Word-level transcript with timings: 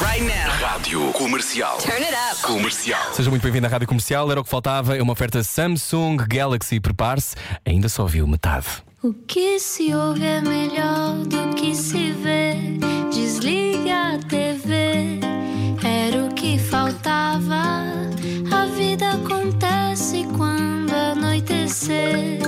Right 0.00 0.24
now. 0.24 0.50
Rádio 0.60 1.12
Comercial. 1.12 1.78
Turn 1.78 2.02
it 2.02 2.12
up. 2.12 2.42
Comercial. 2.42 2.98
Seja 3.12 3.30
muito 3.30 3.42
bem-vindo 3.42 3.64
à 3.68 3.70
Rádio 3.70 3.86
Comercial. 3.86 4.28
Era 4.28 4.40
o 4.40 4.44
que 4.44 4.50
faltava. 4.50 4.96
É 4.96 5.02
uma 5.02 5.12
oferta 5.12 5.40
Samsung 5.44 6.16
Galaxy. 6.16 6.80
Prepare-se. 6.80 7.36
Ainda 7.64 7.88
só 7.88 8.04
viu 8.04 8.26
metade. 8.26 8.66
O 9.04 9.14
que 9.14 9.60
se 9.60 9.94
ouve 9.94 10.24
é 10.24 10.40
melhor 10.40 11.18
do 11.26 11.54
que 11.54 11.76
se 11.76 12.10
vê. 12.10 12.54
Desliga 13.12 14.14
a 14.14 14.18
TV, 14.18 15.20
era 15.84 16.24
o 16.24 16.34
que 16.34 16.58
faltava. 16.58 17.84
A 18.50 18.66
vida 18.76 19.12
acontece 19.12 20.26
quando 20.36 20.92
anoitecer, 20.92 22.40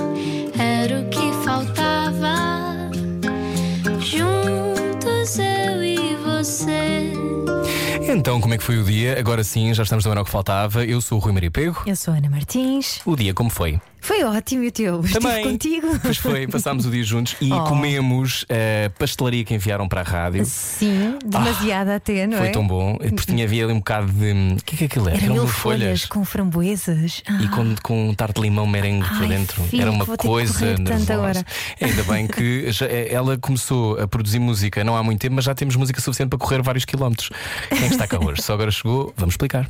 Então, 8.13 8.41
como 8.41 8.53
é 8.53 8.57
que 8.57 8.63
foi 8.63 8.77
o 8.77 8.83
dia? 8.83 9.17
Agora 9.17 9.41
sim, 9.43 9.73
já 9.73 9.83
estamos 9.83 10.03
no 10.03 10.11
Era 10.11 10.21
o 10.21 10.25
que 10.25 10.31
faltava. 10.31 10.83
Eu 10.83 10.99
sou 10.99 11.17
o 11.17 11.21
Rui 11.21 11.31
Maria 11.31 11.49
Pego. 11.49 11.81
Eu 11.85 11.95
sou 11.95 12.13
a 12.13 12.17
Ana 12.17 12.29
Martins. 12.29 12.99
O 13.05 13.15
dia, 13.15 13.33
como 13.33 13.49
foi? 13.49 13.79
Foi 14.03 14.23
ótimo 14.23 14.63
e 14.63 14.67
o 14.67 14.71
teu? 14.71 14.99
Estive 15.01 15.19
Também. 15.19 15.43
contigo. 15.43 15.87
Pois 16.01 16.17
foi, 16.17 16.47
passámos 16.47 16.85
o 16.85 16.91
dia 16.91 17.03
juntos 17.03 17.35
e 17.39 17.51
Oh. 17.61 17.63
comemos 17.65 18.45
a 18.49 18.89
pastelaria 18.97 19.43
que 19.45 19.53
enviaram 19.53 19.87
para 19.87 20.01
a 20.01 20.03
rádio. 20.03 20.43
Sim, 20.45 21.19
demasiada 21.23 21.95
até, 21.95 22.25
não 22.25 22.37
Foi 22.39 22.47
é? 22.47 22.51
tão 22.51 22.65
bom, 22.65 22.97
porque 22.97 23.31
tinha 23.31 23.45
havia 23.45 23.63
ali 23.63 23.73
um 23.73 23.77
bocado 23.77 24.11
de. 24.11 24.31
O 24.59 24.63
que 24.65 24.75
é 24.75 24.77
que 24.79 24.83
aquilo 24.85 25.07
era? 25.07 25.17
Era 25.17 25.25
Eram 25.25 25.33
mil 25.35 25.43
mil 25.43 25.51
folhas 25.51 26.05
com 26.05 26.25
framboesas. 26.25 27.21
Ah, 27.27 27.41
E 27.43 27.47
com, 27.49 27.75
com 27.83 28.09
um 28.09 28.13
tarte 28.15 28.35
de 28.35 28.41
limão 28.41 28.65
merengue 28.65 29.07
por 29.07 29.21
Ai, 29.23 29.27
dentro. 29.27 29.63
filho, 29.63 29.81
Era 29.83 29.91
uma 29.91 30.05
coisa. 30.05 30.75
tanto 30.83 31.13
agora. 31.13 31.45
Ainda 31.79 32.03
bem 32.03 32.27
que 32.27 32.71
já- 32.73 32.87
eh, 32.87 33.13
ela 33.13 33.37
começou 33.37 33.99
a 33.99 34.07
produzir 34.07 34.39
música 34.39 34.83
não 34.83 34.97
há 34.97 35.03
muito 35.03 35.19
tempo, 35.21 35.35
mas 35.35 35.45
já 35.45 35.53
temos 35.53 35.75
música 35.75 36.01
suficiente 36.01 36.29
para 36.29 36.39
correr 36.39 36.61
vários 36.63 36.85
quilómetros. 36.85 37.29
Quem 37.69 37.83
é 37.83 37.87
está 37.87 38.07
cá 38.07 38.19
hoje? 38.19 38.41
Só 38.41 38.53
agora 38.53 38.71
chegou, 38.71 39.13
vamos 39.15 39.33
explicar. 39.33 39.69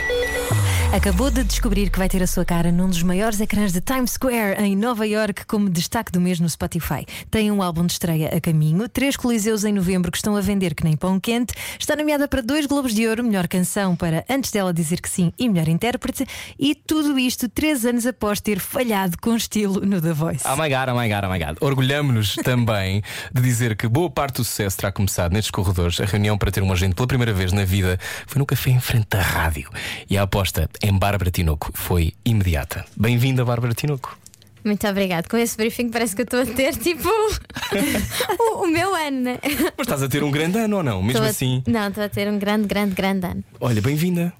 Acabou 0.93 1.31
de 1.31 1.41
descobrir 1.45 1.89
que 1.89 1.97
vai 1.97 2.09
ter 2.09 2.21
a 2.21 2.27
sua 2.27 2.43
cara 2.43 2.69
num 2.69 2.89
dos 2.89 3.01
maiores 3.01 3.39
ecrãs 3.39 3.71
de 3.71 3.79
Times 3.79 4.11
Square, 4.11 4.61
em 4.61 4.75
Nova 4.75 5.07
York, 5.07 5.45
como 5.45 5.69
destaque 5.69 6.11
do 6.11 6.19
mês 6.19 6.37
no 6.37 6.49
Spotify. 6.49 7.05
Tem 7.31 7.49
um 7.49 7.63
álbum 7.63 7.85
de 7.85 7.93
estreia 7.93 8.27
a 8.27 8.41
caminho, 8.41 8.89
três 8.89 9.15
coliseus 9.15 9.63
em 9.63 9.71
novembro 9.71 10.11
que 10.11 10.17
estão 10.17 10.35
a 10.35 10.41
vender 10.41 10.75
que 10.75 10.83
nem 10.83 10.97
pão 10.97 11.17
quente. 11.17 11.53
Está 11.79 11.95
nomeada 11.95 12.27
para 12.27 12.41
dois 12.41 12.65
Globos 12.65 12.93
de 12.93 13.07
Ouro, 13.07 13.23
melhor 13.23 13.47
canção 13.47 13.95
para 13.95 14.25
Antes 14.29 14.51
dela 14.51 14.73
dizer 14.73 14.99
que 14.99 15.09
sim 15.09 15.31
e 15.39 15.47
melhor 15.47 15.69
intérprete. 15.69 16.25
E 16.59 16.75
tudo 16.75 17.17
isto 17.17 17.47
três 17.47 17.85
anos 17.85 18.05
após 18.05 18.41
ter 18.41 18.59
falhado 18.59 19.17
com 19.17 19.33
estilo 19.33 19.79
no 19.85 20.01
The 20.01 20.11
Voice. 20.11 20.45
Oh 20.45 20.61
my 20.61 20.67
god, 20.67 20.89
oh 20.89 20.99
my 20.99 21.07
god, 21.07 21.23
oh 21.23 21.31
my 21.31 21.39
god. 21.39 21.57
Orgulhamos-nos 21.61 22.35
também 22.43 23.01
de 23.33 23.41
dizer 23.41 23.77
que 23.77 23.87
boa 23.87 24.09
parte 24.09 24.35
do 24.35 24.43
sucesso 24.43 24.75
terá 24.75 24.91
começado 24.91 25.31
nestes 25.31 25.51
corredores. 25.51 26.01
A 26.01 26.05
reunião 26.05 26.37
para 26.37 26.51
ter 26.51 26.61
um 26.61 26.71
agente 26.71 26.95
pela 26.95 27.07
primeira 27.07 27.31
vez 27.31 27.53
na 27.53 27.63
vida 27.63 27.97
foi 28.27 28.39
no 28.39 28.45
café 28.45 28.71
em 28.71 28.79
frente 28.81 29.07
da 29.09 29.21
rádio. 29.21 29.69
E 30.09 30.17
a 30.17 30.23
aposta 30.23 30.69
em 30.81 30.97
Bárbara 30.97 31.31
Tinoco 31.31 31.71
foi 31.73 32.13
imediata. 32.25 32.85
Bem-vinda, 32.97 33.43
Bárbara 33.45 33.73
Tinoco. 33.73 34.17
Muito 34.63 34.87
obrigado. 34.87 35.27
Com 35.27 35.37
esse 35.37 35.57
briefing 35.57 35.89
parece 35.89 36.15
que 36.15 36.21
eu 36.21 36.23
estou 36.23 36.41
a 36.41 36.45
ter 36.45 36.75
tipo 36.77 37.09
o, 38.39 38.63
o 38.63 38.67
meu 38.67 38.93
ano, 38.93 39.21
né? 39.21 39.39
Mas 39.77 39.87
estás 39.87 40.03
a 40.03 40.07
ter 40.09 40.23
um 40.23 40.29
grande 40.31 40.59
ano 40.59 40.77
ou 40.77 40.83
não? 40.83 41.01
Mesmo 41.01 41.23
a- 41.23 41.27
assim. 41.29 41.63
Não, 41.67 41.87
estou 41.87 42.03
a 42.03 42.09
ter 42.09 42.27
um 42.29 42.37
grande, 42.37 42.67
grande, 42.67 42.93
grande 42.93 43.25
ano. 43.25 43.43
Olha, 43.59 43.81
bem-vinda. 43.81 44.31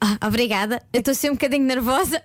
Ah, 0.00 0.18
obrigada. 0.26 0.82
Eu 0.92 1.00
estou 1.00 1.12
assim 1.12 1.30
um 1.30 1.32
bocadinho 1.32 1.64
nervosa. 1.64 2.20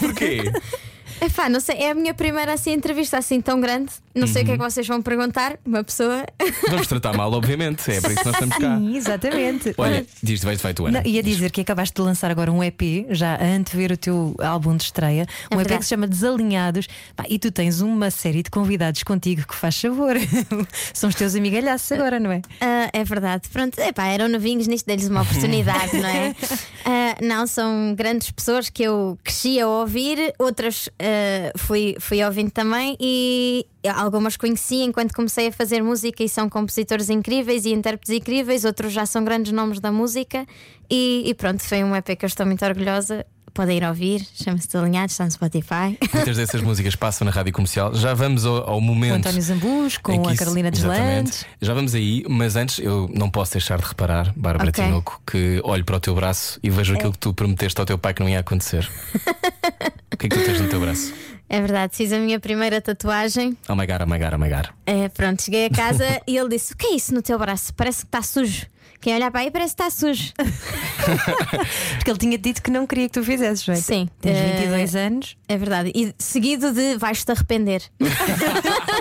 Porquê? 0.00 0.52
Epá, 1.20 1.48
não 1.48 1.60
sei, 1.60 1.76
é 1.78 1.90
a 1.92 1.94
minha 1.94 2.12
primeira 2.12 2.52
assim, 2.52 2.72
entrevista 2.72 3.16
assim 3.16 3.40
tão 3.40 3.58
grande. 3.58 3.90
Não 4.16 4.26
sei 4.26 4.42
o 4.42 4.44
que 4.46 4.52
é 4.52 4.56
que 4.56 4.62
vocês 4.62 4.86
vão 4.86 5.02
perguntar. 5.02 5.58
Uma 5.64 5.84
pessoa. 5.84 6.24
Vamos 6.70 6.86
tratar 6.86 7.14
mal, 7.14 7.30
obviamente. 7.32 7.90
É 7.90 8.00
para 8.00 8.12
isso 8.12 8.20
que 8.20 8.26
nós 8.26 8.34
estamos 8.34 8.56
cá. 8.56 8.78
Sim, 8.78 8.96
exatamente. 8.96 9.74
Olha, 9.76 10.06
diz-te, 10.22 10.46
vai-te, 10.46 10.62
vai 10.62 10.72
tu, 10.74 10.86
Ana. 10.86 11.00
Não, 11.00 11.10
ia 11.10 11.22
dizer 11.22 11.50
que 11.50 11.60
acabaste 11.60 11.94
de 11.94 12.00
lançar 12.00 12.30
agora 12.30 12.50
um 12.50 12.64
EP, 12.64 13.06
já 13.10 13.34
a 13.34 13.44
antever 13.44 13.92
o 13.92 13.96
teu 13.96 14.34
álbum 14.40 14.76
de 14.76 14.84
estreia, 14.84 15.26
um 15.52 15.56
EP 15.56 15.58
verdade. 15.58 15.78
que 15.78 15.84
se 15.84 15.90
chama 15.90 16.06
Desalinhados. 16.06 16.88
Pá, 17.14 17.24
e 17.28 17.38
tu 17.38 17.50
tens 17.50 17.80
uma 17.80 18.10
série 18.10 18.42
de 18.42 18.50
convidados 18.50 19.02
contigo 19.02 19.46
que 19.46 19.54
faz 19.54 19.80
favor. 19.80 20.16
São 20.94 21.10
os 21.10 21.14
teus 21.14 21.34
amigalhaços 21.34 21.92
agora, 21.92 22.18
não 22.18 22.32
é? 22.32 22.40
Ah, 22.60 22.88
é 22.92 23.04
verdade. 23.04 23.48
Pronto, 23.52 23.78
epá, 23.78 24.06
eram 24.06 24.28
novinhos 24.28 24.66
nisto, 24.66 24.86
deles 24.86 25.08
uma 25.08 25.22
oportunidade, 25.22 25.96
não 25.98 26.08
é? 26.08 26.34
Ah, 26.88 27.16
não, 27.20 27.48
são 27.48 27.96
grandes 27.96 28.30
pessoas 28.30 28.70
que 28.70 28.84
eu 28.84 29.18
cresci 29.24 29.58
a 29.58 29.66
ouvir, 29.66 30.32
outras 30.38 30.88
ah, 31.00 31.52
fui, 31.56 31.96
fui 31.98 32.22
ouvindo 32.24 32.50
também 32.50 32.96
e 33.00 33.66
algumas 34.06 34.36
conheci 34.36 34.76
enquanto 34.76 35.14
comecei 35.14 35.48
a 35.48 35.52
fazer 35.52 35.82
música 35.82 36.22
e 36.22 36.28
são 36.28 36.48
compositores 36.48 37.10
incríveis 37.10 37.64
e 37.66 37.72
intérpretes 37.72 38.14
incríveis, 38.14 38.64
outros 38.64 38.92
já 38.92 39.04
são 39.04 39.24
grandes 39.24 39.52
nomes 39.52 39.80
da 39.80 39.92
música 39.92 40.46
e, 40.90 41.24
e 41.26 41.34
pronto, 41.34 41.62
foi 41.62 41.84
um 41.84 41.94
EP 41.94 42.16
que 42.16 42.24
eu 42.24 42.28
estou 42.28 42.46
muito 42.46 42.64
orgulhosa. 42.64 43.26
Podem 43.56 43.78
ir 43.78 43.84
ouvir, 43.84 44.20
chama-se 44.34 44.66
Desalinhados, 44.68 45.12
está 45.14 45.24
no 45.24 45.30
Spotify. 45.30 45.96
Muitas 46.12 46.36
dessas 46.36 46.60
músicas 46.60 46.94
passam 46.94 47.24
na 47.24 47.30
rádio 47.30 47.54
comercial. 47.54 47.94
Já 47.94 48.12
vamos 48.12 48.44
ao, 48.44 48.56
ao 48.56 48.64
Com 48.74 48.80
momento. 48.82 49.14
António 49.26 49.40
Zambus, 49.40 49.96
com 49.96 50.28
a 50.28 50.32
isso- 50.32 50.36
Carolina. 50.44 50.70
Deslandes. 50.70 51.46
Já 51.62 51.72
vamos 51.72 51.94
aí, 51.94 52.22
mas 52.28 52.54
antes 52.54 52.78
eu 52.80 53.08
não 53.14 53.30
posso 53.30 53.52
deixar 53.52 53.78
de 53.78 53.86
reparar, 53.86 54.30
Bárbara 54.36 54.68
Ok. 54.68 54.84
Tinoco, 54.84 55.22
que 55.26 55.58
olho 55.64 55.86
para 55.86 55.96
o 55.96 56.00
teu 56.00 56.14
braço 56.14 56.60
e 56.62 56.68
vejo 56.68 56.92
aquilo 56.94 57.12
que 57.12 57.18
tu 57.18 57.32
prometeste 57.32 57.80
ao 57.80 57.86
teu 57.86 57.96
pai 57.96 58.12
que 58.12 58.20
não 58.20 58.28
ia 58.28 58.40
acontecer. 58.40 58.86
o 60.12 60.16
que 60.18 60.26
é 60.26 60.28
que 60.28 60.36
tu 60.38 60.44
tens 60.44 60.60
no 60.60 60.68
teu 60.68 60.78
braço? 60.80 61.14
É 61.48 61.58
verdade, 61.58 61.96
fiz 61.96 62.12
a 62.12 62.18
minha 62.18 62.38
primeira 62.38 62.80
tatuagem. 62.82 63.56
Oh 63.70 63.74
my 63.74 63.86
god, 63.86 64.02
oh 64.02 64.06
my 64.06 64.18
god, 64.18 64.34
oh 64.34 64.38
my 64.38 64.50
god. 64.50 64.66
É, 64.84 65.08
pronto, 65.08 65.42
cheguei 65.42 65.64
a 65.66 65.70
casa 65.70 66.20
e 66.28 66.36
ele 66.36 66.50
disse: 66.50 66.74
O 66.74 66.76
que 66.76 66.88
é 66.88 66.94
isso 66.96 67.14
no 67.14 67.22
teu 67.22 67.38
braço? 67.38 67.72
Parece 67.72 68.00
que 68.00 68.08
está 68.08 68.20
sujo. 68.20 68.66
Quem 69.06 69.14
olhar 69.14 69.30
para 69.30 69.42
aí 69.42 69.52
parece 69.52 69.76
que 69.76 69.82
está 69.84 69.88
sujo. 69.88 70.32
Porque 71.96 72.10
ele 72.10 72.18
tinha 72.18 72.36
dito 72.36 72.60
que 72.60 72.72
não 72.72 72.88
queria 72.88 73.06
que 73.06 73.12
tu 73.12 73.22
fizesses, 73.22 73.64
não 73.64 73.74
é? 73.76 73.76
Sim. 73.78 74.08
Tens 74.20 74.36
Eh, 74.36 74.56
22 74.56 74.96
anos, 74.96 75.36
É 75.48 75.56
verdade. 75.56 75.92
E 75.94 76.12
seguido 76.18 76.72
de 76.72 76.96
vais-te 76.96 77.30
arrepender. 77.30 77.84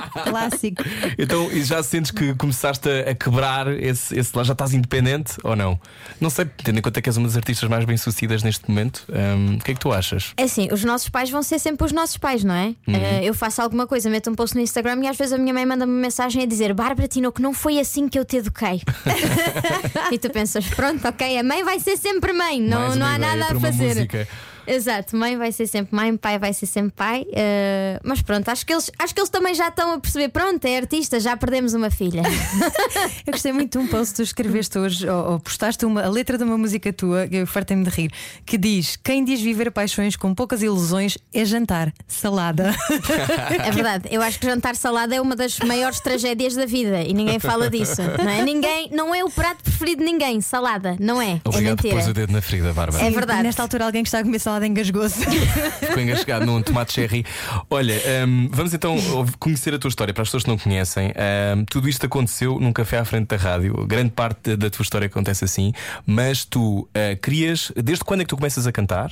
clássico. 0.10 0.84
Então, 1.18 1.52
e 1.52 1.64
já 1.64 1.82
sentes 1.84 2.12
que 2.12 2.34
começaste 2.36 2.88
a, 2.90 3.12
a 3.12 3.16
quebrar 3.16 3.68
esse, 3.68 4.18
esse 4.18 4.36
lá? 4.36 4.44
Já 4.44 4.54
estás 4.54 4.74
independente 4.74 5.34
ou 5.44 5.56
não? 5.56 5.80
Não 6.20 6.30
sei, 6.30 6.46
tendo 6.46 6.80
em 6.80 6.82
conta 6.82 7.02
que 7.02 7.10
és 7.10 7.18
uma 7.18 7.28
das 7.28 7.38
artistas 7.38 7.70
mais 7.70 7.86
bem-sucedidas 7.86 8.44
neste 8.44 8.70
momento, 8.70 9.06
hum, 9.10 9.56
o 9.56 9.64
que 9.64 9.72
é 9.72 9.74
que 9.74 9.80
tu 9.80 9.92
achas? 9.92 10.34
É 10.38 10.44
assim, 10.44 10.68
os 10.72 10.84
nossos 10.84 11.10
pais 11.10 11.30
vão 11.30 11.44
ser 11.44 11.60
sempre 11.60 11.86
os 11.86 11.92
nossos 11.92 12.18
pais, 12.18 12.44
não 12.44 12.54
é? 12.54 12.76
Eh, 12.88 13.22
eu 13.24 13.34
faço 13.34 13.62
alguma 13.62 13.88
coisa, 13.88 14.10
meto 14.10 14.30
um 14.30 14.36
post 14.36 14.56
no 14.56 14.62
Instagram 14.62 15.04
e 15.04 15.08
às 15.08 15.18
vezes 15.18 15.34
a 15.34 15.38
minha 15.38 15.54
mãe 15.54 15.66
manda-me 15.66 15.92
uma 15.92 16.02
mensagem 16.02 16.44
a 16.44 16.46
dizer: 16.46 16.74
Bárbara 16.74 17.08
Tino, 17.08 17.32
que 17.32 17.42
não 17.42 17.54
foi 17.54 17.80
assim 17.80 18.08
que 18.08 18.18
eu 18.18 18.26
te 18.26 18.38
eduquei. 18.38 18.82
e 20.12 20.18
tu 20.18 20.30
pensas: 20.30 20.66
Pronto, 20.68 21.08
ok, 21.08 21.38
a 21.38 21.44
mãe 21.44 21.64
vai 21.64 21.80
ser 21.80 21.98
sempre 21.98 22.34
mãe, 22.34 22.62
não, 22.62 22.96
não 22.96 23.06
há 23.06 23.18
nada 23.18 23.46
a 23.46 23.52
uma 23.52 23.60
fazer. 23.60 23.96
música. 23.96 24.28
Exato, 24.68 25.16
mãe 25.16 25.38
vai 25.38 25.52
ser 25.52 25.68
sempre 25.68 25.96
mãe, 25.96 26.16
pai 26.18 26.40
vai 26.40 26.54
ser 26.54 26.66
sempre 26.66 26.92
pai. 26.92 27.26
eh, 27.34 28.00
mas 28.04 28.22
pronto, 28.22 28.50
acho 28.50 28.66
que, 28.66 28.74
eles, 28.74 28.92
acho 28.98 29.14
que 29.14 29.20
eles 29.22 29.30
também 29.30 29.54
já 29.54 29.68
estão 29.70 29.94
a 29.94 30.00
perceber: 30.00 30.30
pronto, 30.30 30.66
é 30.66 30.78
artista, 30.78 31.20
já 31.20 31.36
perdemos 31.38 31.74
uma 31.74 31.90
filha. 31.90 32.22
Eu 33.26 33.32
gostei 33.32 33.52
muito 33.52 33.78
de 33.78 33.84
um 33.84 33.88
post 33.88 34.14
que 34.14 34.18
tu 34.18 34.24
escreveste 34.24 34.78
hoje, 34.78 35.10
ou, 35.10 35.32
ou 35.34 35.40
postaste 35.40 35.86
uma, 35.86 36.04
a 36.04 36.10
letra 36.10 36.38
de 36.38 36.44
uma 36.44 36.58
música 36.58 36.92
tua, 36.94 37.28
que 37.28 37.38
eu 37.38 37.48
fartei-me 37.48 37.84
de 37.84 37.90
rir, 37.90 38.12
que 38.46 38.58
diz: 38.58 38.96
Quem 38.96 39.24
diz 39.24 39.42
viver 39.42 39.72
paixões 39.72 40.16
com 40.16 40.34
poucas 40.34 40.62
ilusões 40.62 41.18
é 41.34 41.44
jantar 41.46 41.94
salada. 42.08 42.76
É 43.64 43.72
verdade, 43.72 44.08
eu 44.12 44.22
acho 44.22 44.40
que 44.40 44.46
jantar 44.46 44.76
salada 44.76 45.16
é 45.16 45.22
uma 45.22 45.36
das 45.36 45.60
maiores 45.60 46.00
tragédias 46.00 46.56
da 46.56 46.66
vida 46.66 47.02
e 47.02 47.14
ninguém 47.14 47.40
fala 47.40 47.70
disso, 47.70 48.02
não 48.02 48.30
é? 48.30 48.42
Ninguém, 48.44 48.90
não 48.92 49.14
é 49.14 49.24
o 49.24 49.30
prato 49.30 49.64
preferido 49.64 50.04
de 50.04 50.06
ninguém, 50.06 50.42
salada, 50.42 50.96
não 51.00 51.22
é? 51.22 51.42
Obrigado 51.44 51.74
é 51.74 51.76
por 51.76 51.84
mentira. 51.84 52.02
pôr 52.02 52.10
o 52.10 52.14
dedo 52.14 52.34
na 52.34 52.42
ferida, 52.42 52.74
Bárbara. 52.74 53.04
É 53.04 53.10
verdade. 53.10 53.44
Nesta 53.44 53.62
altura, 53.62 53.86
alguém 53.86 54.04
que 54.04 54.08
está 54.08 54.20
a 54.20 54.24
comer 54.24 54.40
salada 54.56 54.68
engasgou-se. 54.68 55.26
Ficou 55.80 56.02
engasgado 56.02 56.46
num 56.46 56.62
tomate 56.62 56.94
cherry. 56.94 57.26
Olha, 57.70 57.96
hum, 58.26 58.50
vamos 58.52 58.74
então 58.74 58.96
conhecer 59.40 59.74
a 59.74 59.80
tua 59.80 59.90
história 59.90 60.14
para 60.14 60.24
as 60.24 60.30
pessoas 60.30 60.44
que 60.44 60.50
não 60.50 60.58
conhecem. 60.58 61.10
Hum, 61.10 61.66
tudo 61.70 61.90
isto 61.90 62.06
aconteceu 62.06 62.60
num 62.60 62.72
café 62.72 62.98
à 62.98 63.06
frente 63.06 63.28
da 63.28 63.38
rádio. 63.38 63.86
Grande 63.86 64.12
parte 64.12 64.56
da, 64.56 64.70
tua 64.70 64.84
história 64.84 65.08
acontece 65.08 65.44
assim. 65.44 65.74
Mas 66.06 66.46
tu 66.46 66.88
ah, 66.94 67.16
querias. 67.22 67.72
Desde 67.76 68.04
quando 68.04 68.22
é 68.22 68.24
que 68.24 68.30
tu 68.30 68.38
começas 68.38 68.66
a 68.66 68.72
cantar? 68.72 69.12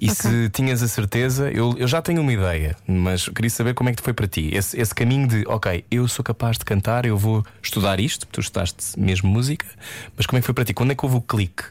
E 0.00 0.10
se 0.10 0.50
tinhas 0.50 0.82
a 0.82 0.88
certeza, 0.88 1.48
eu, 1.50 1.76
eu 1.78 1.86
já 1.86 2.02
tenho 2.02 2.20
uma 2.20 2.32
ideia, 2.32 2.76
mas 2.88 3.28
queria 3.28 3.50
saber 3.50 3.72
como 3.72 3.88
é 3.88 3.92
que 3.94 4.02
foi 4.02 4.12
para 4.12 4.26
ti. 4.26 4.50
Esse, 4.52 4.78
esse 4.80 4.92
caminho 4.92 5.28
de, 5.28 5.44
ok, 5.46 5.84
eu 5.88 6.08
sou 6.08 6.24
capaz 6.24 6.58
de 6.58 6.64
cantar, 6.64 7.06
eu 7.06 7.16
vou 7.16 7.44
estudar 7.62 8.00
isto, 8.00 8.26
tu 8.26 8.40
estudaste 8.40 8.98
mesmo 8.98 9.30
música, 9.30 9.64
mas 10.16 10.26
como 10.26 10.38
é 10.38 10.40
que 10.40 10.46
foi 10.46 10.54
para 10.54 10.64
ti? 10.64 10.74
Quando 10.74 10.90
é 10.90 10.94
que 10.96 11.04
houve 11.04 11.18
o 11.18 11.20
clique? 11.20 11.62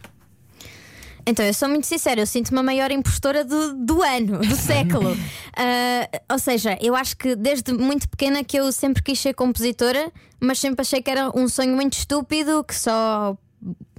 Então, 1.26 1.46
eu 1.46 1.54
sou 1.54 1.70
muito 1.70 1.88
sincera, 1.88 2.22
eu 2.22 2.28
sinto-me 2.28 2.60
a 2.60 2.64
maior 2.64 2.92
impostora 2.92 3.44
do, 3.46 3.74
do 3.74 4.02
ano, 4.02 4.40
do 4.40 4.56
século. 4.58 5.16
Ah, 5.56 6.10
ou 6.34 6.40
seja, 6.40 6.78
eu 6.82 6.96
acho 6.96 7.16
que 7.16 7.36
desde 7.36 7.74
muito 7.74 8.10
pequena 8.10 8.44
que 8.44 8.58
eu 8.58 8.72
sempre 8.72 9.02
quis 9.02 9.20
ser 9.20 9.34
compositora, 9.34 10.12
mas 10.40 10.60
sempre 10.60 10.82
achei 10.82 11.02
que 11.02 11.10
era 11.10 11.30
um 11.38 11.48
sonho 11.48 11.76
muito 11.76 11.94
estúpido, 11.94 12.64
que 12.64 12.76
só 12.76 13.38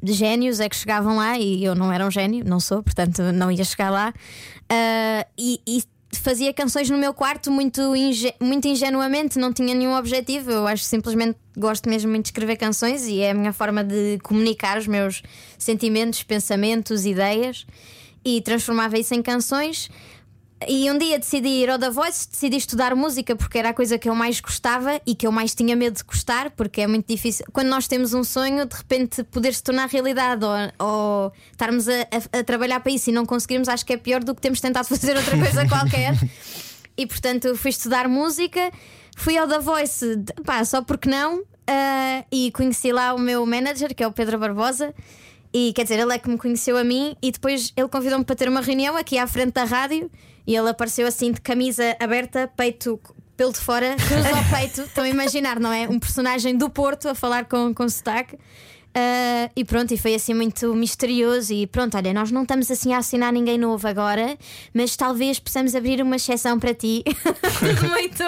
génios 0.03 0.61
é 0.61 0.69
que 0.69 0.77
chegavam 0.77 1.17
lá 1.17 1.39
e 1.39 1.65
eu 1.65 1.75
não 1.75 1.91
era 1.91 2.07
um 2.07 2.11
gênio, 2.11 2.45
não 2.45 2.61
sou, 2.61 2.83
portanto 2.83 3.23
não 3.33 3.51
ia 3.51 3.65
chegar 3.65 3.91
lá. 3.91 4.13
Ah, 4.69 5.27
e, 5.39 5.61
e 5.67 5.83
fazia 6.21 6.53
canções 6.53 6.89
no 6.91 6.99
meu 6.99 7.13
quarto 7.13 7.51
muito, 7.51 7.95
inge 7.95 8.35
muito 8.41 8.67
ingenuamente, 8.67 9.39
não 9.39 9.53
tinha 9.53 9.75
nenhum 9.75 9.95
objetivo. 9.95 10.51
Eu 10.51 10.67
acho 10.67 10.85
simplesmente 10.85 11.39
gosto 11.57 11.89
mesmo 11.89 12.11
muito 12.11 12.25
de 12.25 12.29
escrever 12.29 12.57
canções 12.57 13.07
e 13.07 13.21
é 13.21 13.31
a 13.31 13.35
minha 13.35 13.53
forma 13.53 13.85
de 13.85 14.19
comunicar 14.23 14.79
os 14.79 14.87
meus 14.87 15.23
sentimentos, 15.59 16.23
pensamentos, 16.23 17.05
ideias 17.05 17.67
e 18.25 18.41
transformava 18.41 18.99
isso 18.99 19.15
em 19.15 19.23
canções. 19.23 19.91
E 20.69 20.91
um 20.91 20.99
dia 20.99 21.19
decidi 21.19 21.49
ir 21.49 21.71
ao 21.71 21.79
The 21.79 21.91
Voice, 21.91 22.29
decidi 22.29 22.57
estudar 22.57 22.95
música 22.95 23.35
porque 23.37 23.59
era 23.59 23.71
a 23.71 23.75
coisa 23.75 23.99
que 23.99 24.09
eu 24.09 24.15
mais 24.15 24.41
gostava 24.41 25.01
e 25.07 25.15
que 25.15 25.27
eu 25.27 25.33
mais 25.33 25.55
tinha 25.55 25.75
medo 25.75 25.97
de 25.97 26.05
gostar, 26.05 26.51
porque 26.51 26.81
é 26.81 26.87
muito 26.87 27.07
difícil. 27.07 27.45
Quando 27.53 27.69
nós 27.69 27.87
temos 27.87 28.15
um 28.15 28.25
sonho, 28.25 28.67
de 28.67 28.77
repente 28.77 29.23
poder 29.25 29.55
se 29.55 29.63
tornar 29.63 29.89
realidade 29.89 30.45
ou, 30.45 30.87
ou 30.87 31.33
estarmos 31.51 31.89
a, 31.89 31.93
a, 31.93 32.41
a, 32.41 32.45
trabalhar 32.45 32.81
para 32.81 32.93
isso 32.93 33.11
e 33.11 33.13
não 33.13 33.27
conseguirmos, 33.27 33.69
acho 33.69 33.85
que 33.85 33.93
é 33.93 33.97
pior 33.97 34.23
do 34.23 34.35
que 34.35 34.41
termos 34.41 34.61
tentado 34.61 34.87
fazer 34.87 35.17
outra 35.17 35.39
coisa 35.39 35.67
qualquer. 35.69 36.15
E 36.97 37.07
portanto 37.07 37.57
fui 37.57 37.71
estudar 37.71 38.09
música, 38.09 38.71
fui 39.17 39.37
ao 39.37 39.49
The 39.49 39.59
Voice, 39.59 40.25
pá, 40.45 40.65
só 40.65 40.83
porque 40.83 41.09
não, 41.09 41.41
uh, 41.41 42.25
e 42.31 42.51
conheci 42.53 42.93
lá 42.93 43.15
o 43.15 43.19
meu 43.19 43.45
manager, 43.45 43.95
que 43.95 44.03
é 44.03 44.07
o 44.07 44.13
Pedro 44.13 44.39
Barbosa. 44.39 44.95
E 45.53 45.73
quer 45.73 45.85
dizer, 45.85 46.01
ele 46.01 46.13
é 46.13 46.19
que 46.19 46.29
me 46.29 46.37
conheceu 46.37 46.77
a 46.77 46.83
mim 46.83 47.17
e 47.23 47.31
depois 47.31 47.73
ele 47.77 47.87
convidou-me 47.87 48.25
para 48.25 48.35
ter 48.35 48.49
uma 48.49 48.61
reunião 48.61 48.97
aqui 48.97 49.17
à 49.17 49.27
frente 49.27 49.53
da 49.53 49.63
rádio 49.63 50.11
e 50.47 50.55
ele 50.55 50.69
apareceu 50.69 51.07
assim 51.07 51.33
de 51.33 51.41
camisa 51.41 51.97
aberta, 51.99 52.51
peito 52.57 53.01
pelo 53.37 53.53
de 53.53 53.59
fora, 53.59 53.97
cruz 53.97 54.27
ao 54.33 54.59
peito. 54.59 54.83
Estão 54.83 55.05
a 55.05 55.09
imaginar, 55.09 55.59
não 55.59 55.73
é? 55.73 55.89
Um 55.89 55.99
personagem 55.99 56.57
do 56.57 56.71
Porto 56.71 57.09
a 57.09 57.15
falar 57.15 57.47
com, 57.47 57.75
com 57.75 57.89
sotaque. 57.89 58.37
Uh, 58.97 59.51
e 59.57 59.65
pronto, 59.65 59.93
e 59.93 59.97
foi 59.99 60.15
assim 60.15 60.33
muito 60.33 60.73
misterioso. 60.73 61.53
E 61.53 61.67
pronto, 61.67 61.97
olha, 61.97 62.13
nós 62.13 62.31
não 62.31 62.43
estamos 62.43 62.71
assim 62.71 62.95
a 62.95 62.99
assinar 62.99 63.33
ninguém 63.33 63.59
novo 63.59 63.87
agora, 63.89 64.39
mas 64.73 64.95
talvez 64.95 65.41
possamos 65.41 65.75
abrir 65.75 66.01
uma 66.01 66.17
exceção 66.17 66.61
para 66.61 66.73
ti. 66.73 67.03
muito. 67.91 68.25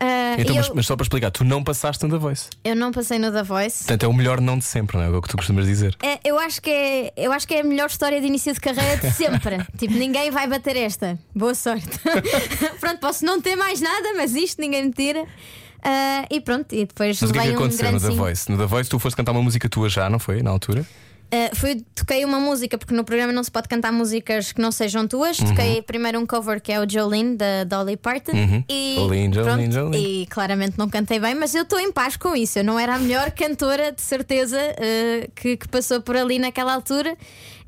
Uh, 0.00 0.40
então, 0.40 0.56
mas, 0.56 0.68
eu... 0.68 0.74
mas, 0.74 0.86
só 0.86 0.96
para 0.96 1.04
explicar, 1.04 1.30
tu 1.30 1.44
não 1.44 1.62
passaste 1.62 2.04
no 2.04 2.10
The 2.10 2.18
Voice. 2.18 2.48
Eu 2.64 2.74
não 2.74 2.90
passei 2.90 3.18
no 3.18 3.30
The 3.30 3.42
Voice. 3.44 3.84
Portanto, 3.84 4.02
é 4.02 4.08
o 4.08 4.12
melhor 4.12 4.40
não 4.40 4.58
de 4.58 4.64
sempre, 4.64 4.96
não 4.96 5.04
é? 5.04 5.06
É 5.06 5.10
o 5.10 5.22
que 5.22 5.28
tu 5.28 5.36
costumas 5.36 5.66
dizer. 5.66 5.96
É, 6.02 6.18
eu, 6.24 6.38
acho 6.38 6.60
que 6.60 6.70
é, 6.70 7.12
eu 7.16 7.32
acho 7.32 7.46
que 7.46 7.54
é 7.54 7.60
a 7.60 7.64
melhor 7.64 7.88
história 7.88 8.20
de 8.20 8.26
início 8.26 8.52
de 8.52 8.60
carreira 8.60 8.96
de 8.96 9.10
sempre. 9.12 9.64
tipo, 9.78 9.94
ninguém 9.94 10.30
vai 10.30 10.48
bater 10.48 10.76
esta. 10.76 11.18
Boa 11.34 11.54
sorte. 11.54 11.98
pronto, 12.80 12.98
posso 12.98 13.24
não 13.24 13.40
ter 13.40 13.54
mais 13.54 13.80
nada, 13.80 14.14
mas 14.16 14.34
isto 14.34 14.60
ninguém 14.60 14.84
me 14.86 14.92
tira. 14.92 15.22
Uh, 15.22 16.26
e 16.30 16.40
pronto, 16.40 16.74
e 16.74 16.86
depois 16.86 17.20
Mas 17.20 17.30
o 17.30 17.32
que 17.32 17.38
é 17.38 17.42
que 17.42 17.50
um 17.50 17.54
aconteceu 17.54 17.92
no 17.92 18.00
The 18.00 18.10
Voice? 18.10 18.50
No 18.50 18.58
The 18.58 18.66
Voice 18.66 18.90
tu 18.90 18.98
foste 18.98 19.16
cantar 19.16 19.32
uma 19.32 19.42
música 19.42 19.68
tua 19.68 19.88
já, 19.88 20.08
não 20.08 20.18
foi? 20.18 20.42
Na 20.42 20.50
altura? 20.50 20.84
Uh, 21.32 21.54
fui, 21.56 21.84
toquei 21.94 22.24
uma 22.24 22.38
música, 22.38 22.78
porque 22.78 22.94
no 22.94 23.02
programa 23.02 23.32
não 23.32 23.42
se 23.42 23.50
pode 23.50 23.66
cantar 23.66 23.92
músicas 23.92 24.52
que 24.52 24.60
não 24.60 24.70
sejam 24.70 25.08
tuas. 25.08 25.38
Uhum. 25.38 25.48
Toquei 25.48 25.82
primeiro 25.82 26.20
um 26.20 26.26
cover 26.26 26.60
que 26.60 26.70
é 26.70 26.80
o 26.80 26.88
Jolene 26.88 27.36
da 27.36 27.64
Dolly 27.64 27.96
Parton. 27.96 28.32
Uhum. 28.32 28.64
E, 28.68 28.94
Jolene, 28.96 29.34
Jolene, 29.34 29.72
Jolene. 29.72 30.22
e 30.22 30.26
claramente 30.26 30.78
não 30.78 30.88
cantei 30.88 31.18
bem, 31.18 31.34
mas 31.34 31.54
eu 31.54 31.62
estou 31.62 31.80
em 31.80 31.90
paz 31.90 32.16
com 32.16 32.36
isso. 32.36 32.60
Eu 32.60 32.64
não 32.64 32.78
era 32.78 32.94
a 32.94 32.98
melhor 32.98 33.32
cantora, 33.32 33.90
de 33.90 34.02
certeza, 34.02 34.58
uh, 34.58 35.30
que, 35.34 35.56
que, 35.56 35.68
passou 35.68 36.00
por 36.00 36.16
ali 36.16 36.38
naquela 36.38 36.72
altura. 36.72 37.16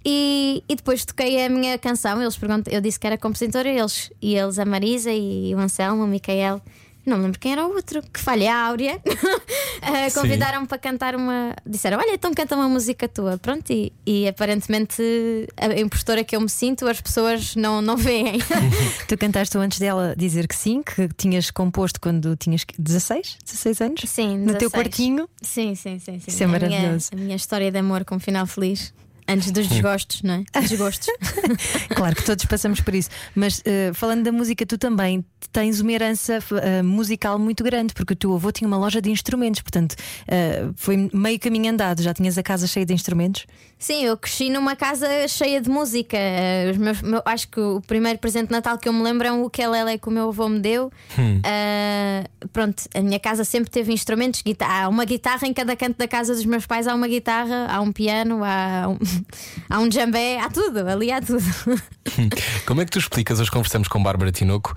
E, 0.04 0.62
e, 0.68 0.76
depois 0.76 1.04
toquei 1.04 1.44
a 1.44 1.48
minha 1.48 1.76
canção. 1.76 2.22
Eles 2.22 2.36
perguntam, 2.36 2.72
eu 2.72 2.80
disse 2.80 3.00
que 3.00 3.06
era 3.06 3.18
compositora, 3.18 3.68
eles, 3.68 4.12
e 4.22 4.36
eles, 4.36 4.58
a 4.60 4.64
Marisa 4.64 5.10
e 5.10 5.52
o 5.54 5.58
Anselmo, 5.58 6.04
o 6.04 6.06
Micael 6.06 6.62
não 7.06 7.18
me 7.18 7.22
lembro 7.22 7.38
quem 7.38 7.52
era 7.52 7.64
o 7.64 7.72
outro, 7.72 8.02
que 8.02 8.18
falha 8.18 8.52
a 8.52 8.66
Áurea. 8.66 9.00
uh, 9.88 10.14
Convidaram-me 10.14 10.66
para 10.66 10.78
cantar 10.78 11.14
uma. 11.14 11.54
Disseram: 11.64 11.98
Olha, 11.98 12.14
então 12.14 12.32
canta 12.34 12.54
uma 12.54 12.68
música 12.68 13.08
tua. 13.08 13.38
Pronto, 13.38 13.70
e, 13.70 13.92
e, 14.06 14.28
aparentemente 14.28 15.02
a 15.56 15.78
impostora 15.78 16.24
que 16.24 16.36
eu 16.36 16.40
me 16.40 16.48
sinto, 16.48 16.86
as 16.86 17.00
pessoas 17.00 17.56
não, 17.56 17.80
não 17.80 17.96
veem. 17.96 18.38
tu 19.08 19.16
cantaste 19.16 19.56
antes 19.58 19.78
dela 19.78 20.14
dizer 20.16 20.46
que 20.46 20.54
sim, 20.54 20.82
que 20.82 21.08
tinhas 21.16 21.50
composto 21.50 22.00
quando 22.00 22.36
tinhas 22.36 22.64
16, 22.78 23.38
16 23.44 23.80
anos? 23.80 24.00
Sim, 24.06 24.38
16. 24.38 24.46
no 24.46 24.54
teu 24.58 24.70
quartinho. 24.70 25.28
Sim, 25.40 25.74
sim, 25.74 25.98
sim. 25.98 26.18
sim. 26.20 26.24
Isso 26.26 26.42
é 26.42 26.46
maravilhoso. 26.46 27.10
A 27.12 27.14
minha, 27.14 27.22
a 27.22 27.26
minha 27.26 27.36
história 27.36 27.70
de 27.70 27.78
amor 27.78 28.04
com 28.04 28.16
um 28.16 28.20
final 28.20 28.46
feliz. 28.46 28.92
Antes 29.28 29.50
dos 29.50 29.66
desgostos, 29.66 30.22
não 30.22 30.34
é? 30.34 30.44
Desgostos. 30.60 31.08
claro 31.94 32.14
que 32.14 32.24
todos 32.24 32.44
passamos 32.44 32.80
por 32.80 32.94
isso. 32.94 33.10
Mas 33.34 33.58
uh, 33.60 33.92
falando 33.94 34.22
da 34.22 34.32
música, 34.32 34.64
tu 34.64 34.78
também 34.78 35.24
tens 35.52 35.80
uma 35.80 35.92
herança 35.92 36.38
uh, 36.38 36.84
musical 36.84 37.38
muito 37.38 37.64
grande, 37.64 37.92
porque 37.92 38.12
o 38.12 38.16
teu 38.16 38.34
avô 38.34 38.52
tinha 38.52 38.68
uma 38.68 38.78
loja 38.78 39.02
de 39.02 39.10
instrumentos, 39.10 39.62
portanto 39.62 39.92
uh, 39.92 40.72
foi 40.76 41.10
meio 41.12 41.40
caminho 41.40 41.72
andado. 41.72 42.02
Já 42.02 42.14
tinhas 42.14 42.38
a 42.38 42.42
casa 42.42 42.66
cheia 42.66 42.86
de 42.86 42.94
instrumentos? 42.94 43.46
Sim, 43.78 44.04
eu 44.04 44.16
cresci 44.16 44.48
numa 44.48 44.74
casa 44.74 45.06
cheia 45.28 45.60
de 45.60 45.68
música. 45.68 46.16
Os 46.70 46.78
meus, 46.78 47.02
meu, 47.02 47.20
acho 47.26 47.46
que 47.48 47.60
o 47.60 47.82
primeiro 47.82 48.18
presente 48.18 48.46
de 48.46 48.52
Natal 48.52 48.78
que 48.78 48.88
eu 48.88 48.92
me 48.92 49.02
lembro 49.02 49.26
é 49.26 49.32
um 49.32 49.44
ukulele 49.44 49.98
que 49.98 50.08
o 50.08 50.10
meu 50.10 50.28
avô 50.28 50.48
me 50.48 50.58
deu. 50.58 50.90
Hum. 51.18 51.42
pronto, 52.54 52.84
a 52.94 53.02
minha 53.02 53.20
casa 53.20 53.44
sempre 53.44 53.70
teve 53.70 53.92
instrumentos. 53.92 54.42
Há 54.60 54.88
uma 54.88 55.04
guitarra 55.04 55.46
em 55.46 55.52
cada 55.52 55.76
canto 55.76 55.98
da 55.98 56.08
casa 56.08 56.34
dos 56.34 56.46
meus 56.46 56.64
pais, 56.64 56.86
há 56.86 56.94
uma 56.94 57.06
guitarra, 57.06 57.66
há 57.68 57.80
um 57.82 57.92
piano, 57.92 58.42
há 58.42 58.88
um 58.88 58.98
há 59.68 59.78
um 59.78 59.90
jambé, 59.90 60.40
há 60.40 60.48
tudo, 60.48 60.88
ali 60.88 61.12
há 61.12 61.20
tudo. 61.20 61.44
Como 62.66 62.80
é 62.80 62.84
que 62.86 62.90
tu 62.90 62.98
explicas, 62.98 63.40
hoje 63.40 63.50
conversamos 63.50 63.88
com 63.88 64.02
Bárbara 64.02 64.32
Tinoco, 64.32 64.74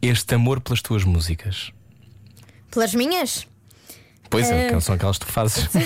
este 0.00 0.36
amor 0.36 0.60
pelas 0.60 0.80
tuas 0.80 1.02
músicas? 1.02 1.72
Pelas 2.70 2.94
minhas? 2.94 3.48
Pois 4.30 4.48
é, 4.48 4.76
uh... 4.76 4.80
são 4.80 4.94
aquelas 4.94 5.18
que 5.18 5.26
tu 5.26 5.32
fazes. 5.32 5.64
uh, 5.64 5.78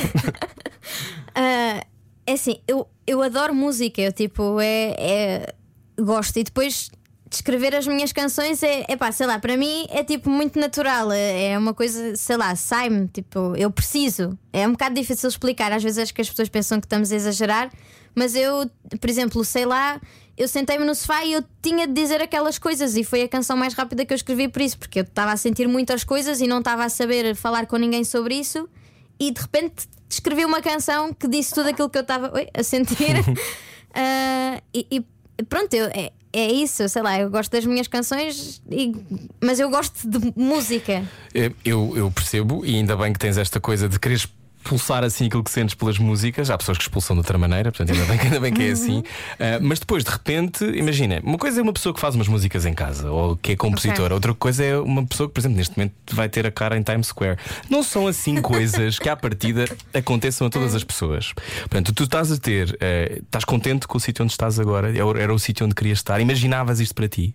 é 2.27 2.33
assim, 2.33 2.57
eu, 2.67 2.89
eu 3.07 3.23
adoro 3.23 3.55
música, 3.55 4.01
eu 4.01 4.13
tipo, 4.13 4.61
é, 4.61 4.95
é, 4.99 5.55
gosto 5.99 6.37
e 6.39 6.45
depois 6.45 6.91
descrever 7.29 7.75
as 7.75 7.87
minhas 7.87 8.13
canções 8.13 8.63
é, 8.63 8.85
é 8.87 8.97
pá, 8.97 9.11
sei 9.11 9.27
lá, 9.27 9.39
para 9.39 9.57
mim 9.57 9.87
é 9.89 10.05
tipo 10.05 10.29
muito 10.29 10.59
natural, 10.59 11.11
é, 11.11 11.53
é 11.53 11.59
uma 11.59 11.73
coisa, 11.73 12.15
sei 12.15 12.37
lá, 12.37 12.55
sai-me, 12.55 13.09
tipo, 13.09 13.57
eu 13.57 13.71
preciso. 13.71 14.39
É 14.53 14.69
um 14.69 14.73
bocado 14.73 14.95
difícil 14.95 15.29
explicar, 15.29 15.73
às 15.73 15.83
vezes 15.83 15.99
acho 15.99 16.15
que 16.15 16.21
as 16.21 16.29
pessoas 16.29 16.49
pensam 16.49 16.79
que 16.79 16.87
estamos 16.87 17.11
a 17.11 17.17
exagerar, 17.17 17.73
mas 18.15 18.35
eu, 18.35 18.71
por 19.01 19.09
exemplo, 19.09 19.43
sei 19.45 19.65
lá, 19.65 19.99
eu 20.37 20.47
sentei-me 20.47 20.85
no 20.85 20.95
sofá 20.95 21.25
e 21.25 21.33
eu 21.33 21.45
tinha 21.63 21.87
de 21.87 21.95
dizer 21.95 22.21
aquelas 22.21 22.59
coisas 22.59 22.97
e 22.97 23.03
foi 23.03 23.23
a 23.23 23.29
canção 23.29 23.57
mais 23.57 23.75
rápida 23.75 24.05
que 24.05 24.13
eu 24.13 24.17
escrevi 24.17 24.49
por 24.49 24.61
isso, 24.61 24.79
porque 24.79 25.01
eu 25.01 25.05
estava 25.05 25.33
a 25.33 25.37
sentir 25.37 25.67
muitas 25.67 26.05
coisas 26.05 26.41
e 26.41 26.47
não 26.47 26.59
estava 26.59 26.85
a 26.85 26.89
saber 26.89 27.35
falar 27.35 27.67
com 27.67 27.77
ninguém 27.77 28.05
sobre 28.05 28.35
isso 28.35 28.69
e 29.19 29.31
de 29.31 29.41
repente 29.41 29.89
escrevi 30.15 30.45
uma 30.45 30.61
canção 30.61 31.13
que 31.13 31.27
disse 31.27 31.55
tudo 31.55 31.69
aquilo 31.69 31.89
que 31.89 31.99
eu 31.99 32.03
estava 32.03 32.33
a 32.55 32.63
sentir. 32.63 33.21
uh, 33.21 34.63
e, 34.75 34.87
e, 34.91 35.43
pronto, 35.45 35.73
eu, 35.75 35.87
é, 35.87 36.13
é 36.33 36.51
isso, 36.51 36.89
sei 36.89 37.03
lá, 37.03 37.19
eu 37.19 37.31
gosto 37.31 37.51
das 37.53 37.65
minhas 37.65 37.87
canções, 37.87 38.63
e, 38.71 38.93
mas 39.43 39.61
eu 39.61 39.69
gosto 39.69 40.09
de 40.09 40.33
música. 40.37 41.05
Eu, 41.65 41.97
eu 41.97 42.11
percebo, 42.11 42.65
e 42.65 42.77
ainda 42.77 42.97
bem 42.97 43.13
que 43.13 43.19
tens 43.19 43.37
esta 43.37 43.61
coisa 43.61 43.89
de 43.89 43.99
quereres 43.99 44.27
expulsar 44.63 45.03
assim 45.03 45.27
aquilo 45.27 45.43
que 45.43 45.51
sentes 45.51 45.75
pelas 45.75 45.99
músicas. 45.99 46.49
Há 46.49 46.57
pessoas 46.57 46.79
que 46.79 46.85
expulsam 46.85 47.17
de 47.17 47.21
outra 47.21 47.37
maneira, 47.37 47.73
portanto, 47.73 47.93
ainda 47.93 48.07
bem, 48.07 48.21
ainda 48.21 48.41
bem 48.41 48.53
que 48.53 48.63
é 48.63 48.71
assim. 48.71 49.01
Uh, 49.01 49.05
mas 49.61 49.81
depois, 49.81 50.05
de 50.05 50.11
repente, 50.11 50.65
imagina, 50.65 51.21
uma 51.23 51.37
coisa 51.37 51.61
é 51.61 51.63
uma 51.63 51.73
pessoa 51.73 51.93
que 51.93 52.01
faz 52.01 52.15
umas 52.15 52.29
músicas 52.29 52.65
em 52.65 52.73
casa 52.73 53.11
ou 53.11 53.37
que 53.37 53.53
é 53.53 53.57
compositora, 53.57 54.07
okay. 54.07 54.15
outra 54.15 54.35
coisa 54.35 54.65
é 54.65 54.79
uma 54.79 55.05
pessoa 55.05 55.29
que, 55.29 55.35
por 55.35 55.41
exemplo, 55.41 55.59
neste 55.59 55.77
momento 55.77 55.95
vai 56.13 56.29
ter 56.29 56.47
a 56.47 56.51
cara 56.51 56.77
em 56.79 56.83
Times 56.83 57.09
Square. 57.09 57.39
Não 57.69 57.83
são 57.83 58.07
assim 58.07 58.41
coisas 58.41 58.99
que 58.99 59.09
à 59.09 59.17
partida 59.17 59.65
aconteçam 59.93 60.47
a 60.47 60.51
todas 60.51 60.75
as 60.75 60.85
pessoas. 60.85 61.33
Portanto, 61.63 61.93
tu 61.93 62.05
estás 62.05 62.31
a 62.31 62.39
ter, 62.39 62.71
uh, 62.71 63.23
estás 63.23 63.45
contente 63.45 63.87
com 63.87 63.99
o 63.99 64.01
sítio 64.01 64.23
onde 64.23 64.33
estás 64.33 64.59
agora? 64.59 64.93
Era 65.19 65.35
o 65.35 65.39
sítio 65.39 65.67
onde 65.67 65.75
querias 65.75 65.99
estar? 65.99 66.21
Imaginavas 66.21 66.81
isto 66.81 66.95
para 66.95 67.09
ti? 67.09 67.35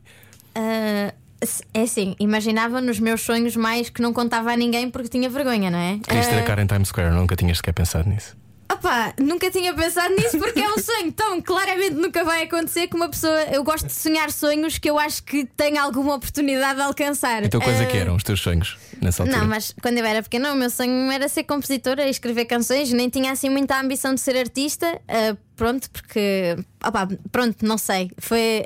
Uh 0.56 1.27
é 1.74 1.82
assim, 1.82 2.16
imaginava 2.20 2.82
nos 2.82 3.00
meus 3.00 3.22
sonhos 3.22 3.56
mais 3.56 3.90
que 3.90 4.02
não 4.02 4.12
contava 4.14 4.52
a 4.52 4.58
ninguém 4.58 4.90
porque 4.90 5.10
tinha 5.10 5.30
vergonha, 5.30 5.70
não 5.70 5.80
é? 5.80 6.00
Querias 6.00 6.28
ter 6.28 6.40
a 6.40 6.44
cara 6.44 6.62
em 6.62 6.68
Times 6.68 6.88
Square, 6.90 7.14
nunca 7.14 7.36
tinhas 7.36 7.58
sequer 7.58 7.74
pensado 7.74 8.10
nisso. 8.10 8.36
Opa, 8.70 9.14
nunca 9.20 9.50
tinha 9.50 9.74
pensado 9.74 10.14
nisso 10.14 10.38
porque 10.38 10.60
é 10.60 10.70
um 10.70 10.78
sonho, 10.78 11.08
então 11.08 11.42
claramente 11.42 11.96
nunca 11.96 12.24
vai 12.24 12.44
acontecer 12.44 12.88
que 12.88 12.96
uma 12.96 13.08
pessoa. 13.08 13.40
Eu 13.44 13.64
gosto 13.64 13.88
de 13.88 13.94
sonhar 13.94 14.30
sonhos 14.30 14.78
que 14.78 14.90
eu 14.90 15.00
acho 15.00 15.24
que 15.24 15.46
tenho 15.46 15.80
alguma 15.82 16.16
oportunidade 16.16 16.76
de 16.76 16.82
alcançar. 16.82 17.44
Então, 17.44 17.62
coisa 17.62 17.84
uh... 17.84 17.88
que 17.88 17.98
eram 17.98 18.16
os 18.16 18.24
teus 18.24 18.42
sonhos 18.42 18.78
nessa 19.02 19.24
altura? 19.24 19.40
Não, 19.40 19.48
mas 19.48 19.74
quando 19.82 19.98
eu 20.00 20.06
era 20.06 20.22
pequena, 20.22 20.52
o 20.52 20.56
meu 20.56 20.70
sonho 20.70 21.10
era 21.12 21.30
ser 21.30 21.44
compositora 21.44 22.06
e 22.08 22.10
escrever 22.10 22.46
canções, 22.46 22.92
nem 22.92 23.10
tinha 23.10 23.32
assim 23.32 23.50
muita 23.50 23.80
ambição 23.80 24.14
de 24.14 24.20
ser 24.20 24.36
artista. 24.36 25.00
Uh, 25.04 25.38
pronto, 25.56 25.90
porque. 25.90 26.58
Opa, 26.86 27.08
pronto, 27.32 27.66
não 27.66 27.78
sei. 27.78 28.12
Foi 28.18 28.66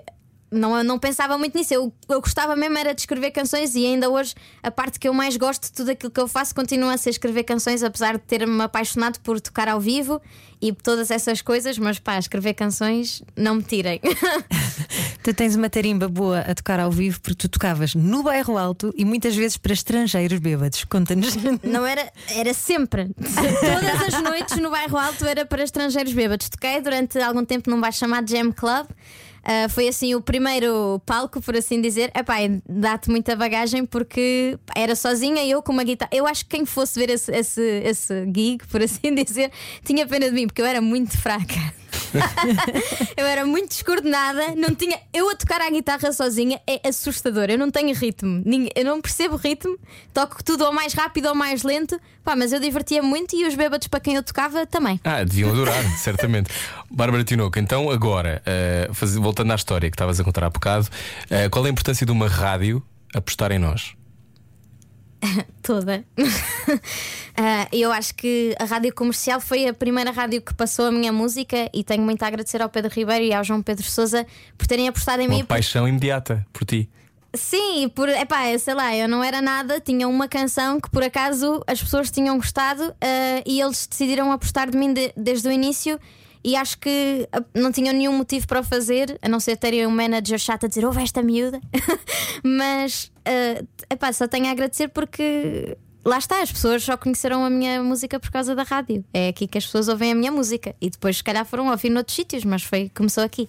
não, 0.51 0.84
não 0.84 1.00
pensava 1.00 1.38
muito 1.38 1.58
nisso. 1.58 1.74
Eu, 1.74 1.93
eu 2.10 2.20
gostava 2.20 2.55
mesmo 2.55 2.77
era 2.77 2.93
de 2.93 3.01
escrever 3.01 3.31
canções 3.31 3.74
e 3.75 3.86
ainda 3.86 4.10
hoje 4.10 4.36
a 4.62 4.70
parte 4.70 5.00
que 5.00 5.08
eu 5.08 5.13
mais 5.13 5.38
gosto 5.38 5.63
de 5.63 5.72
tudo 5.72 5.91
aquilo 5.91 6.12
que 6.12 6.20
eu 6.20 6.27
faço 6.27 6.53
continua 6.53 6.93
a 6.93 6.98
ser 6.98 7.12
escrever 7.12 7.43
canções, 7.43 7.81
apesar 7.84 8.13
de 8.13 8.24
ter-me 8.24 8.62
apaixonado 8.62 9.20
por 9.22 9.39
tocar 9.39 9.70
ao 9.70 9.79
vivo 9.79 10.22
e 10.62 10.72
todas 10.72 11.10
essas 11.10 11.41
coisas, 11.41 11.77
mas 11.79 11.98
pá, 11.98 12.20
escrever 12.20 12.53
canções 12.53 13.24
não 13.36 13.55
me 13.55 13.63
tirem. 13.63 14.00
tu 15.24 15.34
tens 15.34 15.55
uma 15.55 15.70
tarimba 15.70 16.08
boa 16.08 16.41
a 16.41 16.53
tocar 16.53 16.79
ao 16.79 16.91
vivo 16.91 17.20
porque 17.22 17.48
tu 17.48 17.50
tocavas 17.50 17.96
no 17.96 18.22
bairro 18.22 18.58
alto 18.58 18.93
e 18.96 19.05
muitas 19.05 19.36
vezes 19.36 19.58
para 19.58 19.74
estrangeiros 19.74 20.39
bêbados. 20.39 20.84
Conta-nos. 20.84 21.36
Não 21.63 21.86
era, 21.86 22.12
era 22.29 22.53
sempre. 22.53 23.10
Todas 23.15 24.13
as 24.13 24.22
noites 24.22 24.58
no 24.58 24.70
bairro 24.70 24.98
alto 24.98 25.25
era 25.25 25.46
para 25.46 25.63
estrangeiros 25.63 26.13
bêbados. 26.13 26.50
Toquei 26.50 26.81
durante 26.81 27.17
algum 27.20 27.46
tempo 27.46 27.70
num 27.70 27.79
bairro 27.79 27.96
chamado 27.96 28.29
Jam 28.29 28.51
Club. 28.51 28.88
Ah, 29.43 29.67
foi 29.69 29.88
assim 29.88 30.13
o 30.13 30.21
primeiro 30.21 31.01
palco, 31.05 31.41
por 31.41 31.55
assim 31.55 31.81
dizer. 31.81 32.12
Epá, 32.15 32.36
dá-te 32.67 33.10
muita 33.10 33.36
bagagem 33.36 33.86
porque 33.86 34.57
era 34.75 34.95
sozinha 34.95 35.45
eu 35.45 35.62
com 35.62 35.71
uma 35.71 35.83
guitarra. 35.83 36.12
Eu 36.13 36.27
acho 36.27 36.45
que 36.45 36.57
quem 36.57 36.65
fosse 36.65 37.00
ver 37.00 37.10
esse, 37.10 37.31
esse, 37.31 37.62
esse 37.83 38.25
gig, 38.25 38.60
por 38.69 38.81
assim 38.81 39.13
dizer, 39.15 39.51
tinha 39.83 40.05
pena 40.07 40.27
de 40.27 40.33
mim, 40.33 40.48
porque 40.48 40.62
eu 40.62 40.65
era 40.65 40.81
muito 40.81 41.17
fraca. 41.17 41.80
eu 43.18 43.25
era 43.25 43.46
muito 43.46 43.70
descoordenada, 43.70 44.56
não 44.56 44.74
tinha. 44.75 45.00
Eu 45.13 45.30
a 45.30 45.36
tocar 45.36 45.62
a 45.62 45.70
guitarra 45.70 46.12
sozinha 46.12 46.60
é 46.68 46.88
assustador. 46.88 47.46
Eu 47.50 47.58
não 47.58 47.70
tenho 47.72 47.94
ritmo, 47.96 48.44
eu 48.75 48.86
não 48.86 49.01
percebo 49.01 49.36
ritmo, 49.36 49.77
toco 50.13 50.44
tudo 50.44 50.65
ou 50.65 50.74
mais 50.74 50.94
rápido 50.94 51.27
ou 51.27 51.36
mais 51.36 51.63
lento. 51.63 52.00
Pá, 52.24 52.36
mas 52.36 52.53
eu 52.53 52.60
divertia 52.60 53.01
muito 53.01 53.36
e 53.36 53.46
os 53.48 53.56
bêbados 53.56 53.88
para 53.88 54.00
quem 54.00 54.15
eu 54.15 54.22
tocava 54.24 54.65
também. 54.65 55.00
Ah, 55.03 55.24
deviam 55.24 55.50
adorar, 55.50 55.84
certamente. 55.98 56.51
Bárbara 56.89 57.24
Tinoco, 57.24 57.58
então 57.58 57.89
agora, 57.89 58.41
eh, 58.46 58.89
faz- 58.94 59.15
voltando 59.15 59.51
à 59.51 59.56
história 59.56 59.89
que 59.89 59.96
estavas 59.96 60.20
a 60.20 60.24
contar 60.24 60.44
há 60.44 60.50
bocado, 60.50 60.88
eh, 61.30 61.50
qual 61.50 61.65
é 61.65 61.70
a 61.70 61.72
importância 61.72 62.06
de 62.06 62.12
uma 62.12 62.27
rádio 62.27 62.84
apostar 63.15 63.51
em 63.51 63.58
nós? 63.60 63.94
toda. 65.61 66.03
Ah, 67.43 67.65
eu 67.71 67.91
acho 67.93 68.13
que 68.13 68.53
a 68.59 68.65
rádio 68.65 68.93
comercial 68.93 69.39
foi 69.39 69.65
a 69.65 69.73
primeira 69.73 70.11
rádio 70.11 70.41
que 70.41 70.53
passou 70.53 70.85
a 70.87 70.91
minha 70.91 71.13
música 71.13 71.69
e 71.73 71.81
tenho 71.83 72.03
muito 72.03 72.21
a 72.23 72.27
agradecer 72.27 72.61
ao 72.61 72.67
Pedro 72.69 72.91
Ribeiro 72.93 73.23
e 73.23 73.33
ao 73.33 73.41
João 73.43 73.61
Pedro 73.63 73.85
Souza 73.89 74.27
por 74.57 74.67
terem 74.67 74.87
apostado 74.89 75.21
em 75.21 75.27
Uma 75.27 75.37
mim. 75.37 75.45
paixão 75.45 75.87
imediata 75.87 76.45
por 76.51 76.65
ti. 76.65 76.89
Sim, 77.33 77.89
por, 77.95 78.09
epá, 78.09 78.55
sei 78.59 78.73
lá, 78.73 78.93
eu 78.95 79.07
não 79.07 79.23
era 79.23 79.41
nada, 79.41 79.79
tinha 79.79 80.07
uma 80.09 80.27
canção 80.27 80.79
que 80.79 80.89
por 80.89 81.01
acaso 81.03 81.63
as 81.65 81.81
pessoas 81.81 82.11
tinham 82.11 82.35
gostado 82.35 82.93
ah, 83.01 83.41
e 83.45 83.61
eles 83.61 83.87
decidiram 83.87 84.29
apostar 84.31 84.69
de 84.69 84.77
mim 84.77 84.93
de- 84.93 85.13
desde 85.15 85.47
o 85.47 85.51
início. 85.51 85.97
E 86.43 86.55
acho 86.55 86.77
que 86.79 87.27
ah, 87.31 87.41
não 87.55 87.71
tinham 87.71 87.93
nenhum 87.93 88.13
motivo 88.17 88.45
para 88.47 88.59
o 88.59 88.63
fazer, 88.63 89.17
a 89.21 89.29
não 89.29 89.39
ser 89.39 89.55
terem 89.55 89.87
um 89.87 89.91
manager 89.91 90.37
chato 90.37 90.65
a 90.65 90.67
dizer 90.67 90.85
ouve 90.85 91.01
esta 91.01 91.21
miúda. 91.23 91.61
Mas 92.43 93.11
ah, 93.25 93.63
epá, 93.89 94.11
só 94.13 94.27
tenho 94.27 94.47
a 94.47 94.51
agradecer 94.51 94.87
porque 94.89 95.77
lá 96.03 96.17
está, 96.17 96.41
as 96.41 96.51
pessoas 96.51 96.83
só 96.83 96.97
conheceram 96.97 97.43
a 97.45 97.49
minha 97.49 97.81
música 97.83 98.19
por 98.19 98.31
causa 98.31 98.55
da 98.55 98.63
rádio. 98.63 99.03
É 99.13 99.29
aqui 99.29 99.47
que 99.47 99.57
as 99.57 99.65
pessoas 99.65 99.87
ouvem 99.87 100.11
a 100.11 100.15
minha 100.15 100.31
música. 100.31 100.75
E 100.81 100.89
depois, 100.89 101.17
se 101.17 101.23
calhar, 101.23 101.45
foram 101.45 101.69
ouvir 101.69 101.89
noutros 101.89 102.15
sítios, 102.15 102.43
mas 102.43 102.63
foi, 102.63 102.89
começou 102.93 103.23
aqui. 103.23 103.47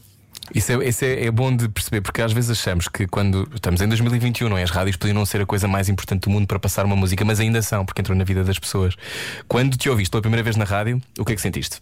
Isso, 0.55 0.73
é, 0.73 0.89
isso 0.89 1.05
é, 1.05 1.27
é 1.27 1.31
bom 1.31 1.55
de 1.55 1.69
perceber, 1.69 2.01
porque 2.01 2.21
às 2.21 2.33
vezes 2.33 2.51
achamos 2.51 2.89
que 2.89 3.07
quando 3.07 3.49
estamos 3.55 3.81
em 3.81 3.89
2021, 3.89 4.49
não 4.49 4.59
é? 4.59 4.63
as 4.63 4.71
rádios 4.71 4.97
podiam 4.97 5.15
não 5.15 5.25
ser 5.25 5.41
a 5.41 5.47
coisa 5.47 5.69
mais 5.69 5.89
importante 5.89 6.23
do 6.23 6.31
mundo 6.31 6.47
para 6.47 6.59
passar 6.59 6.85
uma 6.85 6.97
música, 6.97 7.25
mas 7.25 7.39
ainda 7.39 7.63
são, 7.63 7.85
porque 7.87 8.01
entram 8.01 8.17
na 8.17 8.25
vida 8.25 8.43
das 8.43 8.59
pessoas. 8.59 8.97
Quando 9.47 9.77
te 9.77 9.89
ouviste 9.89 10.11
pela 10.11 10.21
primeira 10.21 10.43
vez 10.43 10.57
na 10.57 10.65
rádio, 10.65 11.01
o 11.19 11.25
que 11.25 11.33
é 11.33 11.37
que 11.37 11.41
sentiste? 11.41 11.81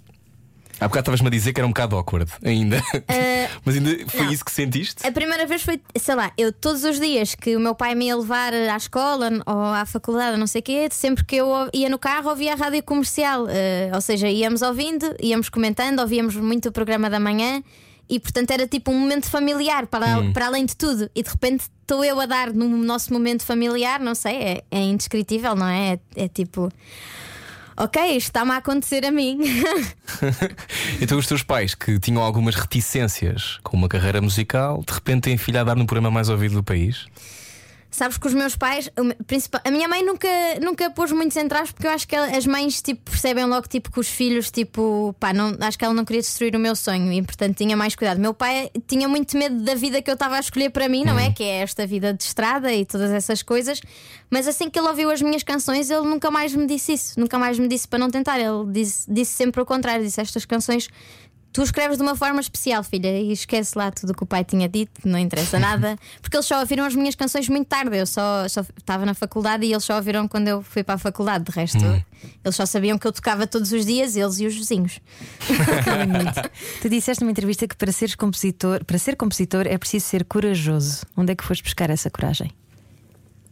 Há 0.80 0.88
bocado 0.88 1.00
estavas-me 1.00 1.26
a 1.28 1.30
dizer 1.30 1.52
que 1.52 1.60
era 1.60 1.66
um 1.66 1.70
bocado 1.70 1.96
awkward 1.96 2.30
ainda. 2.44 2.82
mas 3.64 3.76
ainda 3.76 4.06
foi 4.08 4.24
não. 4.24 4.32
isso 4.32 4.44
que 4.44 4.50
sentiste? 4.50 5.06
A 5.06 5.12
primeira 5.12 5.46
vez 5.46 5.62
foi, 5.62 5.80
sei 5.96 6.14
lá, 6.14 6.32
eu 6.38 6.52
todos 6.52 6.84
os 6.84 6.98
dias 6.98 7.34
que 7.34 7.54
o 7.54 7.60
meu 7.60 7.74
pai 7.74 7.94
me 7.94 8.06
ia 8.06 8.16
levar 8.16 8.54
à 8.54 8.76
escola 8.76 9.30
ou 9.46 9.62
à 9.62 9.84
faculdade, 9.84 10.36
não 10.36 10.46
sei 10.46 10.60
o 10.60 10.64
quê, 10.64 10.88
sempre 10.90 11.24
que 11.24 11.36
eu 11.36 11.48
ia 11.72 11.88
no 11.88 11.98
carro 11.98 12.30
ouvia 12.30 12.54
a 12.54 12.56
rádio 12.56 12.82
comercial. 12.82 13.46
eh, 13.48 13.90
ou 13.94 14.00
seja, 14.00 14.28
íamos 14.28 14.62
ouvindo, 14.62 15.14
íamos 15.22 15.48
comentando, 15.48 16.00
ouvíamos 16.00 16.34
muito 16.36 16.70
o 16.70 16.72
programa 16.72 17.10
da 17.10 17.20
manhã 17.20 17.62
e, 18.10 18.18
portanto, 18.18 18.50
era 18.50 18.66
tipo 18.66 18.90
um 18.90 18.98
momento 18.98 19.30
familiar 19.30 19.86
para, 19.86 20.32
para 20.32 20.46
além 20.46 20.66
de 20.66 20.74
tudo. 20.74 21.08
E 21.14 21.22
de 21.22 21.30
repente 21.30 21.66
estou 21.80 22.04
eu 22.04 22.20
a 22.20 22.26
dar 22.26 22.52
no 22.52 22.68
nosso 22.68 23.12
momento 23.12 23.44
familiar, 23.44 24.00
não 24.00 24.16
sei, 24.16 24.36
é, 24.36 24.64
é 24.68 24.82
indescritível, 24.82 25.54
não 25.54 25.68
é? 25.68 25.92
É, 26.16 26.24
é 26.24 26.28
tipo. 26.28 26.68
Ok, 27.82 27.98
isto 28.14 28.26
está-me 28.26 28.50
a 28.50 28.56
acontecer 28.58 29.06
a 29.06 29.10
mim. 29.10 29.38
então, 31.00 31.16
os 31.16 31.26
teus 31.26 31.42
pais 31.42 31.74
que 31.74 31.98
tinham 31.98 32.22
algumas 32.22 32.54
reticências 32.54 33.58
com 33.62 33.74
uma 33.74 33.88
carreira 33.88 34.20
musical, 34.20 34.84
de 34.86 34.92
repente 34.92 35.22
têm 35.22 35.38
filha 35.38 35.62
a 35.62 35.64
dar 35.64 35.74
no 35.74 35.86
programa 35.86 36.10
mais 36.10 36.28
ouvido 36.28 36.56
do 36.56 36.62
país? 36.62 37.06
Sabes 37.90 38.16
que 38.18 38.26
os 38.26 38.34
meus 38.34 38.54
pais, 38.54 38.88
a 39.64 39.70
minha 39.70 39.88
mãe 39.88 40.04
nunca, 40.04 40.28
nunca 40.62 40.90
pôs 40.90 41.10
muitos 41.10 41.36
entraves 41.36 41.72
porque 41.72 41.86
eu 41.86 41.90
acho 41.90 42.06
que 42.06 42.14
as 42.14 42.46
mães 42.46 42.80
tipo, 42.80 43.10
percebem 43.10 43.44
logo 43.46 43.66
tipo, 43.66 43.90
que 43.90 43.98
os 43.98 44.08
filhos, 44.08 44.50
tipo, 44.50 45.14
pá, 45.18 45.32
não, 45.32 45.56
acho 45.60 45.76
que 45.76 45.84
ela 45.84 45.92
não 45.92 46.04
queria 46.04 46.22
destruir 46.22 46.54
o 46.54 46.58
meu 46.58 46.76
sonho 46.76 47.12
e 47.12 47.20
portanto 47.22 47.56
tinha 47.56 47.76
mais 47.76 47.96
cuidado. 47.96 48.20
Meu 48.20 48.32
pai 48.32 48.70
tinha 48.86 49.08
muito 49.08 49.36
medo 49.36 49.62
da 49.64 49.74
vida 49.74 50.00
que 50.00 50.08
eu 50.08 50.14
estava 50.14 50.36
a 50.36 50.40
escolher 50.40 50.70
para 50.70 50.88
mim, 50.88 51.04
não 51.04 51.18
é? 51.18 51.32
Que 51.32 51.42
é 51.42 51.62
esta 51.62 51.84
vida 51.84 52.14
de 52.14 52.22
estrada 52.22 52.72
e 52.72 52.84
todas 52.84 53.10
essas 53.10 53.42
coisas. 53.42 53.80
Mas 54.30 54.46
assim 54.46 54.70
que 54.70 54.78
ele 54.78 54.86
ouviu 54.88 55.10
as 55.10 55.20
minhas 55.20 55.42
canções, 55.42 55.90
ele 55.90 56.06
nunca 56.06 56.30
mais 56.30 56.54
me 56.54 56.66
disse 56.66 56.92
isso, 56.92 57.18
nunca 57.18 57.38
mais 57.38 57.58
me 57.58 57.66
disse 57.66 57.88
para 57.88 57.98
não 57.98 58.08
tentar. 58.08 58.38
Ele 58.38 58.70
disse, 58.70 59.12
disse 59.12 59.32
sempre 59.32 59.60
o 59.60 59.66
contrário, 59.66 60.04
disse 60.04 60.20
estas 60.20 60.44
canções. 60.44 60.88
Tu 61.52 61.62
escreves 61.62 61.96
de 61.96 62.02
uma 62.04 62.14
forma 62.14 62.40
especial, 62.40 62.84
filha, 62.84 63.08
e 63.18 63.32
esquece 63.32 63.76
lá 63.76 63.90
tudo 63.90 64.10
o 64.10 64.14
que 64.14 64.22
o 64.22 64.26
pai 64.26 64.44
tinha 64.44 64.68
dito, 64.68 64.92
não 65.04 65.18
interessa 65.18 65.58
nada, 65.60 65.98
porque 66.22 66.36
eles 66.36 66.46
só 66.46 66.60
ouviram 66.60 66.84
as 66.84 66.94
minhas 66.94 67.16
canções 67.16 67.48
muito 67.48 67.66
tarde. 67.66 67.96
Eu 67.96 68.06
só 68.06 68.46
só 68.48 68.60
estava 68.78 69.04
na 69.04 69.14
faculdade 69.14 69.66
e 69.66 69.72
eles 69.72 69.84
só 69.84 69.96
ouviram 69.96 70.28
quando 70.28 70.46
eu 70.46 70.62
fui 70.62 70.84
para 70.84 70.94
a 70.94 70.98
faculdade. 70.98 71.44
De 71.44 71.50
resto, 71.50 71.78
eles 72.44 72.54
só 72.54 72.64
sabiam 72.64 72.96
que 72.98 73.06
eu 73.06 73.12
tocava 73.12 73.48
todos 73.48 73.72
os 73.72 73.84
dias, 73.84 74.14
eles 74.14 74.38
e 74.38 74.46
os 74.46 74.54
vizinhos. 74.54 75.00
Tu 76.80 76.88
disseste 76.88 77.22
numa 77.22 77.30
entrevista 77.32 77.66
que 77.66 77.76
para 77.76 77.90
seres 77.92 78.14
compositor, 78.14 78.84
para 78.84 78.98
ser 78.98 79.16
compositor 79.16 79.66
é 79.66 79.76
preciso 79.76 80.06
ser 80.06 80.24
corajoso. 80.24 81.04
Onde 81.16 81.32
é 81.32 81.34
que 81.34 81.44
foste 81.44 81.62
buscar 81.62 81.90
essa 81.90 82.08
coragem? 82.10 82.52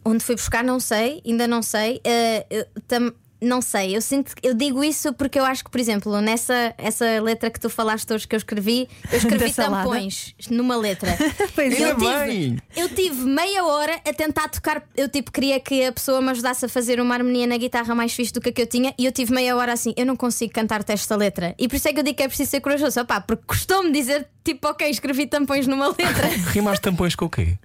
Onde 0.05 0.23
fui 0.23 0.35
buscar, 0.35 0.63
não 0.63 0.79
sei, 0.79 1.21
ainda 1.25 1.47
não 1.47 1.61
sei. 1.61 2.01
Eu 2.49 2.65
tam- 2.87 3.13
não 3.41 3.61
sei, 3.61 3.95
eu 3.95 4.01
sinto 4.01 4.33
eu 4.43 4.53
digo 4.53 4.83
isso 4.83 5.13
porque 5.13 5.39
eu 5.39 5.45
acho 5.45 5.63
que, 5.63 5.71
por 5.71 5.79
exemplo, 5.79 6.19
nessa 6.21 6.73
essa 6.77 7.21
letra 7.21 7.49
que 7.49 7.59
tu 7.59 7.69
falaste 7.69 8.11
hoje 8.13 8.27
que 8.27 8.35
eu 8.35 8.37
escrevi, 8.37 8.87
eu 9.11 9.17
escrevi 9.19 9.53
tampões 9.53 10.33
numa 10.49 10.75
letra. 10.75 11.17
Pois 11.55 11.77
eu, 11.79 11.89
é. 11.89 11.95
tive, 11.95 12.25
bem. 12.27 12.57
eu 12.75 12.89
tive 12.89 13.25
meia 13.25 13.65
hora 13.65 13.99
a 14.07 14.13
tentar 14.13 14.47
tocar. 14.49 14.83
Eu 14.95 15.09
tipo 15.09 15.31
queria 15.31 15.59
que 15.59 15.83
a 15.83 15.91
pessoa 15.91 16.21
me 16.21 16.29
ajudasse 16.29 16.65
a 16.65 16.69
fazer 16.69 16.99
uma 17.01 17.15
harmonia 17.15 17.47
na 17.47 17.57
guitarra 17.57 17.93
mais 17.95 18.13
fixe 18.13 18.31
do 18.31 18.39
que 18.39 18.49
a 18.49 18.51
que 18.51 18.61
eu 18.61 18.67
tinha, 18.67 18.93
e 18.97 19.05
eu 19.05 19.11
tive 19.11 19.33
meia 19.33 19.55
hora 19.55 19.73
assim, 19.73 19.93
eu 19.97 20.05
não 20.05 20.15
consigo 20.15 20.53
cantar-te 20.53 20.91
esta 20.91 21.15
letra. 21.15 21.55
E 21.57 21.67
por 21.67 21.75
isso 21.75 21.87
é 21.87 21.93
que 21.93 21.99
eu 21.99 22.03
digo 22.03 22.17
que 22.17 22.23
é 22.23 22.27
preciso 22.27 22.51
ser 22.51 22.59
corajoso, 22.61 22.99
opá, 23.01 23.19
porque 23.19 23.43
custou-me 23.45 23.91
dizer 23.91 24.27
tipo, 24.43 24.67
ok, 24.67 24.89
escrevi 24.89 25.27
tampões 25.27 25.67
numa 25.67 25.87
letra. 25.87 26.27
Rimaste 26.51 26.81
tampões 26.81 27.15
com 27.15 27.25
o 27.25 27.29
quê? 27.29 27.57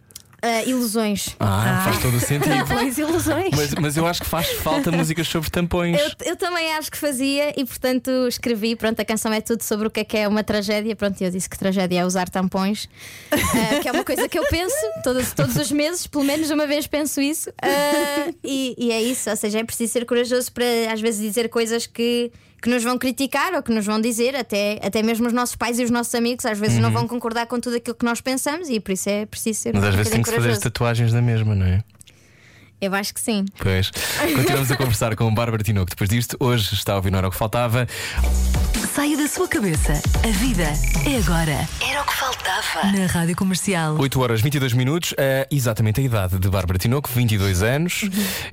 Ah, 0.47 0.63
ilusões. 0.65 1.35
Ah, 1.41 1.81
faz 1.87 2.03
todo 2.03 2.19
o 2.19 2.21
sentido. 2.21 2.67
Pois 2.69 2.99
ilusões. 2.99 3.49
Mas, 3.57 3.75
mas 3.77 3.97
eu 3.97 4.07
acho 4.07 4.21
que 4.21 4.29
faz 4.29 4.47
falta 4.59 4.93
músicas 4.93 5.27
sobre 5.27 5.49
tampões. 5.49 5.99
Eu, 5.99 6.33
eu 6.33 6.37
também 6.37 6.71
acho 6.75 6.91
que 6.91 6.99
fazia 6.99 7.59
e, 7.59 7.65
portanto, 7.65 8.11
escrevi. 8.29 8.77
Pronto, 8.77 9.01
a 9.01 9.07
canção 9.07 9.33
é 9.33 9.41
tudo 9.41 9.63
sobre 9.63 9.87
o 9.87 9.91
que 9.91 10.01
é 10.01 10.05
que 10.05 10.19
é 10.19 10.29
uma 10.29 10.45
tragédia. 10.45 10.95
Pronto, 10.95 11.19
eu 11.23 11.31
disse 11.31 11.49
que 11.49 11.59
tragédia 11.59 12.01
é 12.01 12.05
usar 12.05 12.29
tampões, 12.29 12.91
ah, 13.33 13.81
que 13.81 13.89
é 13.89 13.93
uma 13.93 14.05
coisa 14.05 14.29
que 14.29 14.39
eu 14.39 14.45
penso 14.51 14.77
todos, 15.03 15.33
todos 15.33 15.57
os 15.57 15.73
meses, 15.73 16.07
pelo 16.07 16.25
menos 16.25 16.51
uma 16.51 16.67
vez 16.67 16.87
penso 16.87 17.23
isso. 17.23 17.51
Ah, 17.63 18.31
e, 18.45 18.75
e 18.77 18.93
é 18.93 19.01
isso, 19.01 19.31
ou 19.31 19.37
seja, 19.37 19.61
é 19.61 19.65
preciso 19.65 19.95
ser 19.95 20.05
corajoso 20.05 20.53
para 20.53 20.93
às 20.93 21.01
vezes 21.01 21.23
dizer 21.23 21.49
coisas 21.49 21.87
que. 21.87 22.31
Que 22.65 22.71
nos 22.71 22.83
vão 22.83 22.97
criticar 22.97 23.53
ou 23.53 23.63
que 23.63 23.71
nos 23.71 23.85
vão 23.85 24.01
dizer, 24.01 24.35
até, 24.35 24.81
até 24.83 25.03
mesmo 25.03 25.27
os 25.27 25.35
nossos 25.35 25.55
pais 25.55 25.79
e 25.79 25.85
os 25.85 25.91
nossos 25.91 26.15
amigos, 26.15 26.47
às 26.47 26.59
vezes 26.59 26.79
não 26.79 26.91
vão 26.91 27.07
concordar 27.07 27.47
com 27.47 27.61
tudo 27.61 27.77
aquilo 27.77 27.95
que 27.95 28.07
nós 28.07 28.23
pensamos 28.23 28.71
e 28.71 28.81
por 28.81 28.93
isso 28.93 29.07
é 29.07 29.27
preciso 29.27 29.61
ser 29.61 29.75
Mas 29.75 29.85
um 29.85 29.89
às 29.89 29.95
vezes 29.95 30.11
tem 30.11 30.23
que 30.23 30.31
se 30.31 30.35
fazer 30.35 30.49
as 30.49 30.59
tatuagens 30.61 31.13
na 31.13 31.21
mesma, 31.21 31.55
não 31.55 31.67
é? 31.67 31.85
Eu 32.85 32.95
acho 32.95 33.15
que 33.15 33.21
sim. 33.21 33.47
Pois. 33.59 33.91
Continuamos 34.37 34.71
a 34.71 34.77
conversar 34.77 35.17
com 35.17 35.25
o 35.25 35.31
Bárbara 35.31 35.63
Tinoco. 35.63 35.89
Depois 35.89 36.11
disto, 36.11 36.37
hoje 36.39 36.75
está 36.75 36.93
a 36.93 36.97
ouvir 36.97 37.11
Não 37.11 37.19
Era 37.19 37.29
o 37.29 37.31
que 37.31 37.37
Faltava. 37.37 37.89
Saia 38.95 39.17
da 39.17 39.27
sua 39.27 39.49
cabeça. 39.49 39.95
A 40.23 40.31
vida 40.39 40.65
é 40.65 41.17
agora. 41.17 41.67
Era 41.81 42.03
o 42.03 42.05
que 42.05 42.13
faltava. 42.13 42.93
Na 42.93 43.07
Rádio 43.07 43.35
Comercial. 43.37 43.97
8 43.99 44.21
horas 44.21 44.43
22 44.43 44.75
minutos, 44.75 45.15
é 45.17 45.49
exatamente 45.51 45.99
a 45.99 46.05
idade 46.05 46.39
de 46.39 46.47
Bárbara 46.51 46.79
Tinoco, 46.79 47.09
22 47.09 47.63
anos. 47.63 48.03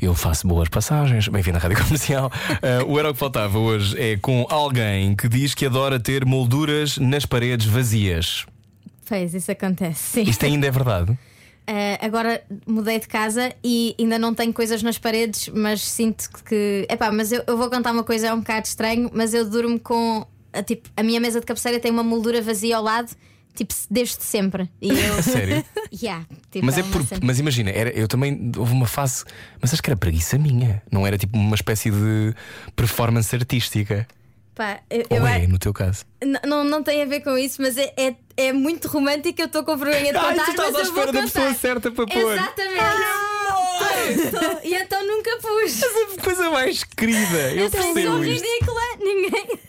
Eu 0.02 0.16
faço 0.16 0.48
boas 0.48 0.70
passagens. 0.70 1.28
Bem-vindo 1.28 1.58
à 1.58 1.60
Rádio 1.60 1.84
Comercial. 1.84 2.32
Eh, 2.62 2.84
o 2.88 2.98
Era 2.98 3.10
o 3.10 3.14
que 3.14 3.20
Faltava 3.20 3.60
hoje 3.60 4.00
é 4.00 4.16
com 4.16 4.48
alguém 4.50 5.14
que 5.14 5.28
diz 5.28 5.54
que 5.54 5.66
adora 5.66 6.00
ter 6.00 6.26
molduras 6.26 6.98
nas 6.98 7.26
paredes 7.26 7.66
vazias. 7.66 8.46
Pois, 9.06 9.34
isso 9.34 9.52
acontece, 9.52 10.00
sim. 10.00 10.22
Isto 10.24 10.46
ainda 10.46 10.66
é 10.66 10.72
verdade? 10.72 11.18
Uh, 11.72 12.06
agora 12.06 12.44
mudei 12.68 13.00
de 13.00 13.08
casa 13.08 13.56
e 13.64 13.96
ainda 13.98 14.20
não 14.20 14.36
tenho 14.36 14.52
coisas 14.52 14.84
nas 14.84 14.98
paredes, 14.98 15.48
mas 15.48 15.82
sinto 15.82 16.30
que. 16.44 16.86
Epá, 16.90 17.14
mas 17.14 17.32
eu, 17.32 17.42
eu 17.48 17.56
vou 17.56 17.70
contar 17.70 17.94
uma 17.94 18.04
coisa, 18.04 18.28
é 18.28 18.34
um 18.34 18.40
bocado 18.40 18.68
estranho, 18.68 19.10
mas 19.14 19.34
eu 19.34 19.50
durmo 19.50 19.80
com. 19.80 20.28
A, 20.52 20.62
tipo, 20.62 20.90
a 20.98 21.02
minha 21.02 21.18
mesa 21.22 21.40
de 21.40 21.46
cabeceira 21.46 21.80
tem 21.80 21.90
uma 21.90 22.04
moldura 22.04 22.42
vazia 22.42 22.76
ao 22.76 22.84
lado, 22.84 23.16
tipo, 23.56 23.74
desde 23.90 24.22
sempre. 24.22 24.70
E 24.82 24.90
eu. 24.90 25.24
Sério? 25.24 25.64
Yeah, 25.94 26.26
tipo, 26.52 26.66
Mas, 26.66 26.78
é 26.78 26.82
uma 26.82 26.92
por, 26.92 27.06
mas 27.24 27.40
imagina, 27.40 27.70
era, 27.70 27.90
eu 27.92 28.06
também 28.06 28.52
houve 28.58 28.74
uma 28.74 28.88
fase, 28.88 29.24
mas 29.62 29.72
acho 29.72 29.82
que 29.82 29.90
era 29.90 29.96
preguiça 29.96 30.38
minha, 30.38 30.84
não 30.92 31.08
era 31.08 31.18
tipo 31.18 31.38
uma 31.38 31.56
espécie 31.56 31.90
de 31.90 32.36
performance 32.76 33.34
artística. 33.34 34.06
Pá, 34.54 34.82
eu, 34.90 35.06
Ou 35.10 35.18
eu 35.18 35.28
é, 35.28 35.48
no 35.48 35.58
teu 35.58 35.74
caso? 35.74 36.06
Não, 36.46 36.64
não 36.64 36.84
tem 36.84 37.02
a 37.02 37.06
ver 37.06 37.22
com 37.22 37.38
isso, 37.38 37.62
mas 37.62 37.78
é, 37.78 37.94
é, 37.98 38.16
é 38.36 38.54
muito 38.54 38.88
romântico. 38.90 39.42
Eu 39.42 39.46
estou 39.46 39.64
com 39.64 39.78
vergonha 39.78 40.12
de 40.12 40.18
Ai, 40.18 40.32
contar, 40.32 40.46
tu 40.46 40.52
estás 40.52 40.72
mas 40.72 40.76
à 40.76 40.80
eu 40.80 40.84
espera 40.84 41.12
da 41.14 41.22
pessoa 41.22 41.54
certa 41.54 41.92
para 41.92 42.06
pôr. 42.06 42.34
Exatamente. 42.34 44.32
Tô, 44.32 44.40
tô. 44.40 44.60
E 44.68 44.76
então 44.76 45.08
nunca 45.08 45.38
pus. 45.38 45.84
A 46.20 46.22
coisa 46.24 46.50
mais 46.50 46.84
querida, 46.84 47.54
eu 47.54 47.68
Então, 47.68 47.94
percebo 47.94 48.14
sou 48.16 48.22
ridícula, 48.24 48.82
ninguém. 49.00 49.60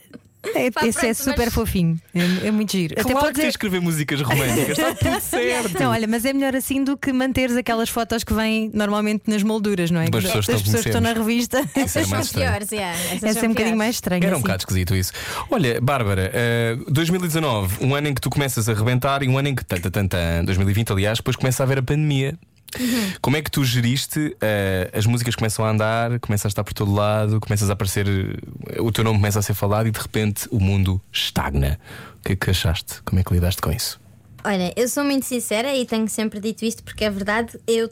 É, 0.54 0.70
Pá, 0.70 0.86
esse 0.86 0.98
é 0.98 1.14
pronto, 1.14 1.14
super 1.30 1.44
mas- 1.46 1.54
fofinho. 1.54 1.98
É, 2.14 2.48
é 2.48 2.50
muito 2.50 2.72
giro. 2.72 2.94
Claro 2.94 3.18
pode 3.18 3.26
que 3.28 3.34
tens 3.34 3.42
de 3.44 3.48
escrever 3.50 3.80
músicas 3.80 4.20
românticas, 4.20 4.78
está 4.78 4.94
tudo 4.94 5.20
certo. 5.22 5.78
Não, 5.80 5.90
olha, 5.90 6.06
mas 6.06 6.24
é 6.24 6.32
melhor 6.32 6.54
assim 6.54 6.82
do 6.84 6.96
que 6.96 7.12
manteres 7.12 7.56
aquelas 7.56 7.88
fotos 7.88 8.22
que 8.24 8.32
vêm 8.34 8.70
normalmente 8.74 9.24
nas 9.26 9.42
molduras, 9.42 9.90
não 9.90 10.00
é? 10.00 10.08
Das 10.08 10.24
pessoas 10.24 10.46
que 10.46 10.52
não 10.52 10.58
pessoas 10.60 10.82
que 10.82 10.88
estão 10.88 11.00
na 11.00 11.12
revista. 11.12 11.64
Essas 11.74 12.06
são 12.08 12.20
piores, 12.26 12.70
yeah, 12.72 12.96
essas 12.98 13.22
Essa 13.24 13.32
são 13.34 13.42
é 13.44 13.46
um 13.46 13.48
bocadinho 13.48 13.54
piores. 13.54 13.78
mais 13.78 13.94
estranho. 13.96 14.22
Era 14.24 14.32
um 14.32 14.34
assim. 14.36 14.42
bocado 14.42 14.60
esquisito 14.62 14.94
isso. 14.94 15.12
Olha, 15.50 15.80
Bárbara, 15.80 16.30
eh, 16.34 16.76
2019, 16.88 17.84
um 17.84 17.94
ano 17.94 18.08
em 18.08 18.14
que 18.14 18.20
tu 18.20 18.30
começas 18.30 18.68
a 18.68 18.72
arrebentar 18.72 19.22
e 19.22 19.28
um 19.28 19.38
ano 19.38 19.48
em 19.48 19.54
que, 19.54 19.64
tanta, 19.64 19.90
tanta, 19.90 20.18
2020, 20.44 20.92
aliás, 20.92 21.18
depois 21.18 21.36
começa 21.36 21.62
a 21.62 21.64
haver 21.64 21.78
a 21.78 21.82
pandemia. 21.82 22.34
Uhum. 22.78 23.12
Como 23.20 23.36
é 23.36 23.42
que 23.42 23.50
tu 23.50 23.64
geriste? 23.64 24.36
eh, 24.40 24.90
as 24.92 25.06
músicas 25.06 25.34
começam 25.34 25.64
a 25.64 25.70
andar, 25.70 26.18
começas 26.20 26.46
a 26.46 26.48
estar 26.48 26.64
por 26.64 26.72
todo 26.72 26.92
lado, 26.92 27.40
começas 27.40 27.68
a 27.70 27.72
aparecer, 27.72 28.06
eh, 28.08 28.80
o 28.80 28.90
teu 28.90 29.04
nome 29.04 29.18
começa 29.18 29.38
a 29.38 29.42
ser 29.42 29.54
falado 29.54 29.86
e 29.86 29.90
de 29.90 30.00
repente 30.00 30.48
o 30.50 30.58
mundo 30.58 31.00
estagna. 31.12 31.78
O 32.20 32.26
que 32.26 32.32
é 32.32 32.36
que 32.36 32.50
achaste? 32.50 33.02
Como 33.02 33.20
é 33.20 33.24
que 33.24 33.32
lidaste 33.32 33.60
com 33.60 33.70
isso? 33.70 34.00
Olha, 34.44 34.72
eu 34.76 34.88
sou 34.88 35.04
muito 35.04 35.24
sincera 35.24 35.74
e 35.74 35.86
tenho 35.86 36.08
sempre 36.08 36.40
dito 36.40 36.64
isto 36.64 36.82
porque 36.82 37.04
é 37.04 37.10
verdade. 37.10 37.58
Eu, 37.66 37.90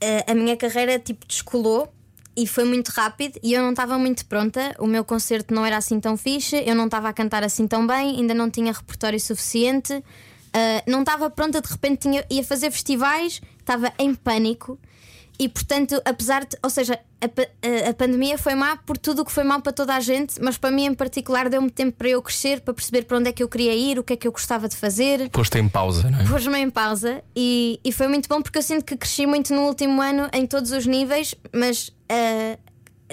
eh, 0.00 0.24
a 0.26 0.34
minha 0.34 0.56
carreira 0.56 0.98
tipo 0.98 1.26
descolou 1.26 1.92
e 2.36 2.46
foi 2.46 2.64
muito 2.64 2.88
rápido 2.88 3.38
e 3.42 3.52
eu 3.54 3.62
não 3.62 3.70
estava 3.70 3.98
muito 3.98 4.26
pronta. 4.26 4.74
O 4.78 4.86
meu 4.86 5.04
concerto 5.04 5.54
não 5.54 5.64
era 5.64 5.76
assim 5.76 5.98
tão 5.98 6.16
fixe, 6.16 6.62
eu 6.66 6.74
não 6.74 6.84
estava 6.86 7.08
a 7.08 7.12
cantar 7.12 7.42
assim 7.42 7.66
tão 7.66 7.86
bem, 7.86 8.16
ainda 8.16 8.34
não 8.34 8.50
tinha 8.50 8.72
repertório 8.72 9.18
suficiente, 9.18 10.02
eh, 10.52 10.82
não 10.86 11.00
estava 11.00 11.30
pronta. 11.30 11.60
De 11.60 11.68
repente 11.68 12.00
tinha, 12.00 12.24
ia 12.30 12.44
fazer 12.44 12.70
festivais, 12.70 13.40
estava 13.72 13.92
em 13.98 14.14
pânico. 14.14 14.78
E 15.38 15.48
portanto, 15.48 16.02
apesar 16.04 16.44
de. 16.44 16.54
Ou 16.62 16.68
seja, 16.68 16.98
a, 17.18 17.24
a- 17.24 17.90
a 17.90 17.94
pandemia 17.94 18.36
foi 18.36 18.54
má 18.54 18.76
por 18.76 18.98
tudo 18.98 19.22
o 19.22 19.24
que 19.24 19.32
foi 19.32 19.42
mal 19.42 19.62
para 19.62 19.72
toda 19.72 19.94
a 19.94 20.00
gente, 20.00 20.38
mas 20.38 20.58
para 20.58 20.70
mim 20.70 20.84
em 20.84 20.92
particular 20.94 21.48
deu-me 21.48 21.70
tempo 21.70 21.96
para 21.96 22.08
eu 22.10 22.20
crescer, 22.20 22.60
para 22.60 22.74
perceber 22.74 23.04
para 23.06 23.16
onde 23.16 23.30
é 23.30 23.32
que 23.32 23.42
eu 23.42 23.48
queria 23.48 23.74
ir, 23.74 23.98
o 23.98 24.04
que 24.04 24.12
é 24.12 24.16
que 24.16 24.28
eu 24.28 24.32
gostava 24.32 24.68
de 24.68 24.76
fazer. 24.76 25.30
Posto 25.30 25.56
em 25.56 25.66
pausa, 25.66 26.10
não 26.10 26.20
é? 26.20 26.26
Pôs-me 26.28 26.58
em 26.58 26.68
pausa 26.68 27.22
e, 27.34 27.80
e 27.82 27.90
foi 27.90 28.06
muito 28.06 28.28
bom 28.28 28.42
porque 28.42 28.58
eu 28.58 28.62
sinto 28.62 28.84
que 28.84 28.94
cresci 28.98 29.24
muito 29.26 29.54
no 29.54 29.62
último 29.62 30.02
ano 30.02 30.28
em 30.34 30.46
todos 30.46 30.72
os 30.72 30.84
níveis, 30.86 31.34
mas 31.54 31.90
ah, 32.10 32.58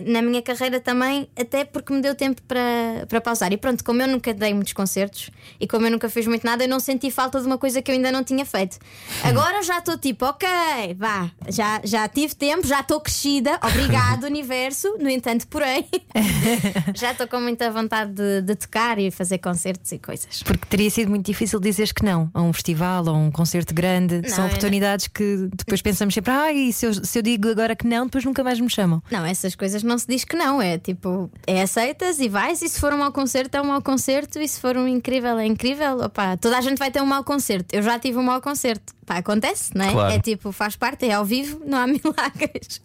na 0.05 0.21
minha 0.21 0.41
carreira 0.41 0.79
também, 0.79 1.27
até 1.39 1.65
porque 1.65 1.93
me 1.93 2.01
deu 2.01 2.13
tempo 2.15 2.41
para, 2.43 3.05
para 3.07 3.21
pausar. 3.21 3.51
E 3.53 3.57
pronto, 3.57 3.83
como 3.83 4.01
eu 4.01 4.07
nunca 4.07 4.33
dei 4.33 4.53
muitos 4.53 4.73
concertos 4.73 5.29
e 5.59 5.67
como 5.67 5.85
eu 5.85 5.91
nunca 5.91 6.09
fiz 6.09 6.27
muito 6.27 6.45
nada, 6.45 6.63
eu 6.63 6.69
não 6.69 6.79
senti 6.79 7.09
falta 7.11 7.39
de 7.39 7.45
uma 7.47 7.57
coisa 7.57 7.81
que 7.81 7.91
eu 7.91 7.95
ainda 7.95 8.11
não 8.11 8.23
tinha 8.23 8.45
feito. 8.45 8.77
Agora 9.23 9.61
já 9.63 9.79
estou 9.79 9.97
tipo, 9.97 10.25
ok, 10.25 10.47
vá, 10.95 11.29
já, 11.49 11.81
já 11.83 12.07
tive 12.07 12.35
tempo, 12.35 12.65
já 12.67 12.81
estou 12.81 12.99
crescida, 13.01 13.59
obrigado, 13.63 14.23
universo. 14.27 14.95
No 14.99 15.09
entanto, 15.09 15.47
porém, 15.47 15.85
já 16.95 17.11
estou 17.11 17.27
com 17.27 17.39
muita 17.39 17.69
vontade 17.71 18.11
de, 18.13 18.41
de 18.41 18.55
tocar 18.55 18.99
e 18.99 19.09
fazer 19.11 19.37
concertos 19.39 19.91
e 19.91 19.99
coisas. 19.99 20.43
Porque 20.43 20.65
teria 20.67 20.89
sido 20.89 21.09
muito 21.09 21.25
difícil 21.25 21.59
dizeres 21.59 21.91
que 21.91 22.03
não 22.03 22.29
a 22.33 22.41
um 22.41 22.53
festival 22.53 23.03
ou 23.07 23.15
a 23.15 23.17
um 23.17 23.31
concerto 23.31 23.73
grande. 23.73 24.21
Não, 24.21 24.29
São 24.29 24.35
eu 24.37 24.41
não- 24.41 24.47
oportunidades 24.47 25.07
que 25.07 25.49
depois 25.55 25.81
pensamos 25.81 26.13
sempre, 26.13 26.31
ah, 26.31 26.51
e 26.51 26.71
se 26.73 26.85
eu, 26.85 26.93
se 26.93 27.17
eu 27.19 27.21
digo 27.23 27.49
agora 27.49 27.75
que 27.75 27.85
não, 27.87 28.05
depois 28.05 28.23
nunca 28.25 28.43
mais 28.43 28.59
me 28.59 28.69
chamam. 28.69 29.01
Não, 29.11 29.25
essas 29.25 29.55
coisas 29.55 29.83
não 29.87 29.97
se 29.97 30.07
diz 30.07 30.23
que 30.23 30.35
não. 30.35 30.61
É 30.61 30.77
tipo, 30.77 31.29
é 31.45 31.61
aceitas 31.61 32.19
e 32.19 32.29
vais. 32.29 32.61
E 32.61 32.69
se 32.69 32.79
for 32.79 32.93
um 32.93 32.97
mau 32.97 33.11
concerto, 33.11 33.57
é 33.57 33.61
um 33.61 33.67
mau 33.67 33.81
concerto. 33.81 34.39
E 34.39 34.47
se 34.47 34.59
for 34.59 34.77
um 34.77 34.87
incrível, 34.87 35.37
é 35.37 35.45
incrível. 35.45 35.99
Opa, 35.99 36.37
toda 36.37 36.57
a 36.57 36.61
gente 36.61 36.77
vai 36.77 36.91
ter 36.91 37.01
um 37.01 37.05
mau 37.05 37.23
concerto. 37.23 37.75
Eu 37.75 37.81
já 37.81 37.97
tive 37.97 38.17
um 38.17 38.23
mau 38.23 38.41
concerto. 38.41 38.95
Pá, 39.05 39.17
acontece, 39.17 39.71
não 39.73 39.85
é? 39.85 39.91
Claro. 39.91 40.13
É 40.13 40.19
tipo, 40.19 40.51
faz 40.51 40.75
parte, 40.75 41.05
é 41.07 41.13
ao 41.13 41.23
vivo, 41.23 41.61
não 41.65 41.77
há 41.77 41.87
milagres. 41.87 42.81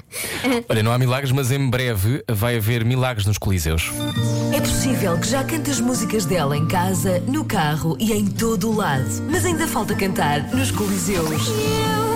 Olha, 0.69 0.83
não 0.83 0.93
há 0.93 0.99
milagres, 0.99 1.33
mas 1.33 1.51
em 1.51 1.69
breve 1.69 2.23
vai 2.31 2.57
haver 2.59 2.85
milagres 2.85 3.27
nos 3.27 3.39
Coliseus. 3.39 3.91
É 4.55 4.61
possível 4.61 5.19
que 5.19 5.27
já 5.27 5.43
cantes 5.43 5.81
músicas 5.81 6.25
dela 6.25 6.57
em 6.57 6.69
casa, 6.69 7.19
no 7.27 7.45
carro 7.45 7.97
e 7.99 8.13
em 8.13 8.27
todo 8.27 8.71
o 8.71 8.77
lado. 8.77 9.09
Mas 9.29 9.45
ainda 9.45 9.67
falta 9.67 9.97
cantar 9.97 10.55
nos 10.55 10.71
Coliseus. 10.71 11.49
Eu 11.49 12.12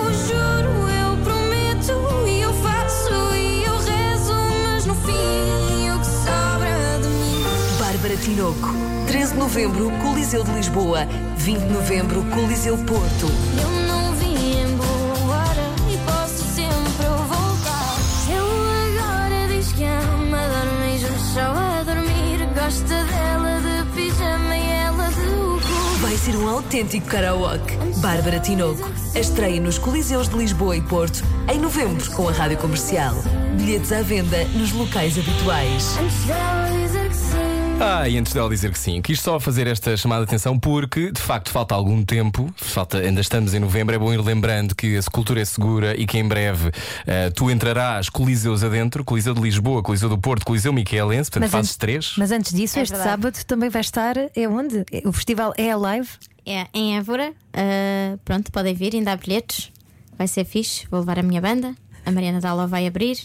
Tinoco. 8.17 8.69
13 9.07 9.33
de 9.33 9.39
novembro, 9.39 9.91
Coliseu 10.01 10.43
de 10.43 10.51
Lisboa. 10.51 11.05
20 11.37 11.59
de 11.59 11.73
novembro, 11.73 12.23
Coliseu 12.25 12.77
Porto. 12.79 13.27
Eu 13.61 13.69
não 13.87 14.11
vim 14.13 14.61
embora 14.61 15.73
e 15.91 15.97
posso 16.05 16.43
sempre 16.53 17.05
voltar. 17.27 17.95
Ele 18.27 18.99
agora 18.99 19.47
diz 19.47 19.71
que 19.71 19.83
ama, 19.83 20.37
dorme 20.37 20.99
só 21.33 21.41
a 21.41 21.83
dormir. 21.83 22.47
Gosta 22.53 23.03
dela 23.05 23.61
de 23.61 23.91
pijama 23.95 24.57
e 24.57 24.69
ela 24.69 25.07
de 25.09 25.15
cu. 25.15 25.99
Vai 26.01 26.15
ser 26.17 26.35
um 26.35 26.49
autêntico 26.49 27.07
karaoke. 27.07 27.75
Bárbara 27.97 28.39
Tinoco. 28.39 28.89
A 29.15 29.19
estreia 29.19 29.61
nos 29.61 29.77
Coliseus 29.77 30.27
de 30.27 30.37
Lisboa 30.37 30.75
e 30.75 30.81
Porto 30.81 31.23
em 31.51 31.59
novembro 31.59 32.11
com 32.11 32.27
a 32.27 32.31
Rádio 32.31 32.57
Comercial. 32.57 33.15
Bilhetes 33.57 33.91
à 33.91 34.01
venda 34.01 34.43
nos 34.53 34.71
locais 34.71 35.17
habituais. 35.17 35.97
Antes 35.97 36.25
dela 36.25 36.69
dizer 36.71 37.09
que 37.09 37.15
sim. 37.15 37.46
Ah, 37.79 38.09
e 38.09 38.17
antes 38.17 38.33
dela 38.33 38.49
dizer 38.49 38.71
que 38.71 38.79
sim, 38.79 39.01
quis 39.03 39.21
só 39.21 39.39
fazer 39.39 39.67
esta 39.67 39.95
chamada 39.95 40.25
de 40.25 40.29
atenção 40.29 40.57
porque, 40.57 41.11
de 41.11 41.21
facto, 41.21 41.49
falta 41.51 41.75
algum 41.75 42.03
tempo, 42.03 42.51
falta, 42.55 42.97
ainda 42.97 43.21
estamos 43.21 43.53
em 43.53 43.59
novembro. 43.59 43.93
É 43.95 43.99
bom 43.99 44.11
ir 44.11 44.19
lembrando 44.19 44.73
que 44.75 44.97
a 44.97 45.01
cultura 45.11 45.41
é 45.41 45.45
segura 45.45 45.95
e 45.99 46.05
que 46.07 46.17
em 46.17 46.27
breve 46.27 46.71
eh, 47.05 47.29
tu 47.29 47.51
entrarás 47.51 48.09
Coliseus 48.09 48.63
adentro 48.63 49.03
Coliseu 49.05 49.33
de 49.33 49.41
Lisboa, 49.41 49.83
Coliseu 49.83 50.09
do 50.09 50.17
Porto, 50.17 50.43
Coliseu 50.45 50.73
Miquelense, 50.73 51.29
portanto 51.29 51.51
fazes 51.51 51.69
antes, 51.69 51.77
três. 51.77 52.13
mas 52.17 52.31
antes 52.31 52.51
disso, 52.51 52.79
É 52.79 52.81
este 52.81 52.91
verdade. 52.95 53.09
sábado 53.11 53.45
também 53.45 53.69
vai 53.69 53.81
estar. 53.81 54.15
É 54.17 54.47
onde? 54.49 54.83
O 55.05 55.11
festival 55.13 55.53
é 55.55 55.75
live. 55.75 56.09
É 56.45 56.65
em 56.73 56.97
Évora. 56.97 57.31
Ah, 57.53 58.17
pronto, 58.25 58.51
podem 58.51 58.73
vir, 58.73 58.95
ainda 58.95 59.11
há 59.11 59.15
bilhetes. 59.17 59.71
Vai 60.17 60.27
ser 60.27 60.45
fixe. 60.45 60.87
Vou 60.89 61.01
levar 61.01 61.19
a 61.19 61.23
minha 61.23 61.39
banda. 61.41 61.75
A 62.05 62.11
Mariana 62.11 62.39
Dalla 62.41 62.65
vai 62.65 62.87
abrir. 62.87 63.17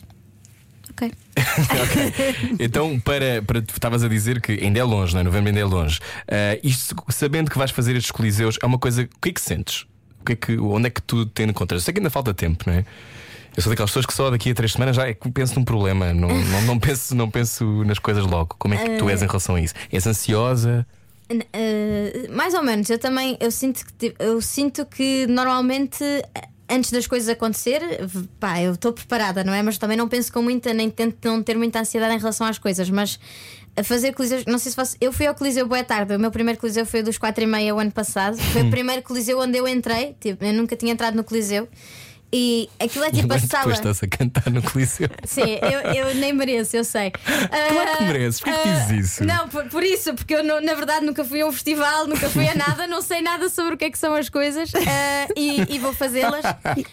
Ok. 0.92 1.12
Então, 2.58 2.98
para, 3.00 3.42
para 3.42 3.58
estavas 3.60 4.02
a 4.04 4.08
dizer 4.08 4.40
que 4.40 4.52
ainda 4.52 4.78
é 4.78 4.84
longe, 4.84 5.14
não 5.14 5.20
é? 5.20 5.24
Novembro 5.24 5.48
ainda 5.48 5.60
é 5.60 5.64
longe. 5.64 5.98
Eh, 6.28 6.60
isto, 6.62 6.94
sabendo 7.08 7.50
que 7.50 7.58
vais 7.58 7.70
fazer 7.70 7.96
estes 7.96 8.10
Coliseus, 8.10 8.58
é 8.62 8.66
uma 8.66 8.78
coisa. 8.78 9.02
O 9.02 9.20
que 9.20 9.30
é 9.30 9.32
que 9.32 9.40
sentes? 9.40 9.86
O 10.20 10.24
que 10.24 10.32
é 10.32 10.36
que, 10.36 10.58
onde 10.58 10.86
é 10.86 10.90
que 10.90 11.02
tu 11.02 11.26
te 11.26 11.42
encontras? 11.42 11.82
Eu 11.82 11.84
sei 11.84 11.94
que 11.94 12.00
ainda 12.00 12.10
falta 12.10 12.32
tempo, 12.32 12.64
não 12.66 12.74
é? 12.74 12.84
Eu 13.56 13.62
sou 13.62 13.70
daquelas 13.70 13.90
pessoas 13.90 14.06
que 14.06 14.14
só 14.14 14.30
daqui 14.30 14.50
a 14.50 14.54
três 14.54 14.72
semanas 14.72 14.96
já 14.96 15.06
é 15.06 15.12
que 15.14 15.30
penso 15.30 15.58
num 15.58 15.64
problema, 15.64 16.12
não, 16.14 16.28
não, 16.44 16.62
não, 16.62 16.78
penso, 16.78 17.14
não 17.14 17.30
penso 17.30 17.84
nas 17.84 17.98
coisas 17.98 18.24
logo. 18.24 18.54
Como 18.58 18.74
é 18.74 18.78
que 18.78 18.96
tu 18.96 19.08
és 19.10 19.22
em 19.22 19.26
relação 19.26 19.56
a 19.56 19.60
isso? 19.60 19.74
És 19.92 20.06
ansiosa? 20.06 20.86
Eh, 21.52 22.28
mais 22.30 22.54
ou 22.54 22.62
menos, 22.62 22.88
eu 22.90 22.98
também 22.98 23.36
eu 23.40 23.50
sinto 23.50 23.84
que 23.86 23.92
ti- 23.94 24.14
eu 24.18 24.40
sinto 24.42 24.84
que 24.86 25.26
normalmente 25.26 26.02
eh, 26.04 26.48
antes 26.72 26.90
das 26.90 27.06
coisas 27.06 27.28
acontecer, 27.28 27.82
pá, 28.40 28.60
eu 28.60 28.72
estou 28.72 28.92
preparada, 28.92 29.44
não 29.44 29.52
é? 29.52 29.62
Mas 29.62 29.78
também 29.78 29.96
não 29.96 30.08
penso 30.08 30.32
com 30.32 30.42
muita, 30.42 30.72
nem 30.72 30.88
tento 30.88 31.16
não 31.24 31.42
ter 31.42 31.56
muita 31.56 31.80
ansiedade 31.80 32.14
em 32.14 32.18
relação 32.18 32.46
às 32.46 32.58
coisas, 32.58 32.88
mas 32.88 33.18
a 33.76 33.82
fazer 33.82 34.12
coliseus, 34.12 34.44
não 34.46 34.58
sei 34.58 34.70
se 34.70 34.76
fosse. 34.76 34.96
Eu 35.00 35.12
fui 35.12 35.26
ao 35.26 35.34
Coliseu 35.34 35.66
boa 35.66 35.82
tarde, 35.84 36.14
o 36.14 36.18
meu 36.18 36.30
primeiro 36.30 36.58
Coliseu 36.58 36.84
foi 36.84 37.02
dos 37.02 37.18
4 37.18 37.44
e 37.44 37.46
meia 37.46 37.74
o 37.74 37.78
ano 37.78 37.92
passado. 37.92 38.36
Foi 38.36 38.62
o 38.62 38.70
primeiro 38.70 39.02
Coliseu 39.02 39.38
onde 39.38 39.58
eu 39.58 39.68
entrei, 39.68 40.16
tipo, 40.20 40.44
eu 40.44 40.52
nunca 40.52 40.76
tinha 40.76 40.92
entrado 40.92 41.14
no 41.14 41.24
Coliseu. 41.24 41.68
E 42.34 42.68
aquilo 42.80 43.04
é 43.04 43.10
tipo 43.10 43.30
a 43.32 43.36
Mas 43.36 43.42
sala. 43.42 43.64
depois 43.64 43.76
estás 43.78 44.02
a 44.02 44.06
cantar 44.08 44.50
no 44.50 44.62
Coliseu. 44.62 45.08
Sim, 45.24 45.58
eu, 45.60 46.06
eu 46.06 46.14
nem 46.14 46.32
mereço, 46.32 46.76
eu 46.76 46.82
sei. 46.84 47.10
Claro 47.10 47.98
que 47.98 48.04
mereces, 48.04 48.40
porquê 48.40 48.58
que 48.58 48.68
dizes 48.68 49.12
isso? 49.12 49.24
Não, 49.24 49.48
por, 49.48 49.64
por 49.68 49.82
isso, 49.82 50.14
porque 50.14 50.34
eu 50.34 50.42
não- 50.42 50.60
na 50.60 50.74
verdade 50.74 51.04
nunca 51.04 51.24
fui 51.24 51.42
a 51.42 51.46
um 51.46 51.52
festival, 51.52 52.06
nunca 52.06 52.30
fui 52.30 52.48
a 52.48 52.54
nada, 52.54 52.86
não 52.86 53.02
sei 53.02 53.20
nada 53.20 53.48
sobre 53.50 53.74
o 53.74 53.76
que 53.76 53.84
é 53.84 53.90
que 53.90 53.98
são 53.98 54.14
as 54.14 54.28
coisas 54.30 54.72
ah, 54.74 55.32
e, 55.36 55.74
e 55.74 55.78
vou 55.78 55.92
fazê-las. 55.92 56.44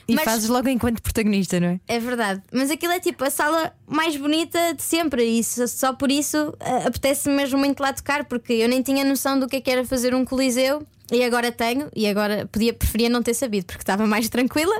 E 0.08 0.14
Mas 0.16 0.26
fazes 0.26 0.50
logo 0.50 0.68
enquanto 0.68 1.02
protagonista, 1.02 1.60
não 1.60 1.70
é? 1.70 1.80
é 1.88 2.00
verdade. 2.00 2.42
Mas 2.52 2.70
aquilo 2.70 2.92
é 2.92 3.00
tipo 3.00 3.24
a 3.24 3.30
sala 3.30 3.74
mais 3.88 4.18
bonita 4.18 4.74
de 4.74 4.84
sempre 4.84 5.24
e 5.24 5.44
só, 5.44 5.68
só 5.68 5.94
por 5.94 6.12
isso 6.12 6.54
ah, 6.60 6.88
apetece 6.88 7.30
mesmo 7.30 7.58
muito 7.60 7.80
lá 7.82 7.94
tocar, 7.94 8.26
porque 8.26 8.54
eu 8.54 8.68
nem 8.68 8.82
tinha 8.82 9.06
noção 9.06 9.40
do 9.40 9.48
que 9.48 9.56
é 9.58 9.62
que 9.62 9.72
era 9.72 9.86
fazer 9.86 10.14
um 10.14 10.26
coliseu. 10.26 10.86
E 11.12 11.24
agora 11.24 11.52
tenho, 11.52 11.90
e 11.96 12.08
agora 12.08 12.48
podia, 12.52 12.74
preferia 12.74 13.10
não 13.10 13.24
ter 13.24 13.34
sabido 13.34 13.66
porque 13.66 13.82
estava 13.82 14.06
mais 14.06 14.30
tranquila, 14.30 14.76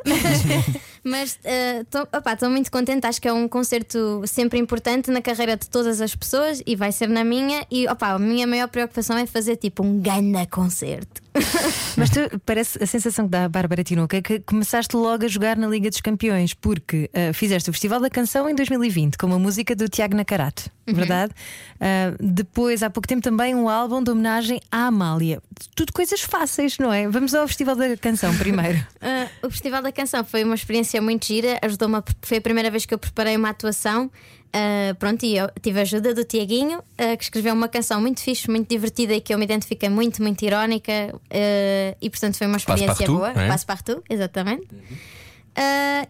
estou 1.18 2.50
muito 2.50 2.72
contente. 2.72 3.06
Acho 3.06 3.22
que 3.22 3.28
é 3.28 3.34
um 3.34 3.48
concerto 3.48 4.22
sempre 4.26 4.60
importante 4.60 5.12
na 5.12 5.22
carreira 5.22 5.56
de 5.58 5.70
todas 5.70 6.02
as 6.02 6.16
pessoas 6.16 6.62
e 6.66 6.76
vai 6.76 6.92
ser 6.92 7.08
na 7.08 7.24
minha. 7.24 7.66
E 7.72 7.88
opa, 7.88 8.10
a 8.10 8.20
minha 8.20 8.48
maior 8.48 8.68
preocupação 8.68 9.18
é 9.18 9.26
fazer 9.26 9.58
tipo 9.58 9.84
um 9.84 10.00
ganda 10.00 10.46
concerto. 10.46 11.22
Mas 11.98 12.10
tu, 12.10 12.20
parece 12.46 12.82
a 12.82 12.86
sensação 12.86 13.26
que 13.26 13.32
dá 13.32 13.46
a 13.46 13.50
Bárbara 13.50 13.84
Tinoco 13.84 14.16
é 14.16 14.22
que 14.22 14.40
começaste 14.40 14.96
logo 14.96 15.26
a 15.26 15.28
jogar 15.28 15.58
na 15.58 15.68
Liga 15.68 15.90
dos 15.90 16.02
Campeões, 16.02 16.54
porque 16.54 17.10
ah, 17.14 17.34
fizeste 17.34 17.70
o 17.70 17.74
Festival 17.74 18.00
da 18.00 18.10
Canção 18.10 18.50
em 18.50 18.56
2020 18.56 19.18
com 19.18 19.28
uma 19.28 19.40
música 19.40 19.76
do 19.76 19.88
Tiago 19.88 20.16
Nacarato, 20.16 20.70
verdade? 20.88 21.34
Ah, 21.80 22.16
depois, 22.20 22.84
há 22.84 22.90
pouco 22.90 23.08
tempo, 23.08 23.22
também 23.22 23.56
um 23.56 23.70
álbum 23.70 24.04
de 24.04 24.12
homenagem 24.12 24.60
à 24.72 24.88
Amália. 24.88 25.42
Tudo 25.76 25.94
coisas 25.94 26.22
fáceis, 26.22 26.78
não 26.78 26.92
é? 26.92 27.08
Vamos 27.08 27.34
ao 27.34 27.48
Festival 27.48 27.76
da 27.76 27.96
Canção 27.98 28.36
primeiro. 28.38 28.86
Ah, 29.02 29.28
o 29.46 29.50
Festival 29.50 29.82
da 29.82 29.92
Canção 29.92 30.24
foi 30.24 30.44
uma 30.44 30.56
experiência 30.56 30.99
é 31.00 31.02
muito 31.02 31.26
gira, 31.26 31.58
ajudou-me. 31.62 32.02
Foi 32.22 32.38
a 32.38 32.42
primeira 32.42 32.70
vez 32.70 32.86
que 32.86 32.94
eu 32.94 32.98
preparei 32.98 33.36
uma 33.36 33.50
atuação. 33.50 34.12
Ah, 34.52 34.96
pronto, 34.98 35.24
e 35.26 35.38
eu 35.38 35.50
tive 35.62 35.80
a 35.80 35.82
ajuda 35.84 36.14
do 36.14 36.24
Tiaguinho, 36.24 36.82
ah, 36.98 37.16
que 37.16 37.24
escreveu 37.24 37.54
uma 37.54 37.68
canção 37.68 38.02
muito 38.02 38.22
fixe, 38.22 38.50
muito 38.50 38.68
divertida 38.68 39.14
e 39.14 39.22
que 39.22 39.34
eu 39.34 39.38
me 39.38 39.46
identifiquei 39.46 39.90
muito, 39.90 40.22
muito 40.22 40.44
irónica. 40.44 40.92
ah, 41.32 41.96
e 42.02 42.10
portanto 42.10 42.38
foi 42.38 42.48
uma 42.48 42.58
experiência 42.58 42.96
Passepartout, 42.96 43.34
boa. 43.34 43.46
é? 43.46 43.48
Passepartout, 43.48 44.02
exatamente. 44.10 44.68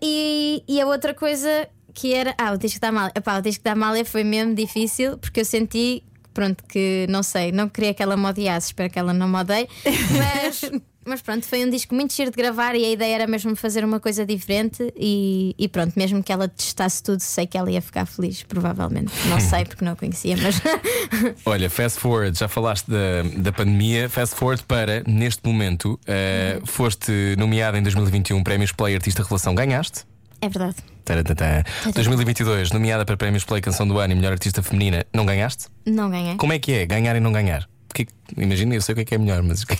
E, 0.01 0.63
e 0.67 0.79
a 0.79 0.85
outra 0.85 1.13
coisa 1.13 1.67
que 1.93 2.13
era. 2.13 2.33
Ah, 2.37 2.53
o 2.53 2.57
disco 2.57 2.79
da 2.79 2.89
Amália. 2.89 3.11
Epá, 3.15 3.37
o 3.37 3.41
disco 3.41 3.63
da 3.63 3.73
Amália 3.73 4.05
foi 4.05 4.23
mesmo 4.23 4.55
difícil 4.55 5.17
porque 5.17 5.41
eu 5.41 5.45
senti. 5.45 6.03
Pronto, 6.33 6.63
que 6.63 7.05
não 7.09 7.23
sei, 7.23 7.51
não 7.51 7.67
queria 7.67 7.93
que 7.93 8.01
ela 8.01 8.15
me 8.15 8.25
odiasse, 8.25 8.67
espero 8.67 8.89
que 8.89 8.99
ela 8.99 9.13
não 9.13 9.27
me 9.27 9.37
odeie, 9.37 9.67
mas, 10.17 10.71
mas 11.05 11.21
pronto, 11.21 11.45
foi 11.45 11.65
um 11.65 11.69
disco 11.69 11.95
muito 11.95 12.13
giro 12.13 12.29
de 12.29 12.37
gravar 12.37 12.75
e 12.75 12.85
a 12.85 12.91
ideia 12.91 13.15
era 13.15 13.27
mesmo 13.27 13.55
fazer 13.55 13.83
uma 13.83 13.99
coisa 13.99 14.25
diferente. 14.25 14.93
E, 14.95 15.55
e 15.57 15.67
pronto, 15.67 15.93
mesmo 15.95 16.21
que 16.21 16.31
ela 16.31 16.47
testasse 16.47 17.01
tudo, 17.01 17.19
sei 17.19 17.47
que 17.47 17.57
ela 17.57 17.71
ia 17.71 17.81
ficar 17.81 18.05
feliz, 18.05 18.43
provavelmente. 18.43 19.11
Não 19.27 19.39
sei 19.39 19.65
porque 19.65 19.83
não 19.83 19.93
a 19.93 19.95
conhecia, 19.95 20.37
mas 20.37 20.61
Olha, 21.45 21.69
fast 21.69 21.99
forward, 21.99 22.37
já 22.37 22.47
falaste 22.47 22.87
da, 22.89 23.23
da 23.37 23.51
pandemia. 23.51 24.07
Fast 24.07 24.35
forward 24.35 24.63
para, 24.63 25.03
neste 25.07 25.45
momento, 25.45 25.99
eh, 26.05 26.61
foste 26.65 27.35
nomeada 27.37 27.77
em 27.77 27.81
2021 27.81 28.43
Prémios 28.43 28.71
Play 28.71 28.95
Artista 28.95 29.23
Revelação. 29.23 29.55
Ganhaste? 29.55 30.05
É 30.41 30.49
verdade. 30.49 30.75
Taratata. 31.05 31.63
2022, 31.93 32.71
nomeada 32.71 33.03
para 33.05 33.17
Prémios 33.17 33.43
Play 33.43 33.61
Canção 33.61 33.87
do 33.87 33.97
Ano 33.99 34.13
e 34.13 34.15
Melhor 34.15 34.33
Artista 34.33 34.61
Feminina. 34.61 35.05
Não 35.13 35.25
ganhaste? 35.25 35.65
Não 35.85 36.09
ganhei. 36.09 36.35
Como 36.35 36.53
é 36.53 36.59
que 36.59 36.71
é 36.71 36.85
ganhar 36.85 37.15
e 37.15 37.19
não 37.19 37.31
ganhar? 37.31 37.67
Que, 37.93 38.07
imagina, 38.37 38.75
eu 38.75 38.81
sei 38.81 38.93
o 38.93 38.95
que 38.95 39.01
é 39.01 39.05
que 39.05 39.15
é 39.15 39.17
melhor, 39.17 39.41
mas 39.41 39.63
que- 39.65 39.75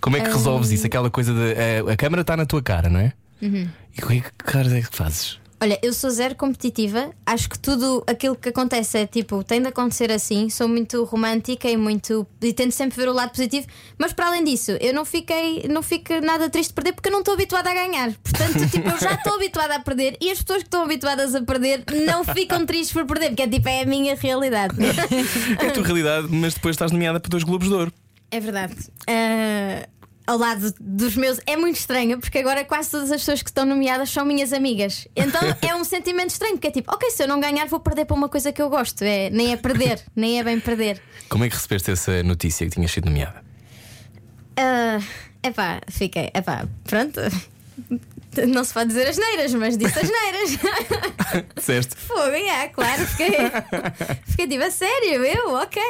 como 0.00 0.16
é 0.16 0.20
que 0.20 0.30
resolves 0.30 0.70
isso? 0.70 0.86
Aquela 0.86 1.10
coisa 1.10 1.34
de. 1.34 1.52
eh, 1.54 1.82
a 1.92 1.96
câmera 1.96 2.20
está 2.22 2.36
na 2.36 2.46
tua 2.46 2.62
cara, 2.62 2.88
não 2.88 3.00
é? 3.00 3.12
E 3.42 4.00
como 4.00 4.12
é 4.14 4.20
que 4.20 4.30
caras 4.38 4.72
é 4.72 4.80
que 4.82 4.96
fazes? 4.96 5.38
Olha, 5.60 5.78
eu 5.82 5.92
sou 5.92 6.08
zero 6.10 6.36
competitiva. 6.36 7.10
Acho 7.26 7.48
que 7.48 7.58
tudo 7.58 8.04
aquilo 8.06 8.36
que 8.36 8.48
acontece 8.50 8.98
é 8.98 9.06
tipo, 9.06 9.42
tem 9.42 9.60
de 9.60 9.68
acontecer 9.68 10.12
assim. 10.12 10.48
Sou 10.48 10.68
muito 10.68 11.02
romântica 11.04 11.68
e 11.68 11.76
muito. 11.76 12.26
e 12.40 12.52
tento 12.52 12.72
sempre 12.72 12.96
ver 12.96 13.08
o 13.08 13.12
lado 13.12 13.30
positivo. 13.30 13.66
Mas 13.98 14.12
para 14.12 14.28
além 14.28 14.44
disso, 14.44 14.72
eu 14.80 14.94
não 14.94 15.04
fiquei. 15.04 15.66
não 15.68 15.82
fico 15.82 16.12
nada 16.22 16.48
triste 16.48 16.68
de 16.70 16.74
perder 16.74 16.92
porque 16.92 17.08
eu 17.08 17.12
não 17.12 17.20
estou 17.20 17.34
habituada 17.34 17.70
a 17.70 17.74
ganhar. 17.74 18.12
Portanto, 18.22 18.70
tipo, 18.70 18.88
eu 18.88 18.98
já 18.98 19.14
estou 19.14 19.34
habituada 19.36 19.74
a 19.74 19.80
perder 19.80 20.16
e 20.20 20.30
as 20.30 20.40
pessoas 20.40 20.62
que 20.62 20.68
estão 20.68 20.82
habituadas 20.82 21.34
a 21.34 21.42
perder 21.42 21.84
não 22.06 22.24
ficam 22.24 22.64
tristes 22.64 22.92
por 22.92 23.04
perder, 23.04 23.30
porque 23.30 23.42
é 23.42 23.48
tipo, 23.48 23.68
é 23.68 23.82
a 23.82 23.86
minha 23.86 24.14
realidade. 24.14 24.74
É 25.60 25.68
a 25.68 25.72
tua 25.72 25.82
realidade, 25.84 26.28
mas 26.30 26.54
depois 26.54 26.74
estás 26.74 26.92
nomeada 26.92 27.18
para 27.18 27.30
dois 27.30 27.42
Globos 27.42 27.68
de 27.68 27.74
Ouro. 27.74 27.92
É 28.30 28.40
verdade. 28.40 28.74
Ah, 29.06 29.88
ao 30.28 30.36
lado 30.36 30.74
dos 30.78 31.16
meus 31.16 31.40
é 31.46 31.56
muito 31.56 31.76
estranho 31.76 32.20
porque 32.20 32.38
agora 32.38 32.62
quase 32.62 32.90
todas 32.90 33.10
as 33.10 33.22
pessoas 33.22 33.42
que 33.42 33.48
estão 33.48 33.64
nomeadas 33.64 34.10
são 34.10 34.26
minhas 34.26 34.52
amigas. 34.52 35.08
Então 35.16 35.40
é 35.66 35.74
um 35.74 35.82
sentimento 35.84 36.28
estranho, 36.28 36.52
porque 36.52 36.68
é 36.68 36.70
tipo, 36.70 36.92
ok, 36.92 37.10
se 37.10 37.22
eu 37.22 37.26
não 37.26 37.40
ganhar, 37.40 37.66
vou 37.66 37.80
perder 37.80 38.04
para 38.04 38.14
uma 38.14 38.28
coisa 38.28 38.52
que 38.52 38.60
eu 38.60 38.68
gosto. 38.68 39.02
É, 39.02 39.30
nem 39.30 39.52
é 39.52 39.56
perder, 39.56 40.02
nem 40.14 40.38
é 40.38 40.44
bem 40.44 40.60
perder. 40.60 41.00
Como 41.30 41.44
é 41.44 41.48
que 41.48 41.54
recebeste 41.54 41.90
essa 41.90 42.22
notícia 42.22 42.66
que 42.66 42.74
tinhas 42.74 42.90
sido 42.90 43.06
nomeada? 43.06 43.42
Ah, 44.54 44.98
epá, 45.42 45.80
fiquei, 45.88 46.30
epá, 46.34 46.68
pronto. 46.84 47.20
Não 48.46 48.64
se 48.64 48.74
pode 48.74 48.88
dizer 48.88 49.08
as 49.08 49.16
neiras, 49.16 49.54
mas 49.54 49.78
disse 49.78 49.98
as 49.98 50.10
neiras. 50.10 51.46
Disseste? 51.56 51.96
Fogo, 51.96 52.34
é, 52.34 52.68
claro, 52.68 53.06
fiquei, 53.06 53.30
fiquei 54.26 54.46
tipo, 54.46 54.62
a 54.62 54.70
sério, 54.70 55.24
eu, 55.24 55.54
ok. 55.54 55.80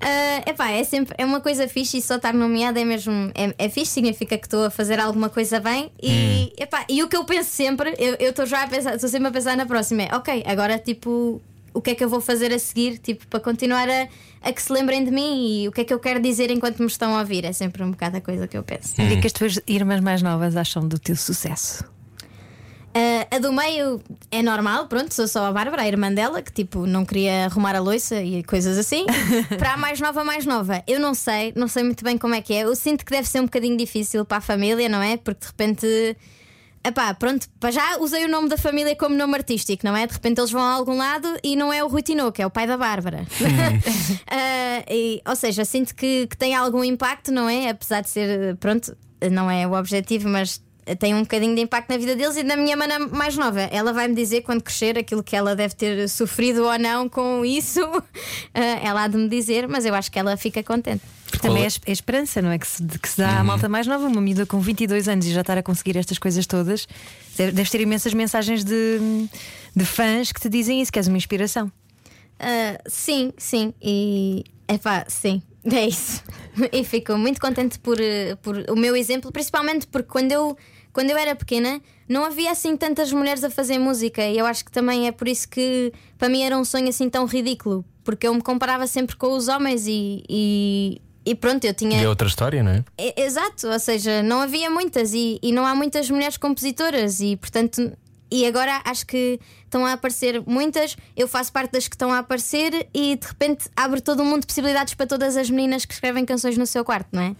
Ah, 0.00 0.42
epá, 0.46 0.70
é 0.70 0.82
sempre 0.82 1.14
é 1.18 1.24
uma 1.24 1.40
coisa 1.40 1.68
fixe 1.68 1.98
e 1.98 2.02
só 2.02 2.16
estar 2.16 2.32
nomeada 2.32 2.80
é 2.80 2.84
mesmo 2.84 3.12
é, 3.34 3.54
é 3.58 3.68
fixe, 3.68 3.92
significa 3.92 4.38
que 4.38 4.46
estou 4.46 4.64
a 4.64 4.70
fazer 4.70 4.98
alguma 4.98 5.28
coisa 5.28 5.60
bem 5.60 5.92
e, 6.02 6.52
epá, 6.58 6.86
e 6.88 7.02
o 7.02 7.08
que 7.08 7.16
eu 7.16 7.24
penso 7.24 7.50
sempre, 7.50 7.94
eu 7.98 8.16
eu 8.18 8.30
estou 8.30 8.46
já 8.46 8.62
a 8.62 8.66
pensar, 8.66 8.94
estou 8.94 9.10
sempre 9.10 9.28
a 9.28 9.30
pensar 9.30 9.56
na 9.56 9.66
próxima, 9.66 10.04
é 10.04 10.16
ok, 10.16 10.42
agora 10.46 10.78
tipo, 10.78 11.40
o 11.74 11.80
que 11.80 11.90
é 11.90 11.94
que 11.94 12.02
eu 12.02 12.08
vou 12.08 12.20
fazer 12.20 12.52
a 12.52 12.58
seguir, 12.58 12.98
tipo, 12.98 13.26
para 13.26 13.40
continuar 13.40 13.88
a, 13.88 14.08
a 14.40 14.52
que 14.52 14.62
se 14.62 14.72
lembrem 14.72 15.04
de 15.04 15.10
mim 15.10 15.62
e 15.62 15.68
o 15.68 15.72
que 15.72 15.82
é 15.82 15.84
que 15.84 15.92
eu 15.92 15.98
quero 15.98 16.20
dizer 16.20 16.50
enquanto 16.50 16.78
me 16.78 16.86
estão 16.86 17.14
a 17.14 17.20
ouvir, 17.20 17.44
é 17.44 17.52
sempre 17.52 17.82
um 17.82 17.90
bocado 17.90 18.16
a 18.16 18.20
coisa 18.20 18.48
que 18.48 18.56
eu 18.56 18.62
penso. 18.62 18.92
O 18.92 18.96
que 18.96 19.02
é 19.02 19.20
que 19.20 19.26
as 19.26 19.32
tuas 19.32 19.60
irmãs 19.66 20.00
mais 20.00 20.22
novas 20.22 20.56
acham 20.56 20.86
do 20.86 20.98
teu 20.98 21.14
sucesso? 21.16 21.84
Ah, 22.94 23.36
a 23.36 23.38
do 23.38 23.52
meio 23.52 24.00
é 24.30 24.42
normal, 24.42 24.88
pronto, 24.88 25.14
sou 25.14 25.28
só 25.28 25.46
a 25.46 25.52
Bárbara, 25.52 25.82
a 25.82 25.88
irmã 25.88 26.12
dela, 26.12 26.42
que 26.42 26.52
tipo 26.52 26.86
não 26.86 27.04
queria 27.04 27.44
arrumar 27.44 27.76
a 27.76 27.80
louça 27.80 28.20
e 28.20 28.42
coisas 28.42 28.76
assim. 28.76 29.06
para 29.58 29.74
a 29.74 29.76
mais 29.76 30.00
nova, 30.00 30.24
mais 30.24 30.44
nova, 30.44 30.82
eu 30.86 30.98
não 30.98 31.14
sei, 31.14 31.52
não 31.54 31.68
sei 31.68 31.84
muito 31.84 32.02
bem 32.02 32.18
como 32.18 32.34
é 32.34 32.40
que 32.40 32.52
é. 32.52 32.64
Eu 32.64 32.74
sinto 32.74 33.04
que 33.04 33.12
deve 33.12 33.28
ser 33.28 33.40
um 33.40 33.44
bocadinho 33.44 33.76
difícil 33.76 34.24
para 34.24 34.38
a 34.38 34.40
família, 34.40 34.88
não 34.88 35.02
é? 35.02 35.16
Porque 35.16 35.40
de 35.40 35.46
repente. 35.46 36.16
Epá, 36.82 37.12
pronto, 37.12 37.46
para 37.60 37.70
já 37.70 37.98
usei 37.98 38.24
o 38.24 38.28
nome 38.28 38.48
da 38.48 38.56
família 38.56 38.96
como 38.96 39.14
nome 39.14 39.34
artístico, 39.34 39.84
não 39.84 39.94
é? 39.94 40.06
De 40.06 40.14
repente 40.14 40.40
eles 40.40 40.50
vão 40.50 40.62
a 40.62 40.72
algum 40.72 40.96
lado 40.96 41.28
e 41.44 41.54
não 41.54 41.70
é 41.70 41.84
o 41.84 41.88
Rui 41.88 42.00
Tinoco, 42.00 42.40
é 42.40 42.46
o 42.46 42.50
pai 42.50 42.66
da 42.66 42.76
Bárbara. 42.76 43.26
Ah, 44.32 44.84
e, 44.88 45.20
ou 45.26 45.34
seja, 45.34 45.64
sinto 45.64 45.94
que, 45.94 46.26
que 46.28 46.36
tem 46.36 46.54
algum 46.54 46.84
impacto, 46.84 47.32
não 47.32 47.48
é? 47.48 47.68
Apesar 47.68 48.00
de 48.00 48.08
ser, 48.08 48.56
pronto, 48.56 48.96
não 49.30 49.50
é 49.50 49.66
o 49.66 49.72
objetivo, 49.72 50.28
mas 50.28 50.62
tem 50.98 51.14
um 51.14 51.20
bocadinho 51.22 51.54
de 51.54 51.60
impacto 51.62 51.88
na 51.90 51.96
vida 51.98 52.14
deles 52.16 52.36
e 52.36 52.42
na 52.42 52.56
minha 52.56 52.76
mana 52.76 52.98
mais 52.98 53.36
nova. 53.36 53.60
Ela 53.60 53.92
vai 53.92 54.08
me 54.08 54.14
dizer 54.14 54.42
quando 54.42 54.62
crescer 54.62 54.98
aquilo 54.98 55.22
que 55.22 55.34
ela 55.36 55.54
deve 55.56 55.74
ter 55.74 56.08
sofrido 56.08 56.64
ou 56.64 56.78
não 56.78 57.08
com 57.08 57.44
isso. 57.44 57.80
Ah, 58.52 58.60
ela 58.82 59.04
há 59.04 59.08
de 59.08 59.16
me 59.16 59.28
dizer, 59.28 59.68
mas 59.68 59.84
eu 59.86 59.94
acho 59.94 60.10
que 60.10 60.18
ela 60.18 60.36
fica 60.36 60.60
contente. 60.62 61.02
Também 61.40 61.62
é, 61.64 61.68
é 61.86 61.92
esperança, 61.92 62.42
não 62.42 62.50
é? 62.50 62.58
Que 62.58 62.66
se, 62.66 62.82
que 62.98 63.08
se 63.08 63.16
dá 63.18 63.38
à 63.38 63.44
malta 63.44 63.68
mais 63.68 63.86
nova, 63.86 64.06
uma 64.08 64.20
miúda 64.20 64.44
com 64.44 64.58
22 64.60 65.06
anos 65.08 65.24
e 65.26 65.32
já 65.32 65.42
estar 65.42 65.56
a 65.56 65.62
conseguir 65.62 65.96
estas 65.96 66.18
coisas 66.18 66.46
todas. 66.46 66.88
Deve- 67.36 67.52
Deves 67.52 67.70
ter 67.70 67.80
imensas 67.80 68.12
mensagens 68.12 68.64
de, 68.64 68.98
de 69.74 69.84
fãs 69.84 70.32
que 70.32 70.40
te 70.40 70.48
dizem 70.48 70.82
isso, 70.82 70.92
que 70.92 70.98
és 70.98 71.06
uma 71.06 71.16
inspiração. 71.16 71.70
Ah, 72.40 72.80
sim, 72.88 73.32
sim. 73.38 73.72
E 73.80 74.42
epá, 74.68 75.04
sim, 75.08 75.40
é 75.64 75.86
isso. 75.86 76.22
E 76.72 76.82
fico 76.84 77.16
muito 77.16 77.40
contente 77.40 77.78
por, 77.78 77.96
por 78.42 78.56
o 78.68 78.74
meu 78.76 78.96
exemplo, 78.96 79.30
principalmente 79.30 79.86
porque 79.86 80.08
quando 80.08 80.32
eu, 80.32 80.56
quando 80.92 81.10
eu 81.10 81.16
era 81.16 81.34
pequena 81.34 81.80
não 82.08 82.24
havia 82.24 82.50
assim 82.50 82.76
tantas 82.76 83.12
mulheres 83.12 83.44
a 83.44 83.50
fazer 83.50 83.78
música. 83.78 84.24
E 84.24 84.36
eu 84.36 84.44
acho 84.46 84.64
que 84.64 84.72
também 84.72 85.06
é 85.06 85.12
por 85.12 85.28
isso 85.28 85.48
que 85.48 85.92
para 86.18 86.28
mim 86.28 86.42
era 86.42 86.58
um 86.58 86.64
sonho 86.64 86.88
assim 86.88 87.08
tão 87.08 87.24
ridículo. 87.24 87.84
Porque 88.02 88.26
eu 88.26 88.34
me 88.34 88.42
comparava 88.42 88.86
sempre 88.86 89.14
com 89.14 89.28
os 89.36 89.46
homens 89.46 89.86
e, 89.86 90.24
e, 90.28 91.00
e 91.24 91.34
pronto, 91.34 91.64
eu 91.64 91.72
tinha. 91.74 92.00
E 92.00 92.04
é 92.04 92.08
outra 92.08 92.26
história, 92.26 92.62
não 92.62 92.72
é? 92.72 92.84
É- 92.98 93.22
Exato, 93.22 93.68
ou 93.68 93.78
seja, 93.78 94.22
não 94.22 94.40
havia 94.40 94.68
muitas 94.70 95.12
e, 95.14 95.38
e 95.42 95.52
não 95.52 95.64
há 95.64 95.74
muitas 95.74 96.10
mulheres 96.10 96.36
compositoras 96.36 97.20
e 97.20 97.36
portanto. 97.36 97.92
E 98.32 98.46
agora 98.46 98.80
acho 98.84 99.04
que 99.06 99.40
estão 99.64 99.84
a 99.84 99.92
aparecer 99.94 100.40
muitas, 100.46 100.96
eu 101.16 101.26
faço 101.26 101.52
parte 101.52 101.72
das 101.72 101.88
que 101.88 101.96
estão 101.96 102.12
a 102.12 102.18
aparecer 102.18 102.86
e 102.94 103.16
de 103.16 103.26
repente 103.26 103.68
abre 103.74 104.00
todo 104.00 104.22
um 104.22 104.24
mundo 104.24 104.42
de 104.42 104.46
possibilidades 104.46 104.94
para 104.94 105.04
todas 105.04 105.36
as 105.36 105.50
meninas 105.50 105.84
que 105.84 105.92
escrevem 105.92 106.24
canções 106.24 106.56
no 106.56 106.64
seu 106.64 106.84
quarto, 106.84 107.08
não 107.10 107.22
é? 107.22 107.34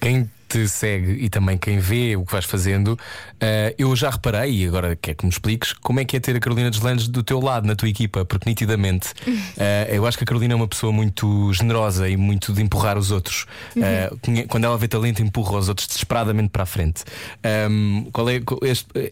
Quem 0.00 0.28
te 0.50 0.68
segue 0.68 1.12
e 1.24 1.28
também 1.30 1.56
quem 1.56 1.78
vê 1.78 2.16
o 2.16 2.24
que 2.24 2.32
vais 2.32 2.44
fazendo, 2.44 2.98
eh, 3.40 3.72
eu 3.78 3.94
já 3.94 4.10
reparei, 4.10 4.50
e 4.52 4.66
agora 4.66 4.96
quer 4.96 5.14
que 5.14 5.24
me 5.24 5.30
expliques, 5.30 5.72
como 5.72 6.00
é 6.00 6.04
que 6.04 6.16
é 6.16 6.20
ter 6.20 6.34
a 6.34 6.40
Carolina 6.40 6.70
Deslandes 6.70 7.06
do 7.06 7.22
teu 7.22 7.38
lado, 7.40 7.66
na 7.66 7.76
tua 7.76 7.88
equipa, 7.88 8.24
porque 8.24 8.48
nitidamente 8.50 9.14
eh, 9.56 9.88
eu 9.92 10.04
acho 10.06 10.18
que 10.18 10.24
a 10.24 10.26
Carolina 10.26 10.54
é 10.54 10.56
uma 10.56 10.66
pessoa 10.68 10.92
muito 10.92 11.52
generosa 11.52 12.08
e 12.08 12.16
muito 12.16 12.52
de 12.52 12.60
empurrar 12.62 12.98
os 12.98 13.10
outros. 13.12 13.46
Eh, 13.76 14.10
conhe- 14.22 14.46
quando 14.46 14.64
ela 14.64 14.76
vê 14.76 14.88
talento, 14.88 15.22
empurra 15.22 15.56
os 15.58 15.68
outros 15.68 15.86
desesperadamente 15.86 16.48
para 16.50 16.64
a 16.64 16.66
frente. 16.66 17.04
Ahm, 17.44 18.10
qual 18.12 18.28
é, 18.28 18.40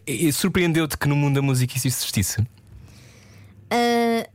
eh, 0.05 0.31
Surpreendeu-te 0.33 0.97
que 0.97 1.07
no 1.07 1.15
mundo 1.15 1.35
da 1.35 1.41
música 1.41 1.77
isso 1.77 1.87
existisse? 1.87 2.41
Ah, 3.71 4.27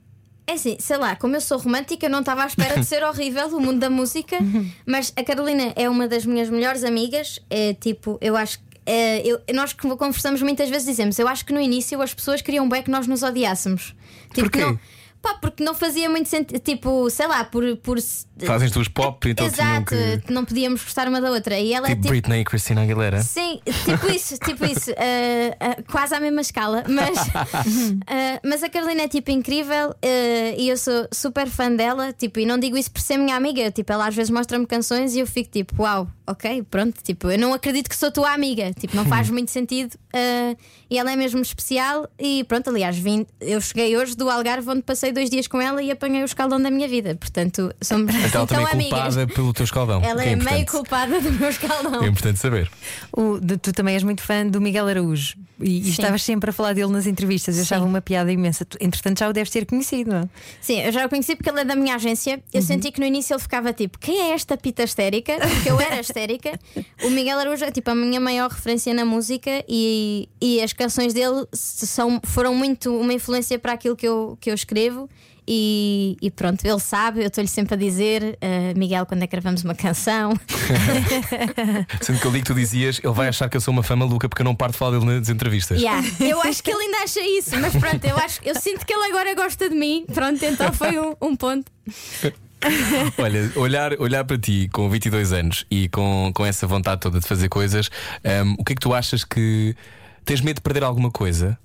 é 0.47 0.53
assim, 0.53 0.77
sei 0.79 0.97
lá, 0.99 1.17
como 1.17 1.35
eu 1.37 1.41
sou 1.41 1.59
romântica, 1.59 2.07
eu 2.07 2.11
não 2.11 2.21
estava 2.21 2.43
à 2.43 2.47
espera 2.47 2.79
de 2.79 2.85
ser 2.87 3.03
horrível 3.07 3.49
o 3.49 3.61
mundo 3.61 3.79
da 3.81 3.89
música, 3.91 4.37
mas 4.87 5.13
a 5.17 5.25
Carolina 5.25 5.73
é 5.77 5.89
uma 5.89 6.07
das 6.07 6.27
minhas 6.27 6.49
melhores 6.51 6.85
amigas. 6.85 7.41
É 7.49 7.75
tipo, 7.75 8.19
eu 8.21 8.37
acho 8.37 8.59
que. 8.59 8.65
é, 8.87 9.23
eu- 9.27 9.41
nós 9.55 9.73
conversamos 9.73 10.43
muitas 10.43 10.69
vezes 10.69 10.87
dizemos, 10.87 11.19
eu 11.19 11.27
acho 11.27 11.45
que 11.47 11.53
no 11.53 11.61
início 11.61 12.01
as 12.03 12.13
pessoas 12.13 12.43
queriam 12.43 12.69
bem 12.69 12.83
que 12.83 12.91
nós 12.91 13.07
nos 13.07 13.23
odiássemos. 13.23 13.95
Tipo, 14.35 14.51
Porquê? 14.51 14.61
Não, 14.61 14.79
pá, 15.25 15.35
porque 15.41 15.65
não 15.65 15.75
fazia 15.75 16.11
muito 16.11 16.29
sentido, 16.29 16.61
tipo, 16.61 17.09
sei 17.09 17.27
lá, 17.27 17.43
por. 17.45 17.77
por 17.79 17.97
Fazem 18.45 18.69
tuas 18.69 18.89
pop, 18.89 19.29
então 19.29 19.47
Exato, 19.47 19.95
que. 20.27 20.33
não 20.33 20.45
podíamos 20.45 20.83
gostar 20.83 21.09
uma 21.09 21.21
da 21.21 21.31
outra. 21.31 21.59
E 21.59 21.73
ela 21.73 21.87
é 21.87 21.91
Tipo 21.91 22.03
tipo. 22.03 22.11
Britney 22.11 22.41
e 22.41 22.45
Christina 22.45 22.83
Aguilera. 22.83 23.23
Sim, 23.23 23.61
tipo 23.85 24.11
isso, 24.11 24.37
tipo 24.45 24.65
isso, 24.67 24.91
ah, 24.91 25.57
ah, 25.79 25.83
quase 25.91 26.15
à 26.15 26.21
mesma 26.21 26.43
escala, 26.43 26.85
mas, 26.89 27.17
ah, 28.07 28.41
mas 28.45 28.63
a 28.63 28.69
Carolina 28.69 29.03
é 29.03 29.09
tipo 29.09 29.31
incrível 29.31 29.95
e 30.59 30.69
eu 30.69 30.77
sou 30.77 31.09
super 31.13 31.47
fã 31.49 31.71
dela, 31.71 32.13
tipo, 32.13 32.39
e 32.41 32.45
não 32.45 32.59
digo 32.59 32.77
isso 32.77 32.91
por 32.91 33.01
ser 33.01 33.17
minha 33.17 33.37
amiga, 33.37 33.71
tipo, 33.71 33.91
ela 33.93 34.07
às 34.09 34.15
vezes 34.15 34.31
mostra-me 34.31 34.67
canções 34.67 35.15
e 35.15 35.21
eu 35.21 35.27
fico 35.27 35.51
tipo, 35.51 35.83
uau, 35.83 36.09
ok, 36.27 36.63
pronto, 36.71 37.03
tipo, 37.03 37.31
eu 37.31 37.39
não 37.39 37.53
acredito 37.53 37.89
que 37.89 37.97
sou 37.97 38.11
tua 38.11 38.33
amiga, 38.33 38.73
tipo, 38.75 38.97
não 38.97 39.05
faz 39.05 39.29
muito 39.31 39.51
sentido. 39.51 39.95
Uh, 40.15 40.57
e 40.91 40.99
ela 40.99 41.11
é 41.13 41.17
mesmo 41.17 41.41
especial. 41.43 42.09
E 42.19 42.45
pronto, 42.45 42.71
aliás, 42.71 42.97
vim, 42.97 43.27
eu 43.41 43.61
cheguei 43.61 43.97
hoje 43.97 44.15
do 44.17 44.31
Algarve, 44.31 44.69
onde 44.71 44.83
passei 44.83 45.11
dois 45.13 45.29
dias 45.29 45.49
com 45.49 45.61
ela 45.61 45.83
e 45.83 45.91
apanhei 45.91 46.23
o 46.23 46.25
escaldão 46.25 46.61
da 46.61 46.71
minha 46.71 46.87
vida. 46.87 47.15
Portanto, 47.17 47.75
somos 47.83 48.15
Então 48.15 48.21
ela 48.21 48.29
então 48.29 48.47
também 48.47 48.67
é 48.67 48.71
amigas. 48.73 48.91
culpada 49.15 49.27
pelo 49.27 49.53
teu 49.53 49.65
escaldão. 49.65 50.01
Ela 50.05 50.25
é, 50.25 50.33
importante. 50.33 50.55
meio 50.55 50.67
culpada 50.67 51.21
do 51.21 51.33
meu 51.33 51.49
escaldão. 51.49 52.03
É 52.05 52.07
importante 52.07 52.39
saber. 52.39 52.71
O- 53.13 53.39
de- 53.41 53.57
tu 53.59 53.73
também 53.73 53.95
és 53.95 54.03
muito 54.05 54.23
fã 54.23 54.47
do 54.47 54.61
Miguel 54.61 54.87
Araújo 54.87 55.35
e, 55.61 55.81
e 55.81 55.85
Sim. 55.85 55.91
estavas 55.91 56.23
sempre 56.23 56.51
a 56.51 56.53
falar 56.53 56.75
dele 56.75 56.93
nas 56.93 57.07
entrevistas. 57.07 57.57
Eu 57.57 57.63
achava 57.63 57.85
uma 57.85 58.01
piada 58.01 58.31
imensa. 58.31 58.65
Tu, 58.65 58.79
entretanto, 58.81 59.19
já 59.19 59.29
o 59.29 59.33
deves 59.33 59.51
ter 59.51 59.67
conhecido, 59.67 60.11
não 60.11 60.19
é? 60.21 60.29
Sim, 60.61 60.81
eu 60.81 60.93
já 60.93 61.05
o 61.07 61.09
conheci 61.09 61.35
porque 61.35 61.51
ele 61.51 61.61
é 61.61 61.65
da 61.65 61.75
minha 61.75 61.97
agência. 61.97 62.41
Eu 62.53 62.63
senti 62.63 62.93
que 62.93 63.01
no 63.01 63.07
início 63.07 63.35
ele 63.35 63.41
ficava 63.43 63.73
tipo: 63.73 63.99
quem 63.99 64.21
é 64.21 64.31
esta 64.33 64.57
pita 64.57 64.85
histérica? 64.85 65.35
Porque 65.41 65.71
eu 65.71 65.81
era 65.81 65.97
histérica. 66.15 66.59
O 67.03 67.11
Miguel 67.11 67.39
Araújo 67.39 67.65
é 67.65 67.71
tipo 67.71 67.91
a 67.91 67.95
minha 67.95 68.21
maior 68.21 68.49
referência 68.51 68.95
na 68.95 69.05
música 69.05 69.65
e, 69.69 70.29
e 70.41 70.63
as 70.63 70.73
canções 70.73 71.13
dele 71.13 71.47
são, 71.53 72.21
foram 72.25 72.55
muito 72.55 72.97
uma 72.97 73.13
influência 73.13 73.59
para 73.59 73.73
aquilo 73.73 73.97
que 73.97 74.07
eu, 74.07 74.39
que 74.41 74.51
eu 74.51 74.55
escrevo. 74.55 75.09
E, 75.47 76.17
e 76.23 76.31
pronto, 76.31 76.65
ele 76.65 76.81
sabe, 76.81 77.21
eu 77.21 77.27
estou-lhe 77.27 77.49
sempre 77.49 77.75
a 77.75 77.77
dizer, 77.77 78.39
"Ah, 78.41 78.73
Miguel, 78.79 79.05
quando 79.05 79.25
é 79.25 79.27
que 79.27 79.33
gravamos 79.33 79.63
uma 79.63 79.75
canção? 79.75 80.33
Sendo 82.01 82.19
que 82.19 82.27
eu 82.27 82.31
li 82.31 82.39
que 82.41 82.47
tu 82.47 82.55
dizias, 82.55 82.99
ele 83.05 83.13
vai 83.13 83.29
achar 83.29 83.51
que 83.51 83.57
eu 83.59 83.61
sou 83.61 83.71
uma 83.71 83.83
fã 83.83 83.95
maluca 83.95 84.27
porque 84.27 84.41
eu 84.41 84.45
não 84.45 84.55
paro 84.57 84.73
de 84.73 84.79
falar 84.79 84.99
dele 84.99 85.19
nas 85.19 85.29
entrevistas. 85.29 85.79
Yeah, 85.79 86.03
Eu 86.19 86.41
acho 86.41 86.63
que 86.63 86.71
ele 86.71 86.85
ainda 86.85 86.97
acha 87.05 87.21
isso, 87.21 87.61
mas 87.61 87.77
pronto, 87.77 88.03
eu, 88.07 88.17
acho, 88.17 88.41
eu 88.43 88.59
sinto 88.59 88.87
que 88.87 88.95
ele 88.95 89.05
agora 89.05 89.35
gosta 89.35 89.69
de 89.69 89.75
mim. 89.75 90.07
Pronto, 90.15 90.43
então 90.43 90.73
foi 90.73 90.99
um, 90.99 91.15
um 91.21 91.37
ponto. 91.37 91.71
Olha, 93.19 93.53
olhar, 93.57 94.01
olhar 94.01 94.25
para 94.25 94.39
ti 94.39 94.69
com 94.73 94.89
22 94.89 95.33
anos 95.33 95.67
e 95.71 95.89
com, 95.89 96.33
com 96.35 96.45
essa 96.45 96.67
vontade 96.67 97.01
toda 97.01 97.21
de 97.21 97.27
fazer 97.27 97.49
coisas, 97.49 97.91
hum, 98.45 98.57
o 98.59 98.65
que 98.65 98.73
é 98.73 98.77
que 98.77 98.81
tu 98.81 98.95
achas 98.95 99.25
que 99.25 99.75
tens 100.25 100.41
medo 100.41 100.57
de 100.57 100.63
perder 100.63 100.83
alguma 100.83 101.11
coisa 101.11 101.59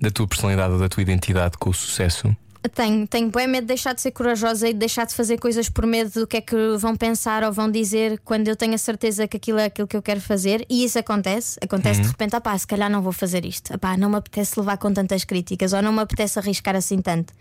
da 0.00 0.10
tua 0.10 0.26
personalidade 0.26 0.72
ou 0.72 0.78
da 0.78 0.88
tua 0.88 1.02
identidade 1.02 1.56
com 1.58 1.70
o 1.70 1.74
sucesso? 1.74 2.34
Tenho, 2.74 3.08
tenho 3.08 3.28
bem 3.28 3.48
medo 3.48 3.64
de 3.64 3.68
deixar 3.68 3.92
de 3.92 4.00
ser 4.00 4.12
corajosa 4.12 4.68
e 4.68 4.72
de 4.72 4.78
deixar 4.78 5.04
de 5.04 5.14
fazer 5.14 5.36
coisas 5.36 5.68
por 5.68 5.84
medo 5.84 6.20
do 6.20 6.26
que 6.28 6.36
é 6.36 6.40
que 6.40 6.76
vão 6.78 6.94
pensar 6.94 7.42
ou 7.42 7.52
vão 7.52 7.68
dizer 7.68 8.20
quando 8.24 8.46
eu 8.46 8.54
tenho 8.54 8.74
a 8.74 8.78
certeza 8.78 9.26
que 9.26 9.36
aquilo 9.36 9.58
é 9.58 9.64
aquilo 9.64 9.88
que 9.88 9.96
eu 9.96 10.02
quero 10.02 10.20
fazer. 10.20 10.64
E 10.70 10.84
isso 10.84 10.96
acontece. 10.96 11.58
Acontece 11.60 12.00
de 12.00 12.06
repente, 12.06 12.36
ah 12.36 12.40
pá, 12.40 12.56
se 12.56 12.66
calhar 12.66 12.88
não 12.88 13.02
vou 13.02 13.12
fazer 13.12 13.44
isto. 13.44 13.74
Ah 13.74 13.78
pá, 13.78 13.96
não 13.96 14.08
me 14.10 14.16
apetece 14.16 14.58
levar 14.60 14.76
com 14.78 14.92
tantas 14.92 15.24
críticas 15.24 15.72
ou 15.72 15.82
não 15.82 15.92
me 15.92 16.00
apetece 16.00 16.38
arriscar 16.38 16.76
assim 16.76 17.00
tanto. 17.02 17.34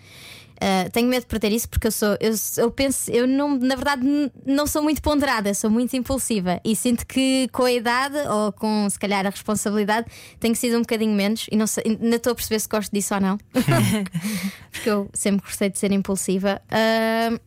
Ah, 0.62 0.88
tenho 0.92 1.08
medo 1.08 1.22
de 1.22 1.28
perder 1.28 1.52
isso 1.52 1.68
porque 1.68 1.88
eu 1.88 1.92
sou, 1.92 2.16
eu, 2.20 2.34
eu 2.58 2.72
penso, 2.72 3.10
eu 3.10 3.26
não, 3.28 3.58
na 3.58 3.76
verdade 3.76 4.04
não 4.46 4.68
sou 4.68 4.84
muito 4.84 5.02
ponderada, 5.02 5.52
sou 5.56 5.72
muito 5.72 5.96
impulsiva 5.96 6.62
e 6.64 6.76
sinto 6.76 7.04
que 7.08 7.50
com 7.52 7.64
a 7.64 7.72
idade 7.72 8.16
ou 8.30 8.52
com 8.52 8.88
se 8.88 9.00
calhar 9.00 9.26
a 9.26 9.32
responsabilidade 9.32 10.06
tenho 10.40 10.56
sido 10.56 10.78
um 10.78 10.82
bocadinho 10.82 11.16
menos 11.16 11.48
e 11.52 11.56
não 11.56 11.66
sei, 11.66 11.98
ainda 12.00 12.16
estou 12.16 12.34
a 12.34 12.36
perceber 12.36 12.60
se 12.60 12.68
gosto 12.68 12.92
disso 12.92 13.16
ou 13.16 13.20
não. 13.20 13.40
porque 14.72 14.88
eu 14.88 15.10
sempre 15.14 15.44
gostei 15.44 15.72
de 15.72 15.80
ser 15.80 15.92
impulsiva. 15.92 16.62
Ah, 16.70 17.40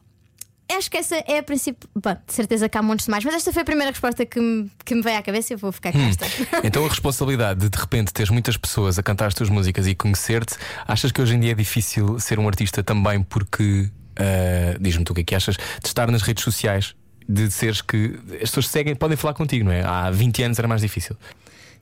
acho 0.73 0.91
que 0.91 0.97
essa 0.97 1.17
é 1.17 1.39
a 1.39 1.43
princípio. 1.43 1.89
Bom, 1.95 2.17
de 2.27 2.33
certeza 2.33 2.69
que 2.69 2.79
há 2.79 2.83
montes 2.83 3.07
de 3.07 3.11
mais, 3.11 3.25
mas 3.25 3.35
esta 3.35 3.53
foi 3.53 3.63
a 3.63 3.65
primeira 3.65 3.91
resposta 3.91 4.25
que 4.25 4.41
me, 4.41 4.71
que 4.85 4.95
me 4.95 5.03
veio 5.03 5.19
à 5.19 5.23
cabeça 5.23 5.53
e 5.53 5.55
eu 5.55 5.59
vou 5.59 5.73
ficar 5.73 5.93
com 5.93 6.01
esta. 6.01 6.25
Então 6.65 6.85
a 6.85 6.89
responsabilidade 6.89 7.61
de 7.61 7.69
de 7.69 7.79
repente 7.79 8.13
teres 8.13 8.31
muitas 8.31 8.57
pessoas 8.57 8.99
a 8.99 9.03
cantar 9.03 9.27
as 9.27 9.35
tuas 9.35 9.51
músicas 9.51 9.87
e 9.87 9.95
conhecer-te, 9.95 10.57
achas 10.87 11.13
que 11.13 11.21
hoje 11.21 11.35
em 11.35 11.41
dia 11.41 11.53
é 11.53 11.55
difícil 11.55 12.19
ser 12.19 12.39
um 12.39 12.49
artista 12.49 12.83
também 12.83 13.23
porque, 13.23 13.91
ah, 14.17 14.77
diz-me 14.81 15.05
tu 15.05 15.13
o 15.13 15.15
que 15.15 15.21
é 15.21 15.25
que 15.25 15.35
achas, 15.35 15.57
de 15.57 15.87
estar 15.87 16.11
nas 16.11 16.23
redes 16.23 16.43
sociais? 16.43 16.95
De 17.27 17.51
seres 17.51 17.81
que 17.81 18.19
as 18.35 18.51
pessoas 18.51 18.69
seguem, 18.69 18.95
podem 18.95 19.17
falar 19.17 19.33
contigo, 19.33 19.65
não 19.65 19.73
é? 19.73 19.83
Há 19.83 20.11
20 20.11 20.43
anos 20.43 20.59
era 20.59 20.69
mais 20.69 20.83
difícil. 20.83 21.17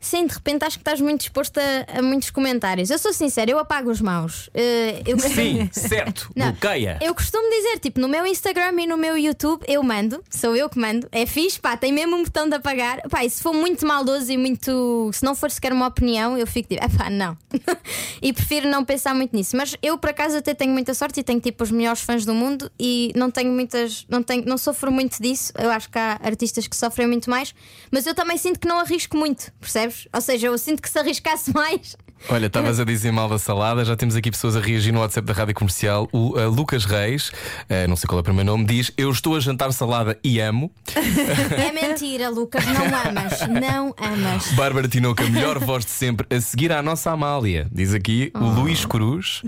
Sim, 0.02 0.26
de 0.26 0.34
repente 0.34 0.64
acho 0.64 0.78
que 0.78 0.82
estás 0.82 1.00
muito 1.00 1.20
exposto 1.20 1.58
a, 1.58 1.98
a 1.98 2.02
muitos 2.02 2.28
comentários. 2.30 2.90
Eu 2.90 2.98
sou 2.98 3.12
sincera, 3.12 3.48
eu 3.48 3.58
apago 3.58 3.88
os 3.88 4.00
maus. 4.00 4.50
Eh, 4.52 5.00
eu 5.06 5.16
Sim, 5.18 5.70
certo, 5.72 6.28
Não, 6.34 6.50
bloqueia. 6.50 6.98
Eu 7.00 7.14
costumo 7.14 7.48
dizer, 7.48 7.78
tipo, 7.78 8.00
no 8.00 8.08
meu 8.08 8.26
Instagram 8.26 8.82
e 8.82 8.86
no 8.86 8.96
meu 8.96 9.16
YouTube 9.16 9.64
eu 9.68 9.80
mando, 9.82 10.22
sou 10.28 10.56
eu 10.56 10.68
que 10.68 10.76
mando, 10.76 11.08
é 11.12 11.24
fixe, 11.24 11.60
pá, 11.60 11.76
tem 11.76 11.92
mesmo 11.92 12.16
um 12.16 12.24
botão 12.24 12.48
de 12.48 12.56
apagar. 12.56 13.00
Pá, 13.08 13.24
e 13.24 13.30
se 13.30 13.40
for 13.40 13.54
muito 13.54 13.86
maldoso 13.86 14.30
e 14.32 14.36
muito. 14.36 15.08
Se 15.14 15.24
não 15.24 15.36
for 15.36 15.52
sequer 15.52 15.72
uma 15.72 15.86
opinião, 15.86 16.36
eu 16.36 16.48
fico 16.48 16.68
tipo, 16.68 16.98
pá, 16.98 17.08
não. 17.08 17.38
e 18.20 18.32
prefiro 18.32 18.68
não 18.68 18.84
pensar 18.84 19.14
muito 19.14 19.36
nisso. 19.36 19.56
Mas 19.56 19.76
eu, 19.80 19.96
por 19.96 20.10
acaso, 20.10 20.36
até 20.36 20.52
tenho 20.52 20.72
muita 20.72 20.94
sorte 20.94 21.20
e 21.20 21.22
tenho 21.22 21.38
tipo 21.38 21.62
os 21.62 21.70
melhores 21.70 22.00
fãs 22.00 22.24
do 22.24 22.34
mundo 22.34 22.68
e 22.76 23.12
não 23.14 23.30
tenho 23.30 23.52
muitas. 23.52 24.04
Não, 24.08 24.20
tenho, 24.20 24.44
não 24.46 24.58
sofro 24.58 24.90
muito 24.90 25.22
disso. 25.22 25.52
Eu 25.56 25.70
acho 25.70 25.88
que 25.88 25.98
há 25.98 26.18
artistas 26.24 26.66
que 26.66 26.76
sofrem 26.76 27.06
muito 27.06 27.30
mais, 27.30 27.54
mas 27.88 28.04
eu 28.04 28.16
também 28.16 28.36
sinto 28.36 28.58
que 28.58 28.66
não 28.66 28.80
arrisco 28.80 29.16
muito, 29.16 29.52
percebes? 29.60 29.91
Ou 30.12 30.20
seja, 30.20 30.46
eu 30.48 30.58
sinto 30.58 30.82
que 30.82 30.88
se 30.90 30.98
arriscasse 30.98 31.52
mais. 31.54 31.96
Olha, 32.28 32.46
estavas 32.46 32.78
a 32.78 32.84
dizer 32.84 33.10
mal 33.12 33.28
da 33.28 33.38
salada, 33.38 33.84
já 33.84 33.96
temos 33.96 34.14
aqui 34.14 34.30
pessoas 34.30 34.56
a 34.56 34.60
reagir 34.60 34.92
no 34.92 35.00
WhatsApp 35.00 35.26
da 35.26 35.32
Rádio 35.32 35.54
Comercial. 35.54 36.08
O 36.12 36.38
uh, 36.38 36.48
Lucas 36.48 36.84
Reis, 36.84 37.28
uh, 37.28 37.88
não 37.88 37.96
sei 37.96 38.06
qual 38.06 38.18
é 38.18 38.20
o 38.20 38.24
primeiro 38.24 38.50
nome, 38.50 38.64
diz: 38.64 38.92
Eu 38.96 39.10
estou 39.10 39.36
a 39.36 39.40
jantar 39.40 39.72
salada 39.72 40.18
e 40.22 40.40
amo. 40.40 40.70
É 40.94 41.72
mentira, 41.72 42.28
Lucas, 42.28 42.64
não 42.66 42.86
amas, 42.86 43.40
não 43.48 43.94
amas. 43.98 44.52
Bárbara 44.52 44.88
Tinoca, 44.88 45.24
melhor 45.28 45.58
voz 45.58 45.84
de 45.84 45.90
sempre, 45.90 46.26
a 46.34 46.40
seguir 46.40 46.72
à 46.72 46.82
nossa 46.82 47.10
Amália. 47.10 47.66
Diz 47.72 47.92
aqui 47.92 48.30
o 48.34 48.44
Luís 48.44 48.84
Cruz. 48.84 49.42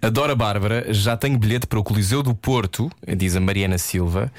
Adoro 0.00 0.32
a 0.32 0.34
Bárbara, 0.34 0.86
já 0.92 1.16
tenho 1.16 1.38
bilhete 1.38 1.66
para 1.66 1.78
o 1.78 1.84
Coliseu 1.84 2.22
do 2.22 2.34
Porto, 2.34 2.90
diz 3.16 3.36
a 3.36 3.40
Mariana 3.40 3.78
Silva. 3.78 4.32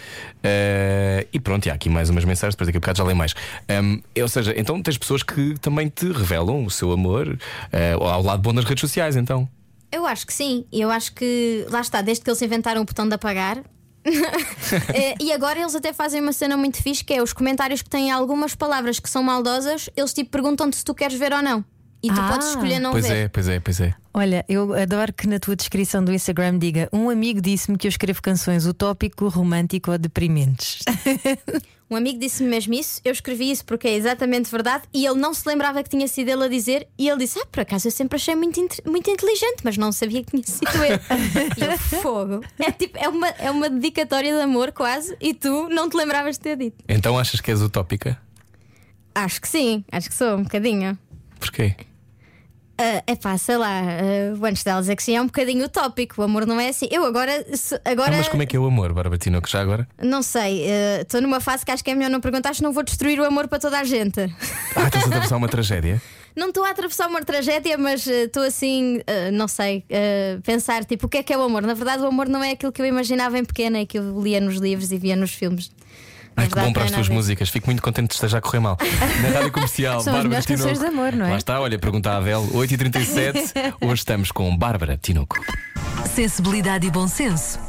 Uh, 0.46 1.26
e 1.34 1.40
pronto, 1.40 1.66
e 1.66 1.70
há 1.70 1.74
aqui 1.74 1.90
mais 1.90 2.10
umas 2.10 2.24
mensagens, 2.24 2.54
depois 2.54 2.68
daqui 2.68 2.78
a 2.78 2.80
bocado 2.80 2.98
já 2.98 3.04
leio 3.04 3.18
mais. 3.18 3.34
Um, 3.70 4.02
ou 4.22 4.28
seja, 4.28 4.54
então 4.58 4.82
tens 4.82 4.98
pessoas 4.98 5.24
que 5.24 5.56
também 5.60 5.90
te 5.90 6.12
revelam 6.12 6.66
o 6.66 6.70
seu 6.70 6.92
amor 6.92 7.38
uh, 7.76 8.04
ao 8.04 8.24
lado 8.24 8.42
bom 8.42 8.54
das 8.54 8.66
redes 8.66 8.82
sociais, 8.82 9.16
então. 9.16 9.48
Eu 9.92 10.06
acho 10.06 10.26
que 10.26 10.34
sim. 10.34 10.66
Eu 10.72 10.92
acho 10.92 11.14
que 11.14 11.66
lá 11.70 11.82
está, 11.82 12.02
desde 12.02 12.24
que 12.24 12.30
eles 12.30 12.42
inventaram 12.42 12.82
o 12.82 12.86
botão 12.86 13.08
de 13.08 13.16
apagar. 13.16 13.64
Eh, 14.94 15.16
e 15.20 15.32
agora 15.32 15.60
eles 15.60 15.76
até 15.76 15.94
fazem 15.94 16.22
uma 16.22 16.34
cena 16.34 16.58
muito 16.58 16.82
fixe 16.82 17.04
que 17.04 17.14
é 17.14 17.22
os 17.22 17.34
comentários 17.34 17.82
que 17.82 17.90
têm 17.90 18.12
algumas 18.12 18.56
palavras 18.56 19.00
que 19.00 19.10
são 19.10 19.22
maldosas, 19.22 19.90
eles 19.96 20.14
tipo 20.14 20.32
perguntam-te 20.32 20.78
se 20.78 20.84
tu 20.84 20.94
queres 20.94 21.18
ver 21.18 21.34
ou 21.34 21.42
não. 21.42 21.64
E 22.06 22.14
tu 22.14 22.20
Ah. 22.22 22.30
podes 22.34 22.50
escolher 22.50 22.80
não 22.80 22.92
Pois 22.92 23.08
ver. 23.08 23.16
é, 23.16 23.28
pois 23.28 23.48
é, 23.48 23.60
pois 23.60 23.82
é. 23.82 23.96
Olha, 24.14 24.46
eu 24.48 24.74
adoro 24.74 25.12
que 25.12 25.28
na 25.28 25.40
tua 25.40 25.56
descrição 25.56 26.04
do 26.04 26.14
Instagram 26.14 26.60
diga: 26.60 26.88
Um 26.94 27.10
amigo 27.10 27.42
disse-me 27.42 27.78
que 27.78 27.88
eu 27.88 27.90
escrevo 27.90 28.22
canções 28.22 28.66
utópico, 28.68 29.28
romântico 29.28 29.92
ou 29.92 29.98
deprimentes. 29.98 30.80
Um 31.88 31.96
amigo 31.96 32.18
disse-me 32.18 32.50
mesmo 32.50 32.74
isso, 32.74 33.00
eu 33.06 33.12
escrevi 33.12 33.52
isso 33.52 33.64
porque 33.64 33.88
é 33.88 33.94
exatamente 33.94 34.50
verdade 34.50 34.86
e 34.92 35.06
ele 35.06 35.20
não 35.20 35.36
se 35.36 35.48
lembrava 35.48 35.84
que 35.84 35.90
tinha 35.92 36.08
sido 36.08 36.30
ele 36.30 36.44
a 36.44 36.48
dizer 36.48 36.88
e 36.98 37.08
ele 37.08 37.20
disse: 37.20 37.38
Ah, 37.40 37.46
por 37.46 37.60
acaso 37.60 37.88
eu 37.88 37.92
sempre 37.92 38.16
achei 38.16 38.34
muito, 38.36 38.60
inte- 38.60 38.82
muito 38.88 39.08
inteligente, 39.08 39.58
mas 39.64 39.78
não 39.78 39.92
sabia 39.92 40.24
que 40.24 40.32
tinha 40.32 40.44
sido 40.44 40.84
eu. 40.84 40.98
e 41.56 41.72
eu, 41.72 41.78
fogo. 42.02 42.42
É 42.58 42.72
tipo, 42.72 42.98
é 42.98 43.08
uma, 43.08 43.28
é 43.28 43.52
uma 43.52 43.70
dedicatória 43.70 44.34
de 44.36 44.42
amor 44.42 44.72
quase 44.72 45.16
e 45.22 45.32
tu 45.36 45.70
não 45.70 45.88
te 45.88 45.96
lembravas 45.96 46.38
de 46.38 46.42
ter 46.42 46.58
dito. 46.58 46.84
Então 46.90 47.20
achas 47.20 47.40
que 47.40 47.52
és 47.52 47.62
utópica? 47.62 48.18
Acho 49.14 49.40
que 49.40 49.48
sim, 49.48 49.86
acho 49.92 50.10
que 50.10 50.16
sou 50.16 50.38
um 50.38 50.44
bocadinho. 50.44 50.98
Porquê? 51.40 51.76
É 52.78 53.04
epá, 53.14 53.38
sei 53.38 53.56
lá, 53.56 53.82
uh, 53.82 54.46
antes 54.46 54.62
delas 54.64 54.90
é 54.90 54.96
que 54.96 55.02
sim, 55.04 55.16
é 55.16 55.22
um 55.22 55.28
bocadinho 55.28 55.64
utópico. 55.66 56.22
O 56.22 56.24
amor 56.26 56.46
não 56.46 56.60
é 56.60 56.68
assim. 56.70 56.88
Eu 56.92 57.06
agora, 57.06 57.32
se- 57.56 57.76
Ah, 57.76 57.92
agora 57.92 58.18
mas 58.18 58.28
como 58.28 58.44
é 58.44 58.46
que 58.46 58.56
é 58.56 58.60
o 58.60 58.66
amor, 58.66 58.92
Bárbara 58.92 59.18
Tinoca, 59.18 59.48
já 59.50 59.62
agora? 59.62 59.88
não 60.02 60.22
sei, 60.22 60.64
uh, 60.66 61.02
estou 61.02 61.22
numa 61.22 61.40
fase 61.40 61.66
que 61.66 61.72
acho 61.72 61.82
que 61.84 61.90
é 61.92 61.96
melhor 61.96 62.10
não 62.10 62.20
perguntar 62.20 62.54
se 62.54 62.62
não 62.62 62.74
vou 62.74 62.84
destruir 62.84 63.18
o 63.20 63.24
amor 63.24 63.48
para 63.48 63.60
toda 63.60 63.80
a 63.80 63.84
gente. 63.86 64.20
Ah, 64.76 64.88
estás 64.88 65.06
a 65.06 65.08
atravessar 65.08 65.38
uma 65.38 65.48
tragédia? 65.48 66.02
Não 66.36 66.50
estou 66.50 66.66
a 66.66 66.72
atravessar 66.72 67.08
uma 67.08 67.22
tragédia, 67.24 67.78
mas 67.78 68.06
uh, 68.06 68.12
estou 68.12 68.44
assim, 68.44 68.98
uh, 68.98 69.32
não 69.32 69.48
sei, 69.48 69.86
uh, 69.90 70.42
pensar 70.42 70.84
tipo, 70.84 71.06
o 71.06 71.10
que 71.10 71.20
é 71.20 71.24
que 71.24 71.32
é 71.32 71.38
o 71.38 71.42
amor? 71.42 71.62
Na 71.62 71.74
verdade, 71.74 72.04
o 72.04 72.08
amor 72.08 72.28
não 72.28 72.44
é 72.44 72.52
aquilo 72.52 72.74
que 72.74 72.82
eu 72.82 72.86
imaginava 72.86 73.40
em 73.40 73.46
pequena 73.46 73.80
e 73.80 73.86
que 73.86 73.98
eu 73.98 74.22
lia 74.22 74.42
nos 74.42 74.58
livros 74.58 74.92
e 74.92 74.98
via 74.98 75.16
nos 75.16 75.32
filmes. 75.34 75.72
Ai, 76.38 76.48
que 76.48 76.56
bom 76.56 76.74
para 76.74 76.82
não 76.82 76.86
as 76.88 76.92
é 76.92 76.96
tuas 76.96 77.10
músicas. 77.10 77.50
Fico 77.50 77.68
muito 77.68 77.82
contente 77.82 78.10
que 78.10 78.14
esteja 78.16 78.38
a 78.38 78.42
correr 78.42 78.60
mal. 78.60 78.78
Na 79.22 79.30
rádio 79.30 79.52
comercial, 79.52 80.02
São 80.04 80.14
as 80.14 80.24
Bárbara 80.24 80.44
melhores 80.46 80.46
Tinoco. 80.46 80.80
de 80.80 80.86
amor, 80.86 81.14
não 81.14 81.26
é? 81.26 81.30
Lá 81.32 81.38
está, 81.38 81.60
olha, 81.60 81.80
pergunta 81.80 82.12
à 82.12 82.18
Adele, 82.18 82.48
8h37. 82.52 83.74
Hoje 83.82 83.94
estamos 83.94 84.32
com 84.32 84.56
Bárbara 84.58 84.98
Tinoco. 85.02 85.38
Sensibilidade 86.14 86.88
e 86.88 86.92
bom 86.92 87.08
senso. 87.08 87.60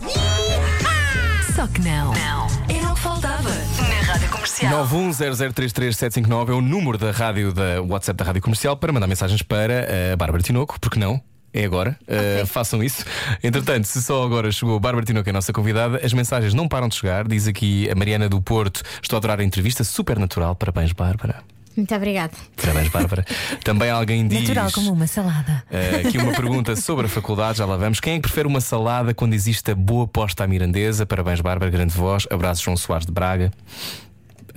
Só 1.55 1.67
que 1.69 1.81
não. 1.81 2.13
Não. 2.13 2.47
Era 2.69 2.91
o 2.91 2.95
que 2.95 3.01
faltava. 3.01 3.49
Na 3.49 4.13
Rádio 4.13 4.29
Comercial. 4.31 4.87
910033759 4.87 6.49
é 6.51 6.53
o 6.53 6.61
número 6.61 6.99
da 6.99 7.11
rádio 7.13 7.53
da 7.53 7.81
WhatsApp 7.83 8.19
da 8.19 8.25
Rádio 8.25 8.43
Comercial 8.43 8.77
para 8.77 8.93
mandar 8.93 9.07
mensagens 9.07 9.43
para 9.43 9.87
a 10.13 10.17
Bárbara 10.17 10.43
Tinoco, 10.43 10.79
porque 10.81 10.99
não? 10.99 11.21
É 11.57 11.65
agora, 11.65 11.97
Uh, 12.03 12.47
façam 12.47 12.85
isso. 12.85 13.03
Entretanto, 13.43 13.87
se 13.87 14.03
só 14.03 14.23
agora 14.23 14.53
chegou 14.53 14.77
a 14.77 14.79
Bárbara 14.79 15.07
Tinoco, 15.07 15.31
a 15.31 15.33
nossa 15.33 15.55
convidada, 15.55 15.99
as 16.05 16.13
mensagens 16.13 16.53
não 16.53 16.69
param 16.69 16.87
de 16.87 16.95
chegar. 16.97 17.27
Diz 17.27 17.49
aqui 17.49 17.89
a 17.91 17.95
Mariana 17.95 18.29
do 18.29 18.43
Porto: 18.43 18.83
Estou 19.03 19.17
a 19.17 19.19
adorar 19.19 19.41
a 19.41 19.45
entrevista, 19.45 19.83
super 19.83 20.19
natural. 20.19 20.55
Parabéns, 20.55 20.93
Bárbara. 20.93 21.43
Muito 21.75 21.95
obrigada. 21.95 22.35
Parabéns, 22.57 22.89
Bárbara. 22.89 23.25
Também 23.65 23.89
alguém 23.89 24.29
diz. 24.29 24.43
Natural 24.43 24.71
como 24.71 24.93
uma 24.93 25.07
salada. 25.07 25.65
Uh, 25.71 26.07
aqui 26.07 26.19
uma 26.19 26.33
pergunta 26.33 26.77
sobre 26.77 27.07
a 27.07 27.09
faculdade, 27.09 27.57
já 27.57 27.65
lá 27.65 27.79
vamos. 27.79 28.01
Quem 28.01 28.13
é 28.13 28.17
que 28.17 28.23
prefere 28.23 28.47
uma 28.47 28.61
salada 28.61 29.15
quando 29.15 29.33
existe 29.33 29.71
a 29.71 29.75
boa 29.75 30.07
posta 30.07 30.45
à 30.45 30.47
mirandesa? 30.47 31.07
Parabéns, 31.07 31.41
Bárbara, 31.41 31.71
grande 31.71 31.95
voz. 31.95 32.27
Abraços, 32.31 32.63
João 32.63 32.77
Soares 32.77 33.07
de 33.07 33.13
Braga. 33.13 33.51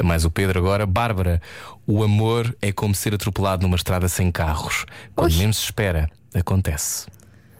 mais 0.03 0.25
o 0.25 0.29
Pedro 0.29 0.59
agora. 0.59 0.85
Bárbara, 0.85 1.41
o 1.87 2.03
amor 2.03 2.53
é 2.61 2.73
como 2.73 2.93
ser 2.93 3.13
atropelado 3.13 3.63
numa 3.63 3.77
estrada 3.77 4.09
sem 4.09 4.29
carros. 4.31 4.85
Quando 5.15 5.33
menos 5.35 5.57
se 5.57 5.63
espera, 5.63 6.09
acontece. 6.33 7.07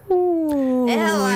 Ela! 0.09 1.29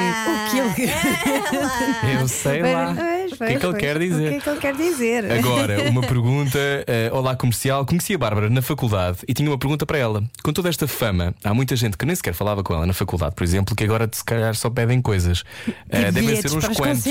O 0.67 0.73
que 0.73 0.81
ele. 0.83 2.19
Eu 2.21 2.27
sei 2.27 2.61
lá. 2.63 2.91
O 2.91 3.35
que 3.37 3.43
é 3.43 3.55
que 3.59 3.65
ele 3.65 3.77
quer 3.77 3.95
O 3.95 3.99
que 3.99 4.07
dizer? 4.09 4.33
é 4.33 4.39
que 4.39 4.49
ele 4.49 4.59
quer 4.59 4.75
dizer? 4.75 5.31
Agora, 5.31 5.89
uma 5.89 6.01
pergunta. 6.07 6.57
eh, 6.87 7.09
olá, 7.11 7.35
comercial. 7.35 7.85
Conheci 7.85 8.13
a 8.15 8.17
Bárbara 8.17 8.49
na 8.49 8.61
faculdade 8.61 9.19
e 9.27 9.33
tinha 9.33 9.49
uma 9.49 9.57
pergunta 9.57 9.85
para 9.85 9.97
ela. 9.97 10.23
Com 10.43 10.51
toda 10.51 10.69
esta 10.69 10.87
fama, 10.87 11.35
há 11.43 11.53
muita 11.53 11.75
gente 11.75 11.97
que 11.97 12.05
nem 12.05 12.15
sequer 12.15 12.33
falava 12.33 12.63
com 12.63 12.73
ela 12.73 12.85
na 12.85 12.93
faculdade, 12.93 13.35
por 13.35 13.43
exemplo, 13.43 13.75
que 13.75 13.83
agora 13.83 14.09
se 14.11 14.23
calhar 14.23 14.55
só 14.55 14.69
pedem 14.69 15.01
coisas. 15.01 15.43
Eh, 15.89 16.11
devem 16.11 16.35
ser 16.41 16.51
uns 16.55 16.67
quantos. 16.69 17.05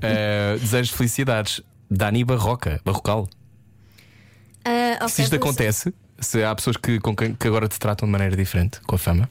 Eh, 0.00 0.56
desejos 0.60 0.88
de 0.88 0.94
felicidades. 0.96 1.60
Dani 1.90 2.24
Barroca, 2.24 2.80
Barrocal. 2.84 3.28
Ah, 4.64 4.96
ok, 5.02 5.08
se 5.08 5.22
isto 5.22 5.36
acontece, 5.36 5.94
se 6.18 6.42
há 6.42 6.52
pessoas 6.54 6.76
que, 6.76 6.98
com 6.98 7.14
quem, 7.14 7.32
que 7.34 7.46
agora 7.46 7.68
te 7.68 7.78
tratam 7.78 8.08
de 8.08 8.12
maneira 8.12 8.34
diferente 8.36 8.80
com 8.80 8.96
a 8.96 8.98
fama. 8.98 9.28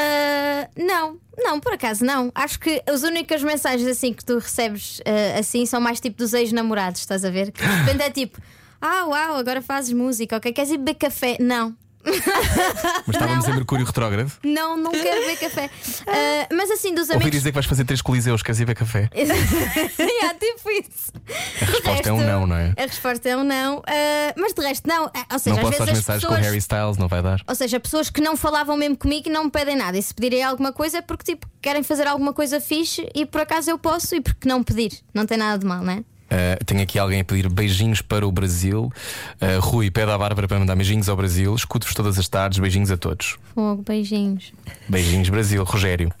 Ah, 0.00 0.68
não, 0.76 1.18
não, 1.36 1.58
por 1.58 1.72
acaso 1.72 2.04
não. 2.04 2.30
Acho 2.32 2.60
que 2.60 2.80
as 2.86 3.02
únicas 3.02 3.42
mensagens 3.42 3.88
assim 3.88 4.12
que 4.12 4.24
tu 4.24 4.38
recebes 4.38 5.00
ah, 5.04 5.38
assim 5.40 5.66
são 5.66 5.80
mais 5.80 6.00
tipo 6.00 6.16
dos 6.16 6.32
ex-namorados, 6.32 7.00
estás 7.00 7.24
a 7.24 7.30
ver? 7.30 7.50
Que 7.50 7.60
de 7.60 7.66
repente 7.66 8.02
é 8.02 8.10
tipo, 8.10 8.40
ah, 8.80 9.06
uau, 9.06 9.36
agora 9.36 9.60
fazes 9.60 9.92
música, 9.92 10.36
ok? 10.36 10.52
Queres 10.52 10.70
ir 10.70 10.78
beber 10.78 10.94
café? 10.94 11.36
Não. 11.40 11.76
Mas 12.04 13.16
estávamos 13.16 13.46
em 13.48 13.52
Mercúrio 13.54 13.84
Retrógrado. 13.84 14.32
Não, 14.44 14.76
não 14.76 14.92
quero 14.92 15.20
beber 15.20 15.38
café. 15.38 15.70
Ah, 16.10 16.46
mas 16.54 16.70
assim, 16.70 16.94
dos 16.94 17.02
Ouvi 17.10 17.14
amigos. 17.14 17.32
dizer 17.32 17.50
que 17.50 17.54
vais 17.54 17.66
fazer 17.66 17.84
três 17.84 18.00
coliseus, 18.00 18.42
queres 18.42 18.60
ir 18.60 18.64
ver 18.64 18.74
café? 18.74 19.10
yeah, 19.14 20.34
tipo 20.38 20.70
isso. 20.70 21.12
A 21.60 21.64
resposta 21.66 22.08
é 22.08 22.12
um 22.12 22.20
não, 22.24 22.46
não 22.46 22.56
é? 22.56 22.72
A 22.76 22.82
resposta 22.82 23.28
é 23.28 23.36
um 23.36 23.44
não. 23.44 23.82
Ah, 23.86 24.32
mas 24.36 24.54
de 24.54 24.62
resto, 24.62 24.88
não. 24.88 25.10
Ah, 25.14 25.26
Ou 25.32 25.38
seja, 25.38 25.56
Não 25.56 25.68
às 25.68 25.76
posso 25.76 25.84
vezes 25.84 25.90
as 25.92 25.98
mensagens 25.98 26.22
pessoas. 26.22 26.38
com 26.38 26.44
Harry 26.44 26.58
Styles, 26.58 26.96
não 26.96 27.08
vai 27.08 27.22
dar. 27.22 27.40
Ou 27.46 27.54
seja, 27.54 27.78
pessoas 27.80 28.08
que 28.10 28.20
não 28.20 28.36
falavam 28.36 28.76
mesmo 28.76 28.96
comigo 28.96 29.28
e 29.28 29.32
não 29.32 29.44
me 29.44 29.50
pedem 29.50 29.76
nada. 29.76 29.98
E 29.98 30.02
se 30.02 30.14
pedirem 30.14 30.42
alguma 30.42 30.72
coisa 30.72 30.98
é 30.98 31.02
porque 31.02 31.24
tipo, 31.34 31.46
querem 31.60 31.82
fazer 31.82 32.06
alguma 32.06 32.32
coisa 32.32 32.60
fixe 32.60 33.06
e 33.14 33.26
por 33.26 33.42
acaso 33.42 33.70
eu 33.70 33.78
posso 33.78 34.14
e 34.14 34.20
porque 34.20 34.48
não 34.48 34.62
pedir. 34.62 34.92
Não 35.12 35.26
tem 35.26 35.36
nada 35.36 35.58
de 35.58 35.66
mal, 35.66 35.82
não 35.82 35.92
é? 35.92 36.04
Uh, 36.30 36.62
tenho 36.64 36.82
aqui 36.82 36.98
alguém 36.98 37.20
a 37.20 37.24
pedir 37.24 37.48
beijinhos 37.48 38.02
para 38.02 38.26
o 38.26 38.30
Brasil. 38.30 38.92
Uh, 39.40 39.60
Rui, 39.60 39.90
pede 39.90 40.10
à 40.10 40.18
Bárbara 40.18 40.46
para 40.46 40.58
mandar 40.58 40.76
beijinhos 40.76 41.08
ao 41.08 41.16
Brasil. 41.16 41.54
Escuto-vos 41.54 41.94
todas 41.94 42.18
as 42.18 42.28
tardes. 42.28 42.58
Beijinhos 42.58 42.90
a 42.90 42.96
todos. 42.96 43.38
Fogo, 43.54 43.82
beijinhos. 43.82 44.52
Beijinhos, 44.88 45.28
Brasil. 45.28 45.64
Rogério. 45.64 46.12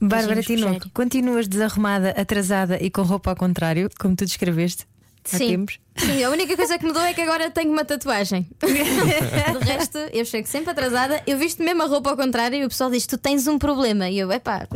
Bárbara 0.00 0.42
Tinoco, 0.42 0.66
Rogério. 0.66 0.90
continuas 0.92 1.46
desarrumada, 1.46 2.10
atrasada 2.10 2.76
e 2.82 2.90
com 2.90 3.02
roupa 3.02 3.30
ao 3.30 3.36
contrário, 3.36 3.88
como 4.00 4.16
tu 4.16 4.24
descreveste? 4.24 4.84
Sim. 5.24 5.66
Sim, 5.96 6.24
a 6.24 6.30
única 6.30 6.56
coisa 6.56 6.78
que 6.78 6.84
mudou 6.84 7.02
é 7.02 7.12
que 7.12 7.20
agora 7.20 7.50
tenho 7.50 7.70
uma 7.70 7.84
tatuagem. 7.84 8.48
De 8.60 9.64
resto, 9.64 9.98
eu 10.12 10.24
chego 10.24 10.48
sempre 10.48 10.70
atrasada, 10.70 11.22
eu 11.26 11.38
visto 11.38 11.62
mesmo 11.62 11.82
a 11.82 11.86
roupa 11.86 12.10
ao 12.10 12.16
contrário 12.16 12.58
e 12.58 12.64
o 12.64 12.68
pessoal 12.68 12.90
diz: 12.90 13.06
Tu 13.06 13.16
tens 13.16 13.46
um 13.46 13.58
problema. 13.58 14.08
E 14.08 14.18
eu, 14.18 14.32
epá. 14.32 14.66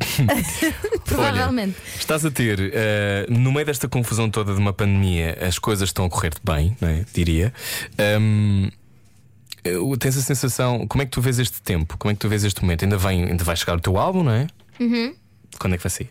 Provavelmente. 1.04 1.76
Olha, 1.78 1.96
estás 1.98 2.24
a 2.24 2.30
ter, 2.30 2.58
uh, 2.60 3.32
no 3.32 3.52
meio 3.52 3.66
desta 3.66 3.88
confusão 3.88 4.28
toda 4.30 4.52
de 4.54 4.58
uma 4.58 4.72
pandemia, 4.72 5.38
as 5.40 5.58
coisas 5.58 5.88
estão 5.88 6.04
a 6.04 6.10
correr-te 6.10 6.40
bem, 6.44 6.76
não 6.80 6.88
é? 6.88 7.04
diria. 7.12 7.52
Um, 8.20 8.68
tens 9.98 10.16
a 10.16 10.20
sensação, 10.22 10.86
como 10.86 11.02
é 11.02 11.06
que 11.06 11.12
tu 11.12 11.20
vês 11.20 11.38
este 11.38 11.62
tempo? 11.62 11.96
Como 11.98 12.10
é 12.10 12.14
que 12.14 12.20
tu 12.20 12.28
vês 12.28 12.44
este 12.44 12.62
momento? 12.62 12.84
Ainda, 12.84 12.96
vem, 12.98 13.24
ainda 13.24 13.44
vai 13.44 13.56
chegar 13.56 13.76
o 13.76 13.80
teu 13.80 13.96
álbum, 13.96 14.22
não 14.22 14.32
é? 14.32 14.46
Uhum. 14.80 15.14
Quando 15.58 15.74
é 15.74 15.76
que 15.76 15.82
vai 15.84 15.90
sair? 15.90 16.10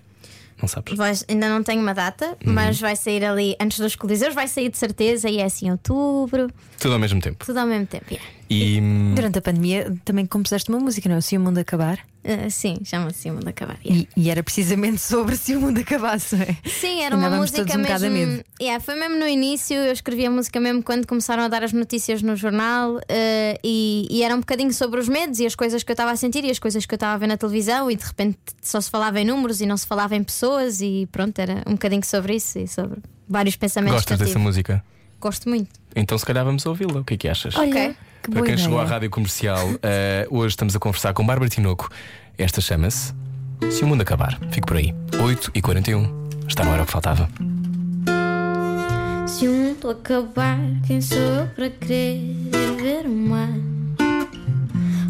Não 0.61 0.67
sabes? 0.67 1.25
Ainda 1.27 1.49
não 1.49 1.61
tenho 1.61 1.81
uma 1.81 1.93
data, 1.93 2.37
mas 2.45 2.79
vai 2.79 2.95
sair 2.95 3.25
ali 3.25 3.53
antes 3.59 3.79
dos 3.79 3.95
Coliseus, 3.97 4.33
vai 4.33 4.47
sair 4.47 4.69
de 4.69 4.77
certeza 4.77 5.29
e 5.29 5.39
é 5.39 5.43
assim 5.43 5.69
outubro, 5.69 6.49
Tudo 6.79 6.93
ao 6.93 6.99
mesmo 6.99 7.19
tempo. 7.19 7.45
tudo 7.45 7.59
ao 7.59 7.67
mesmo 7.67 7.85
tempo. 7.85 8.05
yeah. 8.09 8.25
E 8.49 8.81
Durante 9.15 9.39
a 9.39 9.41
pandemia 9.41 9.95
também 10.05 10.25
compuseste 10.25 10.69
uma 10.69 10.79
música, 10.79 11.07
não 11.09 11.17
é? 11.17 11.21
Se 11.21 11.37
o 11.37 11.41
mundo 11.41 11.57
acabar. 11.57 11.99
Ah, 12.25 12.49
sim, 12.49 12.77
chama-se 12.85 13.29
o 13.29 13.33
mundo 13.33 13.47
acabar. 13.49 13.77
yeah. 13.83 14.07
E, 14.15 14.21
e 14.21 14.29
era 14.29 14.41
precisamente 14.41 14.99
sobre 15.01 15.35
se 15.35 15.55
o 15.55 15.59
mundo 15.59 15.79
acabasse, 15.79 16.35
não 16.37 16.43
é? 16.43 16.55
Sim, 16.65 17.01
era 17.01 17.15
uma 17.17 17.29
música 17.29 17.61
um 17.77 17.81
bocado 17.81 18.05
a 18.05 18.09
mesmo. 18.09 18.33
medo. 18.33 18.45
Yeah, 18.61 18.81
foi 18.83 18.95
mesmo 18.95 19.19
no 19.19 19.27
início, 19.27 19.75
eu 19.75 19.91
escrevi 19.91 20.25
a 20.25 20.31
música 20.31 20.57
mesmo 20.59 20.81
quando 20.81 21.05
começaram 21.05 21.43
a 21.43 21.47
dar 21.49 21.63
as 21.63 21.73
notícias 21.73 22.21
no 22.21 22.35
jornal 22.37 23.01
eh, 23.09 23.59
e, 23.61 24.07
e 24.09 24.23
era 24.23 24.33
um 24.33 24.39
bocadinho 24.39 24.71
sobre 24.73 25.01
os 25.01 25.09
medos 25.09 25.39
e 25.39 25.45
as 25.45 25.53
coisas 25.53 25.83
que 25.83 25.91
eu 25.91 25.93
estava 25.93 26.11
a 26.11 26.15
sentir 26.15 26.45
e 26.45 26.49
as 26.49 26.59
coisas 26.59 26.85
que 26.85 26.93
eu 26.93 26.95
estava 26.95 27.13
a 27.13 27.17
ver 27.17 27.27
na 27.27 27.35
televisão 27.35 27.91
e 27.91 27.95
de 27.97 28.05
repente 28.05 28.37
só 28.61 28.79
se 28.79 28.89
falava 28.89 29.19
em 29.19 29.25
números 29.25 29.59
e 29.59 29.65
não 29.65 29.75
se 29.75 29.85
falava 29.85 30.15
em 30.15 30.23
pessoas 30.23 30.79
e 30.79 31.07
pronto, 31.11 31.37
era 31.39 31.61
um 31.67 31.73
bocadinho 31.73 32.05
sobre 32.05 32.35
isso 32.35 32.57
e 32.57 32.67
sobre 32.69 32.99
vários 33.27 33.57
pensamentos 33.57 33.95
gostas 33.95 34.17
que 34.17 34.23
eu 34.23 34.27
dessa 34.27 34.39
música? 34.39 34.83
Gosto 35.19 35.49
muito. 35.49 35.69
Então 35.93 36.17
se 36.17 36.25
calhar 36.25 36.45
vamos 36.45 36.65
ouvi-la. 36.65 37.01
O 37.01 37.03
que 37.03 37.15
é 37.15 37.17
que 37.17 37.27
achas? 37.27 37.53
Ok. 37.55 37.95
Que 38.23 38.31
Para 38.31 38.41
quem 38.43 38.53
ideia. 38.53 38.57
chegou 38.57 38.79
à 38.79 38.85
rádio 38.85 39.09
comercial, 39.09 39.59
eh, 39.83 40.25
hoje 40.31 40.53
estamos 40.53 40.73
a 40.75 40.79
conversar 40.79 41.13
com 41.13 41.25
Bárbara 41.25 41.49
Tinoco. 41.49 41.89
Esta 42.37 42.61
chama-se 42.61 43.13
Se 43.69 43.83
o 43.83 43.87
Mundo 43.87 44.01
Acabar. 44.01 44.39
Fico 44.49 44.65
por 44.67 44.77
aí. 44.77 44.93
8h41. 45.11 46.09
Está 46.47 46.63
na 46.63 46.71
hora 46.71 46.85
que 46.85 46.91
faltava. 46.91 47.29
Se 49.27 49.47
o 49.47 49.51
mundo 49.51 49.89
acabar, 49.89 50.57
quem 50.87 51.01
sou 51.01 51.17
eu 51.17 51.47
para 51.47 51.69
querer 51.69 52.19
ver 52.81 53.05
o 53.05 53.09
mar? 53.09 53.49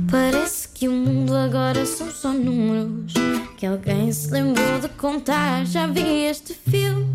Parece 0.10 0.68
que 0.70 0.88
o 0.88 0.92
mundo 0.92 1.36
agora 1.36 1.86
são 1.86 2.10
só 2.12 2.32
números 2.32 3.14
que 3.58 3.66
alguém 3.66 4.12
se 4.12 4.30
lembrou 4.32 4.80
de 4.80 4.90
contar. 4.90 5.66
Já 5.66 5.88
vi 5.88 6.26
este 6.26 6.54
filme 6.54 7.06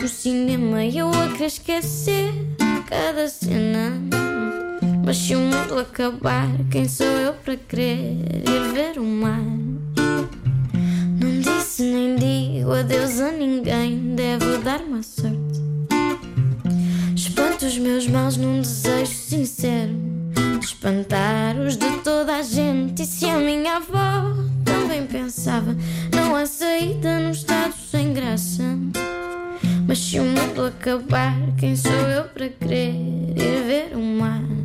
no 0.00 0.08
cinema 0.08 0.84
e 0.84 0.98
eu 0.98 1.08
a 1.10 1.28
querer 1.28 1.46
esquecer 1.46 2.32
cada 2.88 3.28
cena. 3.28 3.92
Mas 5.14 5.22
se 5.22 5.36
o 5.36 5.38
mundo 5.38 5.78
acabar, 5.78 6.48
quem 6.72 6.88
sou 6.88 7.06
eu 7.06 7.34
para 7.34 7.56
querer 7.56 8.16
ir 8.48 8.72
ver 8.72 8.98
o 8.98 9.04
mar? 9.04 9.44
Não 11.20 11.40
disse 11.40 11.84
nem 11.84 12.16
digo 12.16 12.72
adeus 12.72 13.20
a 13.20 13.30
ninguém, 13.30 14.16
devo 14.16 14.58
dar 14.64 14.80
uma 14.80 15.04
sorte. 15.04 15.62
Espanto 17.14 17.64
os 17.64 17.78
meus 17.78 18.08
maus 18.08 18.36
num 18.36 18.60
desejo 18.60 19.06
sincero 19.06 19.92
de 20.58 20.66
espantar 20.66 21.60
os 21.60 21.76
de 21.76 21.96
toda 21.98 22.38
a 22.38 22.42
gente. 22.42 23.04
E 23.04 23.06
se 23.06 23.26
a 23.26 23.38
minha 23.38 23.76
avó 23.76 24.34
também 24.64 25.06
pensava, 25.06 25.76
não 26.12 26.34
há 26.34 26.44
saída 26.44 27.20
num 27.20 27.30
estado 27.30 27.72
sem 27.88 28.12
graça. 28.12 28.64
Mas 29.86 30.00
se 30.00 30.18
o 30.18 30.24
mundo 30.24 30.64
acabar, 30.64 31.36
quem 31.56 31.76
sou 31.76 31.92
eu 31.92 32.24
para 32.24 32.48
querer 32.48 32.94
ir 33.36 33.62
ver 33.64 33.96
o 33.96 34.00
mar? 34.00 34.63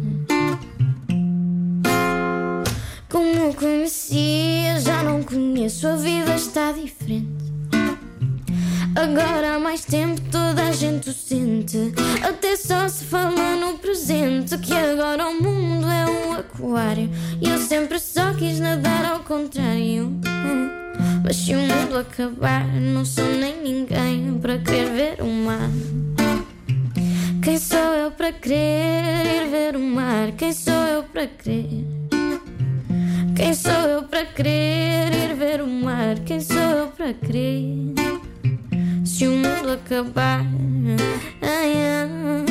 Como 3.10 3.56
conhecia, 3.56 4.80
já 4.80 5.02
não 5.02 5.24
conheço, 5.24 5.88
a 5.88 5.96
vida 5.96 6.36
está 6.36 6.72
diferente. 6.72 7.28
Agora 8.96 9.56
há 9.56 9.60
mais 9.60 9.84
tempo 9.84 10.22
toda 10.32 10.62
a 10.62 10.72
gente 10.72 11.10
o 11.10 11.14
sente. 11.14 11.92
Até 12.22 12.56
só 12.56 12.88
se 12.88 13.06
fala 13.06 13.56
no 13.56 13.80
presente 13.80 14.56
que 14.60 14.74
agora 14.74 15.28
o 15.28 15.42
mundo 15.42 15.88
é 15.88 16.06
um 16.06 16.34
aquário. 16.34 17.10
E 17.42 17.50
eu 17.50 17.58
sempre 17.58 18.00
só 18.00 18.32
quis 18.36 18.60
nadar 18.60 19.04
ao 19.06 19.22
contrário. 19.22 20.12
Mas 21.24 21.36
se 21.36 21.56
o 21.56 21.58
mundo 21.58 21.98
acabar, 21.98 22.68
não 22.76 23.04
sou 23.04 23.26
nem 23.26 23.60
ninguém 23.60 24.38
para 24.40 24.60
querer 24.60 24.92
ver 24.92 25.24
o 25.24 25.28
mar. 25.28 25.70
Quem 27.42 27.58
sou 27.58 27.80
eu 27.80 28.12
para 28.12 28.32
querer 28.32 29.26
ir 29.26 29.50
ver 29.50 29.76
o 29.76 29.80
mar? 29.80 30.32
Quem 30.38 30.54
sou 30.54 30.74
eu 30.74 31.02
para 31.04 31.26
querer? 31.26 32.09
Quem 33.40 33.54
sou 33.54 33.72
eu 33.72 34.04
para 34.04 34.26
querer 34.26 35.14
ir 35.14 35.34
ver 35.34 35.62
o 35.62 35.68
mar? 35.68 36.20
Quem 36.26 36.42
sou 36.42 36.58
eu 36.58 36.88
para 36.88 37.14
querer? 37.14 37.94
Se 39.06 39.26
o 39.28 39.32
mundo 39.32 39.72
acabar, 39.72 40.44
ai, 41.42 41.74
ai, 41.88 42.46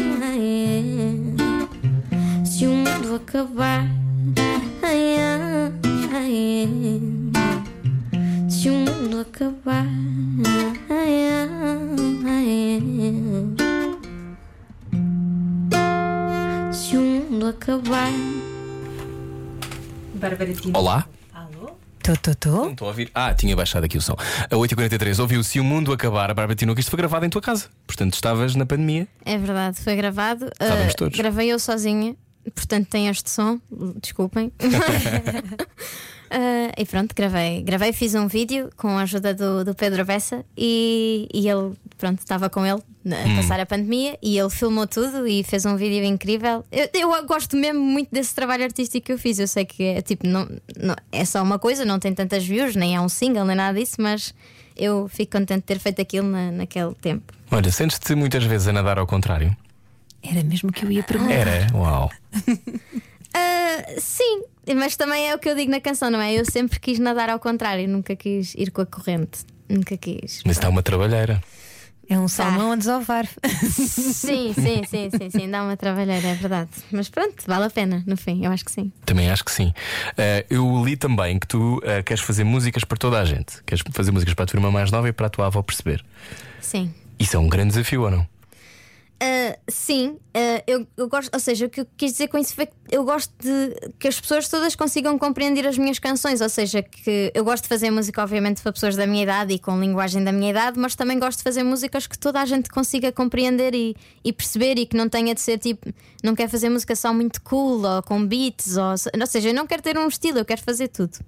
ai. 2.32 2.46
se 2.46 2.66
o 2.66 2.70
mundo 2.70 3.16
acabar, 3.16 3.84
se 8.48 8.70
o 8.70 8.72
mundo 8.72 9.20
acabar, 9.20 9.84
se 16.72 16.96
o 16.96 17.00
mundo 17.02 17.46
acabar. 17.46 18.37
Olá? 20.74 21.06
Tô, 22.02 22.16
tô, 22.16 22.34
tô. 22.34 22.50
Não 22.50 22.70
estou 22.70 22.86
a 22.86 22.90
ouvir. 22.90 23.10
Ah, 23.14 23.34
tinha 23.34 23.54
baixado 23.54 23.84
aqui 23.84 23.98
o 23.98 24.00
som. 24.00 24.14
A 24.50 24.54
8h43 24.54 25.18
ouviu 25.20 25.44
Se 25.44 25.60
o 25.60 25.64
Mundo 25.64 25.92
Acabar, 25.92 26.30
a 26.30 26.34
Bárbara 26.34 26.56
Tinoco. 26.56 26.80
Isto 26.80 26.90
foi 26.90 26.96
gravado 26.96 27.26
em 27.26 27.28
tua 27.28 27.42
casa. 27.42 27.66
Portanto, 27.86 28.14
estavas 28.14 28.54
na 28.54 28.64
pandemia. 28.64 29.06
É 29.24 29.36
verdade, 29.36 29.78
foi 29.80 29.94
gravado. 29.94 30.46
Estávamos 30.58 30.92
Ah, 30.94 30.96
todos. 30.96 31.18
Gravei 31.18 31.48
eu 31.52 31.58
sozinha. 31.58 32.16
portanto 32.54 32.88
tem 32.88 33.08
este 33.08 33.28
som, 33.28 33.60
desculpem. 34.00 34.50
Ah, 36.30 36.72
e 36.76 36.84
pronto, 36.84 37.14
gravei, 37.14 37.62
gravei, 37.62 37.92
fiz 37.92 38.14
um 38.14 38.26
vídeo 38.26 38.70
com 38.76 38.88
a 38.88 39.02
ajuda 39.02 39.32
do, 39.34 39.64
do 39.64 39.74
Pedro 39.74 40.04
Bessa 40.04 40.44
e, 40.56 41.28
e 41.32 41.48
ele, 41.48 41.72
pronto, 41.96 42.18
estava 42.18 42.50
com 42.50 42.66
ele 42.66 42.82
a 43.06 43.36
passar 43.36 43.58
a 43.60 43.66
pandemia 43.66 44.18
e 44.22 44.38
ele 44.38 44.50
filmou 44.50 44.86
tudo 44.86 45.26
e 45.26 45.42
fez 45.42 45.64
um 45.64 45.76
vídeo 45.76 46.04
incrível. 46.04 46.64
Eu, 46.70 46.88
eu 46.92 47.26
gosto 47.26 47.56
mesmo 47.56 47.80
muito 47.80 48.10
desse 48.12 48.34
trabalho 48.34 48.64
artístico 48.64 49.06
que 49.06 49.12
eu 49.12 49.18
fiz. 49.18 49.38
Eu 49.38 49.48
sei 49.48 49.64
que 49.64 49.82
é 49.82 50.02
tipo, 50.02 50.26
não, 50.26 50.46
não, 50.76 50.94
é 51.10 51.24
só 51.24 51.42
uma 51.42 51.58
coisa, 51.58 51.84
não 51.84 51.98
tem 51.98 52.12
tantas 52.12 52.44
views, 52.44 52.76
nem 52.76 52.94
é 52.94 53.00
um 53.00 53.08
single, 53.08 53.44
nem 53.44 53.56
nada 53.56 53.78
disso, 53.78 53.96
mas 53.98 54.34
eu 54.76 55.08
fico 55.08 55.32
contente 55.32 55.60
de 55.60 55.66
ter 55.66 55.78
feito 55.78 56.02
aquilo 56.02 56.28
na, 56.28 56.50
naquele 56.50 56.94
tempo. 56.94 57.32
Olha, 57.50 57.72
sentes-te 57.72 58.14
muitas 58.14 58.44
vezes 58.44 58.68
a 58.68 58.72
nadar 58.72 58.98
ao 58.98 59.06
contrário? 59.06 59.56
Era 60.22 60.42
mesmo 60.42 60.70
que 60.70 60.84
eu 60.84 60.90
ia 60.90 61.02
perguntar. 61.02 61.32
Era? 61.32 61.66
Uau. 61.74 62.10
Ah, 63.38 63.94
sim, 63.98 64.42
mas 64.74 64.96
também 64.96 65.28
é 65.28 65.34
o 65.34 65.38
que 65.38 65.48
eu 65.48 65.54
digo 65.54 65.70
na 65.70 65.80
canção, 65.80 66.10
não 66.10 66.20
é? 66.20 66.34
Eu 66.34 66.44
sempre 66.44 66.80
quis 66.80 66.98
nadar 66.98 67.30
ao 67.30 67.38
contrário, 67.38 67.88
nunca 67.88 68.16
quis 68.16 68.54
ir 68.54 68.70
com 68.70 68.82
a 68.82 68.86
corrente. 68.86 69.40
Nunca 69.68 69.96
quis. 69.96 70.42
Mas 70.44 70.56
está 70.56 70.68
uma 70.68 70.82
trabalheira. 70.82 71.42
É 72.10 72.18
um 72.18 72.26
salmão 72.26 72.72
a 72.72 72.76
desovar. 72.76 73.28
Sim, 73.70 74.54
sim, 74.54 74.82
sim, 74.88 75.10
sim, 75.10 75.30
sim, 75.30 75.50
dá 75.50 75.62
uma 75.62 75.76
trabalheira, 75.76 76.26
é 76.26 76.34
verdade. 76.34 76.70
Mas 76.90 77.10
pronto, 77.10 77.44
vale 77.46 77.66
a 77.66 77.70
pena, 77.70 78.02
no 78.06 78.16
fim, 78.16 78.46
eu 78.46 78.50
acho 78.50 78.64
que 78.64 78.72
sim. 78.72 78.90
Também 79.04 79.30
acho 79.30 79.44
que 79.44 79.52
sim. 79.52 79.74
Uh, 80.12 80.42
eu 80.48 80.84
li 80.84 80.96
também 80.96 81.38
que 81.38 81.46
tu 81.46 81.76
uh, 81.76 82.02
queres 82.02 82.22
fazer 82.22 82.44
músicas 82.44 82.82
para 82.82 82.96
toda 82.96 83.20
a 83.20 83.26
gente. 83.26 83.62
Queres 83.64 83.84
fazer 83.92 84.10
músicas 84.10 84.32
para 84.32 84.44
a 84.44 84.46
tua 84.46 84.56
irmã 84.56 84.70
mais 84.70 84.90
nova 84.90 85.06
e 85.06 85.12
para 85.12 85.26
a 85.26 85.30
tua 85.30 85.46
avó 85.48 85.60
perceber. 85.60 86.02
Sim. 86.62 86.94
Isso 87.18 87.36
é 87.36 87.38
um 87.38 87.46
grande 87.46 87.72
desafio 87.72 88.00
ou 88.02 88.10
não? 88.10 88.26
Uh, 89.20 89.58
sim, 89.68 90.10
uh, 90.10 90.62
eu, 90.64 90.86
eu 90.96 91.08
gosto, 91.08 91.34
ou 91.34 91.40
seja, 91.40 91.66
o 91.66 91.68
que 91.68 91.80
eu 91.80 91.86
quis 91.96 92.12
dizer 92.12 92.28
com 92.28 92.38
isso 92.38 92.54
foi 92.54 92.66
que 92.66 92.74
eu 92.88 93.02
gosto 93.02 93.34
de 93.36 93.90
que 93.98 94.06
as 94.06 94.20
pessoas 94.20 94.48
todas 94.48 94.76
consigam 94.76 95.18
compreender 95.18 95.66
as 95.66 95.76
minhas 95.76 95.98
canções, 95.98 96.40
ou 96.40 96.48
seja, 96.48 96.84
que 96.84 97.32
eu 97.34 97.42
gosto 97.42 97.64
de 97.64 97.68
fazer 97.68 97.90
música, 97.90 98.22
obviamente, 98.22 98.62
para 98.62 98.72
pessoas 98.72 98.94
da 98.94 99.08
minha 99.08 99.24
idade 99.24 99.54
e 99.54 99.58
com 99.58 99.80
linguagem 99.80 100.22
da 100.22 100.30
minha 100.30 100.50
idade, 100.50 100.78
mas 100.78 100.94
também 100.94 101.18
gosto 101.18 101.38
de 101.38 101.42
fazer 101.42 101.64
músicas 101.64 102.06
que 102.06 102.16
toda 102.16 102.40
a 102.40 102.44
gente 102.44 102.70
consiga 102.70 103.10
compreender 103.10 103.74
e, 103.74 103.96
e 104.24 104.32
perceber 104.32 104.78
e 104.78 104.86
que 104.86 104.96
não 104.96 105.08
tenha 105.08 105.34
de 105.34 105.40
ser 105.40 105.58
tipo, 105.58 105.92
não 106.22 106.36
quero 106.36 106.48
fazer 106.48 106.68
música 106.68 106.94
só 106.94 107.12
muito 107.12 107.42
cool 107.42 107.84
ou 107.84 108.02
com 108.04 108.24
beats, 108.24 108.76
ou, 108.76 108.90
ou 109.20 109.26
seja, 109.26 109.48
eu 109.48 109.54
não 109.54 109.66
quero 109.66 109.82
ter 109.82 109.98
um 109.98 110.06
estilo, 110.06 110.38
eu 110.38 110.44
quero 110.44 110.62
fazer 110.62 110.86
tudo. 110.86 111.18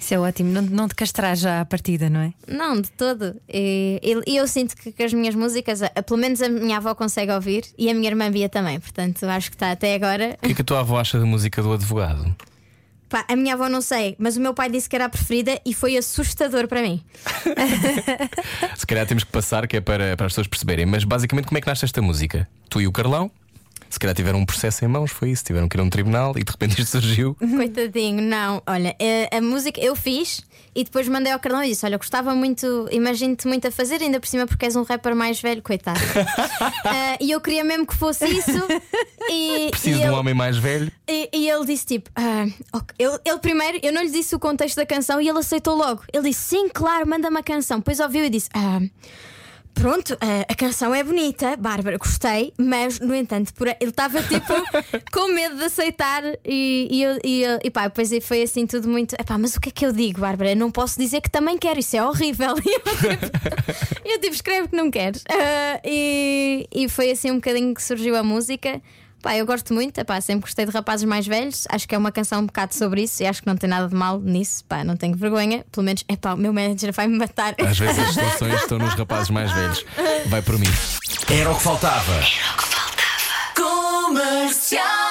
Isso 0.00 0.14
é 0.14 0.18
ótimo, 0.18 0.50
não, 0.52 0.62
não 0.62 0.88
te 0.88 0.94
castrar 0.94 1.36
já 1.36 1.60
à 1.60 1.64
partida, 1.64 2.08
não 2.08 2.20
é? 2.20 2.32
Não, 2.46 2.80
de 2.80 2.90
todo. 2.90 3.34
E, 3.48 4.00
e- 4.02 4.32
e 4.32 4.36
eu 4.36 4.46
sinto 4.46 4.76
que, 4.76 4.92
que 4.92 5.02
as 5.02 5.12
minhas 5.12 5.34
músicas, 5.34 5.82
a- 5.82 5.90
pelo 6.02 6.18
menos 6.20 6.40
a 6.40 6.48
minha 6.48 6.76
avó 6.78 6.94
consegue 6.94 7.32
ouvir 7.32 7.64
e 7.76 7.90
a 7.90 7.94
minha 7.94 8.08
irmã 8.08 8.30
Bia 8.30 8.48
também. 8.48 8.78
Portanto, 8.80 9.24
acho 9.24 9.50
que 9.50 9.56
está 9.56 9.72
até 9.72 9.94
agora. 9.94 10.36
O 10.42 10.46
que 10.46 10.52
é 10.52 10.54
que 10.54 10.62
a 10.62 10.64
tua 10.64 10.80
avó 10.80 10.98
acha 11.00 11.18
da 11.18 11.26
música 11.26 11.62
do 11.62 11.72
advogado? 11.72 12.34
Pá, 13.08 13.24
a 13.26 13.34
minha 13.34 13.54
avó 13.54 13.68
não 13.70 13.80
sei, 13.80 14.14
mas 14.18 14.36
o 14.36 14.40
meu 14.40 14.52
pai 14.52 14.70
disse 14.70 14.86
que 14.88 14.94
era 14.94 15.06
a 15.06 15.08
preferida 15.08 15.58
e 15.64 15.72
foi 15.72 15.96
assustador 15.96 16.68
para 16.68 16.82
mim. 16.82 17.02
Se 18.76 18.86
calhar 18.86 19.06
temos 19.06 19.24
que 19.24 19.32
passar, 19.32 19.66
que 19.66 19.78
é 19.78 19.80
para, 19.80 20.16
para 20.16 20.26
as 20.26 20.32
pessoas 20.32 20.46
perceberem. 20.46 20.86
Mas 20.86 21.04
basicamente, 21.04 21.46
como 21.46 21.58
é 21.58 21.60
que 21.60 21.66
nasce 21.66 21.84
esta 21.84 22.02
música? 22.02 22.46
Tu 22.68 22.82
e 22.82 22.86
o 22.86 22.92
Carlão? 22.92 23.30
Se 23.90 23.98
calhar 23.98 24.14
tiveram 24.14 24.38
um 24.40 24.44
processo 24.44 24.84
em 24.84 24.88
mãos, 24.88 25.10
foi 25.10 25.30
isso? 25.30 25.44
Tiveram 25.44 25.68
que 25.68 25.76
ir 25.76 25.80
a 25.80 25.82
um 25.82 25.90
tribunal 25.90 26.34
e 26.36 26.44
de 26.44 26.50
repente 26.50 26.80
isto 26.80 27.00
surgiu. 27.00 27.34
Coitadinho, 27.40 28.22
não. 28.22 28.62
Olha, 28.66 28.94
a, 29.30 29.40
música 29.40 29.80
eu 29.80 29.96
fiz 29.96 30.42
e 30.74 30.84
depois 30.84 31.08
mandei 31.08 31.32
ao 31.32 31.38
Carlão 31.38 31.64
e 31.64 31.68
disse: 31.68 31.84
Olha, 31.86 31.96
gostava 31.96 32.34
muito, 32.34 32.88
imagino-te 32.90 33.48
muito 33.48 33.66
a 33.66 33.70
fazer, 33.70 34.02
ainda 34.02 34.20
por 34.20 34.26
cima 34.26 34.46
porque 34.46 34.66
és 34.66 34.76
um 34.76 34.82
rapper 34.82 35.14
mais 35.14 35.40
velho, 35.40 35.62
coitado. 35.62 36.00
Ah, 36.84 37.16
e 37.20 37.30
eu 37.30 37.40
queria 37.40 37.64
mesmo 37.64 37.86
que 37.86 37.94
fosse 37.94 38.26
isso. 38.26 38.66
E, 39.30 39.68
Preciso 39.70 39.98
e 39.98 40.02
de 40.02 40.08
um 40.08 40.14
homem 40.14 40.34
mais 40.34 40.56
velho. 40.56 40.90
E, 41.06 41.28
e 41.32 41.50
ele 41.50 41.66
disse 41.66 41.84
tipo, 41.84 42.10
ah, 42.14 42.46
ok. 42.72 42.94
ele, 42.98 43.18
ele 43.24 43.38
primeiro, 43.38 43.78
eu 43.82 43.92
não 43.92 44.02
lhe 44.02 44.10
disse 44.10 44.34
o 44.34 44.38
contexto 44.38 44.76
da 44.76 44.86
canção 44.86 45.20
e 45.20 45.28
ele 45.28 45.38
aceitou 45.38 45.76
logo. 45.76 46.02
Ele 46.12 46.30
disse, 46.30 46.40
sim, 46.40 46.68
claro, 46.68 47.06
manda-me 47.06 47.38
a 47.38 47.42
canção. 47.42 47.78
Depois 47.78 48.00
ouviu 48.00 48.24
e 48.24 48.30
disse, 48.30 48.48
ah, 48.54 48.80
pronto, 49.80 50.16
ah, 50.20 50.44
a 50.48 50.54
canção 50.54 50.94
é 50.94 51.02
bonita, 51.04 51.56
Bárbara, 51.56 51.96
gostei, 51.98 52.52
mas 52.58 52.98
no 53.00 53.14
entanto, 53.14 53.52
por, 53.54 53.68
a- 53.68 53.76
ele 53.80 53.90
estava 53.90 54.22
tipo 54.22 54.52
com 55.12 55.28
medo 55.32 55.56
de 55.56 55.64
aceitar 55.64 56.22
e, 56.44 56.88
e, 56.90 57.02
eu- 57.02 57.18
e, 57.24 57.42
eu- 57.42 57.58
e 57.62 57.70
pá, 57.70 57.84
depois 57.88 58.10
foi 58.24 58.42
assim 58.42 58.66
tudo 58.66 58.88
muito, 58.88 59.14
epá, 59.14 59.38
mas 59.38 59.54
o 59.56 59.60
que 59.60 59.68
é 59.68 59.72
que 59.72 59.86
eu 59.86 59.92
digo, 59.92 60.20
Bárbara? 60.20 60.50
Eu 60.52 60.56
não 60.56 60.70
posso 60.70 60.98
dizer 60.98 61.20
que 61.20 61.30
também 61.30 61.56
quero, 61.58 61.78
isso 61.80 61.96
é 61.96 62.04
horrível. 62.04 62.54
E 62.68 62.72
eu 62.74 62.80
tipo, 62.80 63.28
eu 64.04 64.20
tipo, 64.20 64.34
escreve 64.34 64.68
que 64.68 64.76
não 64.76 64.90
queres. 64.90 65.22
Ah, 65.28 65.80
e, 65.84 66.66
e 66.74 66.88
foi 66.88 67.10
assim 67.10 67.30
um 67.30 67.36
bocadinho 67.36 67.74
que 67.74 67.82
surgiu 67.82 68.16
a 68.16 68.22
música. 68.22 68.80
Pá, 69.20 69.36
eu 69.36 69.44
gosto 69.44 69.74
muito, 69.74 69.98
epá, 69.98 70.20
sempre 70.20 70.42
gostei 70.42 70.64
de 70.64 70.70
rapazes 70.70 71.04
mais 71.04 71.26
velhos. 71.26 71.66
Acho 71.68 71.88
que 71.88 71.94
é 71.94 71.98
uma 71.98 72.12
canção 72.12 72.40
um 72.40 72.46
bocado 72.46 72.74
sobre 72.74 73.02
isso 73.02 73.22
e 73.22 73.26
acho 73.26 73.42
que 73.42 73.46
não 73.48 73.56
tem 73.56 73.68
nada 73.68 73.88
de 73.88 73.94
mal 73.94 74.20
nisso. 74.20 74.64
Pá, 74.64 74.84
não 74.84 74.96
tenho 74.96 75.16
vergonha. 75.16 75.64
Pelo 75.72 75.84
menos, 75.84 76.04
epá, 76.08 76.34
o 76.34 76.36
meu 76.36 76.52
manager 76.52 76.92
vai 76.92 77.08
me 77.08 77.18
matar. 77.18 77.54
Às 77.60 77.78
vezes 77.78 77.98
as 77.98 78.14
soluções 78.14 78.62
estão 78.62 78.78
nos 78.78 78.94
rapazes 78.94 79.30
mais 79.30 79.50
velhos. 79.52 79.84
Vai 80.26 80.42
por 80.42 80.58
mim. 80.58 80.68
Era 81.28 81.50
o 81.50 81.56
que 81.56 81.62
faltava. 81.62 82.22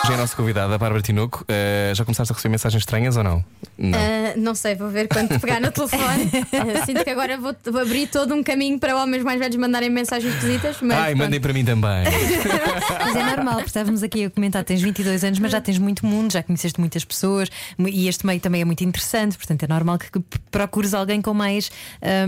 Já 0.05 0.11
é 0.11 0.13
a 0.13 0.17
nossa 0.17 0.35
convidada, 0.35 0.73
a 0.73 0.77
Bárbara 0.77 1.01
Tinoco. 1.01 1.43
Uh, 1.43 1.93
já 1.93 2.03
começaste 2.05 2.31
a 2.31 2.35
receber 2.35 2.51
mensagens 2.51 2.81
estranhas 2.81 3.17
ou 3.17 3.23
não? 3.23 3.43
Não. 3.77 3.97
Ah, 3.97 4.33
não 4.35 4.55
sei, 4.55 4.75
vou 4.75 4.89
ver 4.89 5.07
quando 5.07 5.39
pegar 5.39 5.59
no 5.59 5.71
telefone. 5.71 6.31
Ah, 6.53 6.83
sinto 6.85 7.03
que 7.03 7.09
agora 7.09 7.37
vou, 7.37 7.55
vou 7.65 7.81
abrir 7.81 8.07
todo 8.07 8.33
um 8.33 8.41
caminho 8.41 8.79
para 8.79 8.95
homens 8.97 9.23
mais 9.23 9.39
velhos 9.39 9.55
mandarem 9.55 9.89
mensagens 9.89 10.33
esquisitas. 10.33 10.77
Mas 10.81 10.97
Ai, 10.97 11.11
pronto. 11.11 11.25
mandem 11.25 11.39
para 11.39 11.53
mim 11.53 11.63
também. 11.65 12.03
Mas 13.05 13.15
é 13.15 13.23
normal, 13.23 13.55
porque 13.55 13.67
estávamos 13.67 14.03
aqui 14.03 14.25
a 14.25 14.29
comentar, 14.29 14.63
tens 14.63 14.81
22 14.81 15.23
anos, 15.23 15.39
mas 15.39 15.51
já 15.51 15.61
tens 15.61 15.77
muito 15.77 16.05
mundo, 16.05 16.31
já 16.31 16.43
conheceste 16.43 16.79
muitas 16.79 17.05
pessoas 17.05 17.49
e 17.79 18.07
este 18.07 18.25
meio 18.25 18.39
também 18.39 18.61
é 18.61 18.65
muito 18.65 18.83
interessante, 18.83 19.37
portanto 19.37 19.63
é 19.63 19.67
normal 19.67 19.97
que 19.97 20.19
procures 20.51 20.93
alguém 20.93 21.21
com 21.21 21.33
mais, 21.33 21.71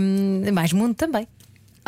hum, 0.00 0.52
mais 0.52 0.72
mundo 0.72 0.94
também. 0.94 1.26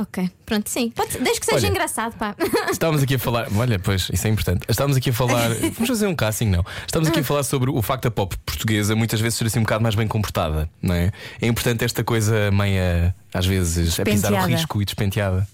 Ok, 0.03 0.29
pronto, 0.45 0.69
sim. 0.69 0.91
Pode, 0.91 1.17
desde 1.19 1.39
que 1.39 1.47
seja 1.47 1.59
Olha. 1.59 1.71
engraçado, 1.71 2.17
pá. 2.19 2.35
Estávamos 2.73 3.05
aqui 3.05 3.15
a 3.15 3.19
falar, 3.21 3.47
olha, 3.57 3.79
pois, 3.79 4.11
isso 4.13 4.27
é 4.27 4.31
importante. 4.31 4.65
Estávamos 4.69 4.97
aqui 4.97 5.11
a 5.11 5.13
falar, 5.13 5.51
vamos 5.55 5.89
fazer 5.89 6.09
um 6.09 6.15
casting, 6.17 6.47
não? 6.47 6.65
Estávamos 6.85 7.09
aqui 7.09 7.21
a 7.21 7.25
falar 7.25 7.45
sobre 7.45 7.71
o 7.71 7.81
facto 7.81 8.05
da 8.05 8.11
pop 8.11 8.37
portuguesa 8.45 8.97
muitas 8.97 9.21
vezes 9.21 9.39
ser 9.39 9.47
assim 9.47 9.61
um 9.61 9.63
bocado 9.63 9.81
mais 9.81 9.95
bem 9.95 10.09
comportada, 10.09 10.69
não 10.83 10.93
é? 10.93 11.13
É 11.41 11.47
importante 11.47 11.85
esta 11.85 12.03
coisa 12.03 12.51
meia, 12.51 13.15
às 13.33 13.47
vezes, 13.47 13.97
é 14.01 14.05
pisar 14.05 14.33
o 14.33 14.45
risco 14.45 14.83
e 14.83 14.85
despenteada. 14.85 15.47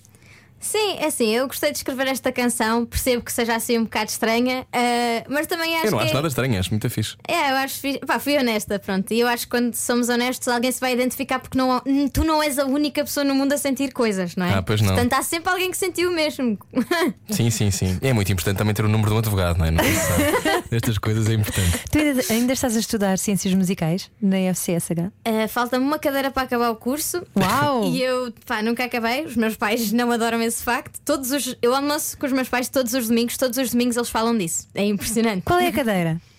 Sim, 0.60 0.96
é 0.98 1.06
assim, 1.06 1.34
eu 1.34 1.46
gostei 1.46 1.70
de 1.70 1.78
escrever 1.78 2.06
esta 2.08 2.32
canção, 2.32 2.84
percebo 2.84 3.22
que 3.22 3.32
seja 3.32 3.54
assim 3.54 3.78
um 3.78 3.84
bocado 3.84 4.10
estranha, 4.10 4.66
ah, 4.72 5.24
mas 5.28 5.46
também 5.46 5.74
acho 5.76 5.86
Eu 5.86 5.90
não 5.92 5.98
que. 5.98 6.04
acho 6.06 6.14
nada 6.14 6.28
estranho, 6.28 6.58
acho 6.58 6.70
muito 6.70 6.88
fixe. 6.90 7.16
É, 7.26 7.52
eu 7.52 7.56
acho 7.56 7.80
fixe. 7.80 7.98
Pá, 8.00 8.18
fui 8.18 8.36
honesta, 8.36 8.78
pronto. 8.78 9.12
E 9.12 9.20
eu 9.20 9.28
acho 9.28 9.44
que 9.44 9.50
quando 9.50 9.74
somos 9.74 10.08
honestos, 10.08 10.48
alguém 10.48 10.72
se 10.72 10.80
vai 10.80 10.92
identificar 10.92 11.38
porque 11.38 11.56
não, 11.56 11.80
tu 12.12 12.24
não 12.24 12.42
és 12.42 12.58
a 12.58 12.64
única 12.66 13.04
pessoa 13.04 13.24
no 13.24 13.34
mundo 13.34 13.52
a 13.52 13.58
sentir 13.58 13.92
coisas, 13.92 14.34
não 14.36 14.46
é? 14.46 14.54
Ah, 14.54 14.62
pois 14.62 14.80
não. 14.80 14.88
Portanto, 14.94 15.12
há 15.14 15.22
sempre 15.22 15.50
alguém 15.50 15.70
que 15.70 15.76
sentiu 15.76 16.10
o 16.10 16.14
mesmo. 16.14 16.58
Sim, 17.30 17.50
sim, 17.50 17.70
sim. 17.70 17.98
É 18.02 18.12
muito 18.12 18.32
importante 18.32 18.56
também 18.58 18.74
ter 18.74 18.84
o 18.84 18.88
número 18.88 19.10
de 19.10 19.14
um 19.14 19.18
advogado, 19.18 19.58
não 19.58 19.66
é? 19.66 19.70
Não 19.70 19.84
sabe. 19.84 20.64
Estas 20.72 20.98
coisas 20.98 21.28
é 21.28 21.34
importante. 21.34 21.78
Tu 21.90 21.98
ainda, 21.98 22.22
ainda 22.30 22.52
estás 22.52 22.76
a 22.76 22.80
estudar 22.80 23.18
ciências 23.18 23.54
musicais 23.54 24.10
na 24.20 24.36
FCSH? 24.54 25.10
Ah, 25.24 25.48
Falta-me 25.48 25.84
uma 25.84 25.98
cadeira 25.98 26.30
para 26.30 26.42
acabar 26.42 26.70
o 26.70 26.76
curso. 26.76 27.22
Uau! 27.36 27.84
E 27.88 28.02
eu, 28.02 28.32
pá, 28.46 28.62
nunca 28.62 28.84
acabei. 28.84 29.24
Os 29.24 29.36
meus 29.36 29.56
pais 29.56 29.92
não 29.92 30.10
adoram 30.12 30.42
esse 30.48 30.62
facto. 30.62 31.00
Todos 31.04 31.30
os, 31.30 31.56
eu 31.60 31.74
almoço 31.74 32.16
com 32.18 32.26
os 32.26 32.32
meus 32.32 32.48
pais 32.48 32.68
todos 32.68 32.94
os 32.94 33.08
domingos, 33.08 33.36
todos 33.36 33.58
os 33.58 33.70
domingos 33.70 33.96
eles 33.96 34.10
falam 34.10 34.36
disso. 34.36 34.68
É 34.74 34.84
impressionante. 34.84 35.42
Qual 35.42 35.58
é 35.58 35.68
a 35.68 35.72
cadeira? 35.72 36.20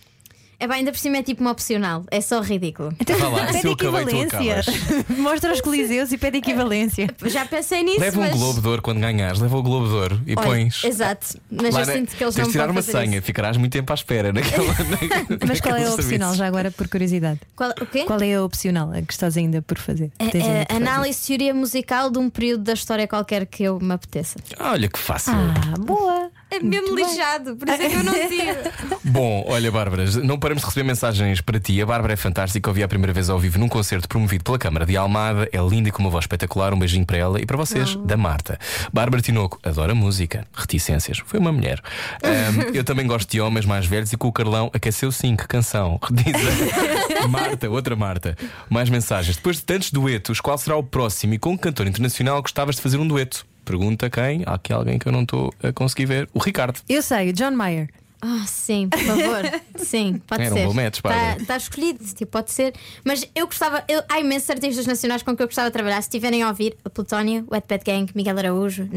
É 0.59 0.67
bem, 0.67 0.79
ainda 0.79 0.91
por 0.91 0.97
cima 0.97 1.17
é 1.17 1.23
tipo 1.23 1.41
uma 1.41 1.51
opcional. 1.51 2.03
É 2.11 2.19
só 2.19 2.41
ridículo. 2.41 2.93
Vá 3.17 3.29
lá, 3.29 3.45
Pede 3.45 3.61
se 3.61 3.67
eu 3.67 3.71
acabei, 3.71 4.05
tu 4.05 4.15
equivalência. 4.17 4.73
Mostra 5.17 5.53
os 5.53 5.61
coliseus 5.61 6.11
e 6.11 6.17
pede 6.17 6.39
equivalência. 6.39 7.07
Já 7.27 7.45
pensei 7.45 7.81
nisso, 7.81 8.01
Leva 8.01 8.19
um 8.19 8.23
mas. 8.23 8.35
Globo 8.35 8.61
de 8.61 8.67
Ouro 8.67 8.81
quando 8.81 8.99
ganhares, 8.99 9.39
leva 9.39 9.57
o 9.57 9.63
Globo 9.63 9.87
de 9.87 9.93
Ouro 9.93 10.21
e 10.27 10.33
Olha, 10.35 10.47
pões. 10.47 10.83
Exato. 10.83 11.39
Mas 11.49 11.73
Lá 11.73 11.81
eu 11.81 11.85
sinto 11.85 12.15
que 12.15 12.23
eles 12.23 12.35
tens 12.35 12.43
não 12.43 12.51
tirar 12.51 12.69
uma 12.69 12.81
fazer 12.81 12.91
senha, 12.91 13.17
isso. 13.17 13.25
ficarás 13.25 13.55
muito 13.55 13.71
tempo 13.71 13.89
à 13.91 13.95
espera 13.95 14.31
naquela. 14.33 14.75
Mas 15.47 15.61
qual 15.61 15.75
é 15.77 15.85
a 15.85 15.93
opcional, 15.93 16.35
já 16.35 16.45
agora, 16.45 16.71
por 16.71 16.89
curiosidade? 16.89 17.39
Qual, 17.55 17.71
o 17.79 17.85
quê? 17.85 18.03
Qual 18.03 18.21
é 18.21 18.35
a 18.35 18.43
opcional 18.43 18.91
a 18.91 19.01
que 19.01 19.13
estás 19.13 19.37
ainda 19.37 19.61
por 19.61 19.77
fazer? 19.77 20.11
É, 20.19 20.25
é, 20.25 20.29
por 20.29 20.41
fazer? 20.41 20.67
análise 20.69 21.21
de 21.21 21.27
teoria 21.27 21.53
musical 21.53 22.09
de 22.11 22.19
um 22.19 22.29
período 22.29 22.63
da 22.65 22.73
história 22.73 23.07
qualquer 23.07 23.45
que 23.45 23.63
eu 23.63 23.79
me 23.79 23.93
apeteça. 23.93 24.37
Olha 24.59 24.89
que 24.89 24.99
fácil. 24.99 25.33
Ah, 25.33 25.77
boa! 25.79 26.29
É 26.51 26.59
mesmo 26.59 26.95
lixado, 26.95 27.55
por 27.55 27.67
isso 27.69 27.81
é 27.81 27.89
que 27.89 27.95
eu 27.95 28.03
não 28.03 28.13
tiro. 28.27 28.99
Bom, 29.03 29.45
olha, 29.47 29.71
Bárbara, 29.71 30.05
não 30.23 30.39
paramos 30.49 30.63
de 30.63 30.65
receber 30.65 30.83
mensagens 30.83 31.41
para 31.41 31.59
ti. 31.59 31.79
A 31.79 31.85
Bárbara 31.85 32.13
é 32.13 32.15
fantástica, 32.15 32.71
ouvi 32.71 32.81
a 32.81 32.87
primeira 32.87 33.13
vez 33.13 33.29
ao 33.29 33.37
vivo 33.37 33.59
num 33.59 33.67
concerto 33.67 34.07
promovido 34.07 34.43
pela 34.43 34.57
Câmara 34.57 34.83
de 34.83 34.97
Almada. 34.97 35.47
É 35.51 35.59
linda 35.59 35.89
e 35.89 35.91
com 35.91 36.01
uma 36.01 36.09
voz 36.09 36.23
espetacular. 36.23 36.73
Um 36.73 36.79
beijinho 36.79 37.05
para 37.05 37.17
ela 37.17 37.39
e 37.39 37.45
para 37.45 37.55
vocês, 37.55 37.95
da 37.97 38.17
Marta. 38.17 38.57
Bárbara 38.91 39.21
Tinoco 39.21 39.59
adora 39.61 39.93
música, 39.93 40.47
reticências. 40.55 41.19
Foi 41.19 41.39
uma 41.39 41.51
mulher. 41.51 41.79
Ahm, 42.23 42.73
eu 42.73 42.83
também 42.83 43.05
gosto 43.05 43.29
de 43.29 43.39
homens 43.39 43.67
mais 43.67 43.85
velhos 43.85 44.11
e 44.11 44.17
com 44.17 44.27
o 44.27 44.31
Carlão 44.31 44.71
aqueceu 44.73 45.11
sim, 45.11 45.35
que 45.35 45.47
canção. 45.47 45.99
Diz 46.09 46.33
a 47.23 47.27
Marta, 47.27 47.69
outra 47.69 47.95
Marta. 47.95 48.35
Mais 48.71 48.89
mensagens. 48.89 49.37
Depois 49.37 49.57
de 49.57 49.65
tantos 49.65 49.91
duetos, 49.91 50.41
qual 50.41 50.57
será 50.57 50.75
o 50.75 50.81
próximo 50.81 51.35
e 51.35 51.37
com 51.37 51.55
que 51.55 51.61
cantor 51.61 51.85
internacional 51.85 52.41
gostavas 52.41 52.77
de 52.77 52.81
fazer 52.81 52.97
um 52.97 53.07
dueto? 53.07 53.45
Pergunta 53.63 54.09
quem? 54.09 54.41
Há 54.47 54.55
aqui 54.55 54.73
alguém 54.73 54.97
que 54.97 55.07
eu 55.07 55.11
não 55.11 55.21
estou 55.21 55.53
a 55.61 55.71
conseguir 55.71 56.07
ver. 56.07 56.29
O 56.33 56.39
Ricardo. 56.39 56.79
Eu 56.89 57.03
sei, 57.03 57.31
John 57.33 57.51
Mayer. 57.51 57.87
Ah, 58.21 58.43
sim, 58.45 58.89
por 58.89 58.99
favor. 58.99 59.43
sim, 59.79 60.21
pode 60.27 60.43
Era 60.43 60.53
um 60.53 60.57
ser. 60.57 60.65
bom 60.67 60.73
match. 60.73 60.99
Está 61.39 61.55
escolhido, 61.57 62.03
tipo, 62.03 62.31
pode 62.31 62.51
ser. 62.51 62.73
Mas 63.03 63.25
eu 63.33 63.45
gostava, 63.45 63.83
eu, 63.87 64.03
há 64.09 64.19
imensos 64.19 64.49
artistas 64.49 64.85
nacionais 64.85 65.23
com 65.23 65.35
que 65.35 65.41
eu 65.41 65.47
gostava 65.47 65.69
de 65.69 65.73
trabalhar. 65.73 66.01
Se 66.01 66.07
estiverem 66.09 66.43
a 66.43 66.49
ouvir, 66.49 66.75
a 66.83 66.89
Plutónio, 66.89 67.45
Wet 67.49 67.65
Bad 67.67 67.83
Gang, 67.85 68.11
Miguel 68.13 68.37
Araújo, 68.37 68.89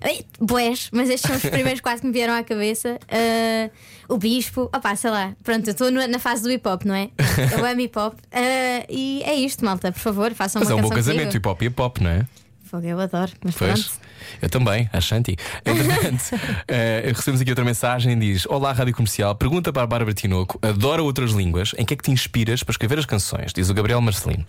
ai, 0.00 0.20
Boés, 0.40 0.88
mas 0.92 1.08
estes 1.08 1.28
são 1.28 1.36
os 1.36 1.42
primeiros 1.42 1.80
quase 1.80 2.00
que 2.02 2.06
me 2.08 2.12
vieram 2.12 2.34
à 2.34 2.42
cabeça. 2.42 2.98
Ah, 3.08 3.70
o 4.08 4.18
Bispo, 4.18 4.62
opá, 4.74 4.96
sei 4.96 5.10
lá. 5.10 5.34
Pronto, 5.42 5.66
eu 5.68 5.72
estou 5.72 5.90
na 5.90 6.18
fase 6.18 6.42
do 6.42 6.50
hip 6.50 6.68
hop, 6.68 6.84
não 6.84 6.94
é? 6.94 7.10
Eu 7.56 7.64
amo 7.64 7.80
hip 7.80 7.96
hop. 7.98 8.14
Ah, 8.32 8.84
e 8.88 9.22
é 9.24 9.34
isto, 9.34 9.64
malta, 9.64 9.92
por 9.92 10.00
favor, 10.00 10.34
façam 10.34 10.60
Mas 10.60 10.70
é 10.70 10.74
uma 10.74 10.80
um 10.84 10.88
bom 10.88 10.94
casamento, 10.94 11.28
comigo. 11.28 11.36
hip 11.36 11.48
hop 11.48 11.62
e 11.62 11.66
hip 11.66 11.80
hop, 11.80 11.98
não 11.98 12.10
é? 12.10 12.26
Fogo, 12.72 12.86
eu 12.86 12.98
adoro, 12.98 13.30
mas 13.44 13.54
Pois. 13.54 13.84
pronto. 13.84 14.00
Eu 14.40 14.48
também, 14.48 14.88
a 14.94 15.00
Shanti. 15.00 15.36
Entretanto, 15.64 16.24
eh, 16.66 17.12
recebemos 17.14 17.40
aqui 17.42 17.50
outra 17.50 17.64
mensagem: 17.66 18.18
diz: 18.18 18.46
Olá, 18.46 18.72
Rádio 18.72 18.94
Comercial. 18.94 19.34
Pergunta 19.36 19.70
para 19.72 19.82
a 19.82 19.86
Bárbara 19.86 20.14
Tinoco: 20.14 20.58
adora 20.62 21.02
outras 21.02 21.32
línguas. 21.32 21.72
Em 21.76 21.84
que 21.84 21.92
é 21.92 21.96
que 21.98 22.02
te 22.02 22.10
inspiras 22.10 22.62
para 22.62 22.72
escrever 22.72 22.98
as 22.98 23.04
canções? 23.04 23.52
Diz 23.52 23.68
o 23.68 23.74
Gabriel 23.74 24.00
Marcelino. 24.00 24.46